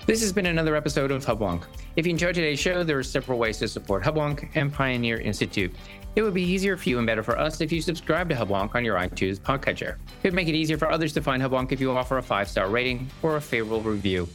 This 0.07 0.21
has 0.21 0.31
been 0.31 0.45
another 0.45 0.77
episode 0.77 1.11
of 1.11 1.25
Hubwonk. 1.25 1.63
If 1.97 2.05
you 2.07 2.11
enjoyed 2.11 2.35
today's 2.35 2.61
show, 2.61 2.81
there 2.81 2.97
are 2.97 3.03
several 3.03 3.37
ways 3.37 3.57
to 3.57 3.67
support 3.67 4.03
Hubwonk 4.03 4.47
and 4.55 4.71
Pioneer 4.71 5.17
Institute. 5.19 5.75
It 6.15 6.21
would 6.21 6.33
be 6.33 6.43
easier 6.43 6.77
for 6.77 6.87
you 6.87 6.97
and 6.97 7.05
better 7.05 7.21
for 7.21 7.37
us 7.37 7.59
if 7.59 7.73
you 7.73 7.81
subscribe 7.81 8.29
to 8.29 8.35
Hubwonk 8.35 8.73
on 8.73 8.85
your 8.85 8.95
iTunes 8.95 9.37
podcatcher. 9.37 9.97
It 10.23 10.23
would 10.23 10.33
make 10.33 10.47
it 10.47 10.55
easier 10.55 10.77
for 10.77 10.89
others 10.89 11.11
to 11.11 11.21
find 11.21 11.43
Hubwonk 11.43 11.73
if 11.73 11.81
you 11.81 11.91
offer 11.91 12.19
a 12.19 12.23
five 12.23 12.47
star 12.47 12.69
rating 12.69 13.09
or 13.21 13.35
a 13.35 13.41
favorable 13.41 13.81
review. 13.81 14.29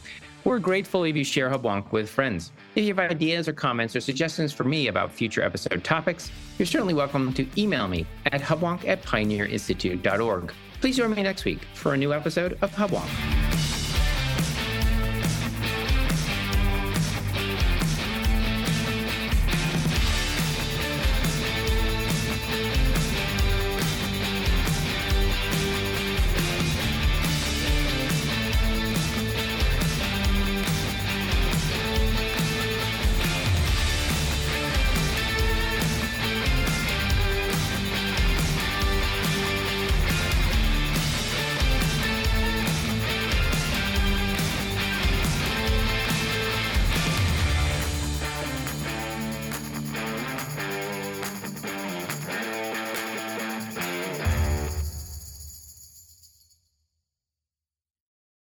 We're 0.45 0.59
grateful 0.59 1.05
if 1.05 1.17
you 1.17 1.25
share 1.25 1.49
Hubwonk 1.49 1.91
with 1.91 2.07
friends. 2.11 2.53
If 2.75 2.85
you 2.85 2.95
have 2.95 3.11
ideas 3.11 3.49
or 3.49 3.55
comments 3.55 3.97
or 3.97 4.01
suggestions 4.01 4.53
for 4.53 4.65
me 4.65 4.89
about 4.89 5.11
future 5.11 5.43
episode 5.43 5.83
topics, 5.83 6.31
you're 6.59 6.67
certainly 6.67 6.93
welcome 6.93 7.33
to 7.33 7.47
email 7.57 7.89
me 7.89 8.05
at 8.27 8.43
hubwonk 8.43 8.87
at 8.87 9.03
pioneerinstitute.org. 9.03 10.53
Please 10.83 10.99
join 10.99 11.15
me 11.15 11.23
next 11.23 11.47
week 11.47 11.61
for 11.73 11.95
a 11.95 11.97
new 11.97 12.13
episode 12.13 12.59
of 12.61 12.71
Hubwonk. 12.73 13.42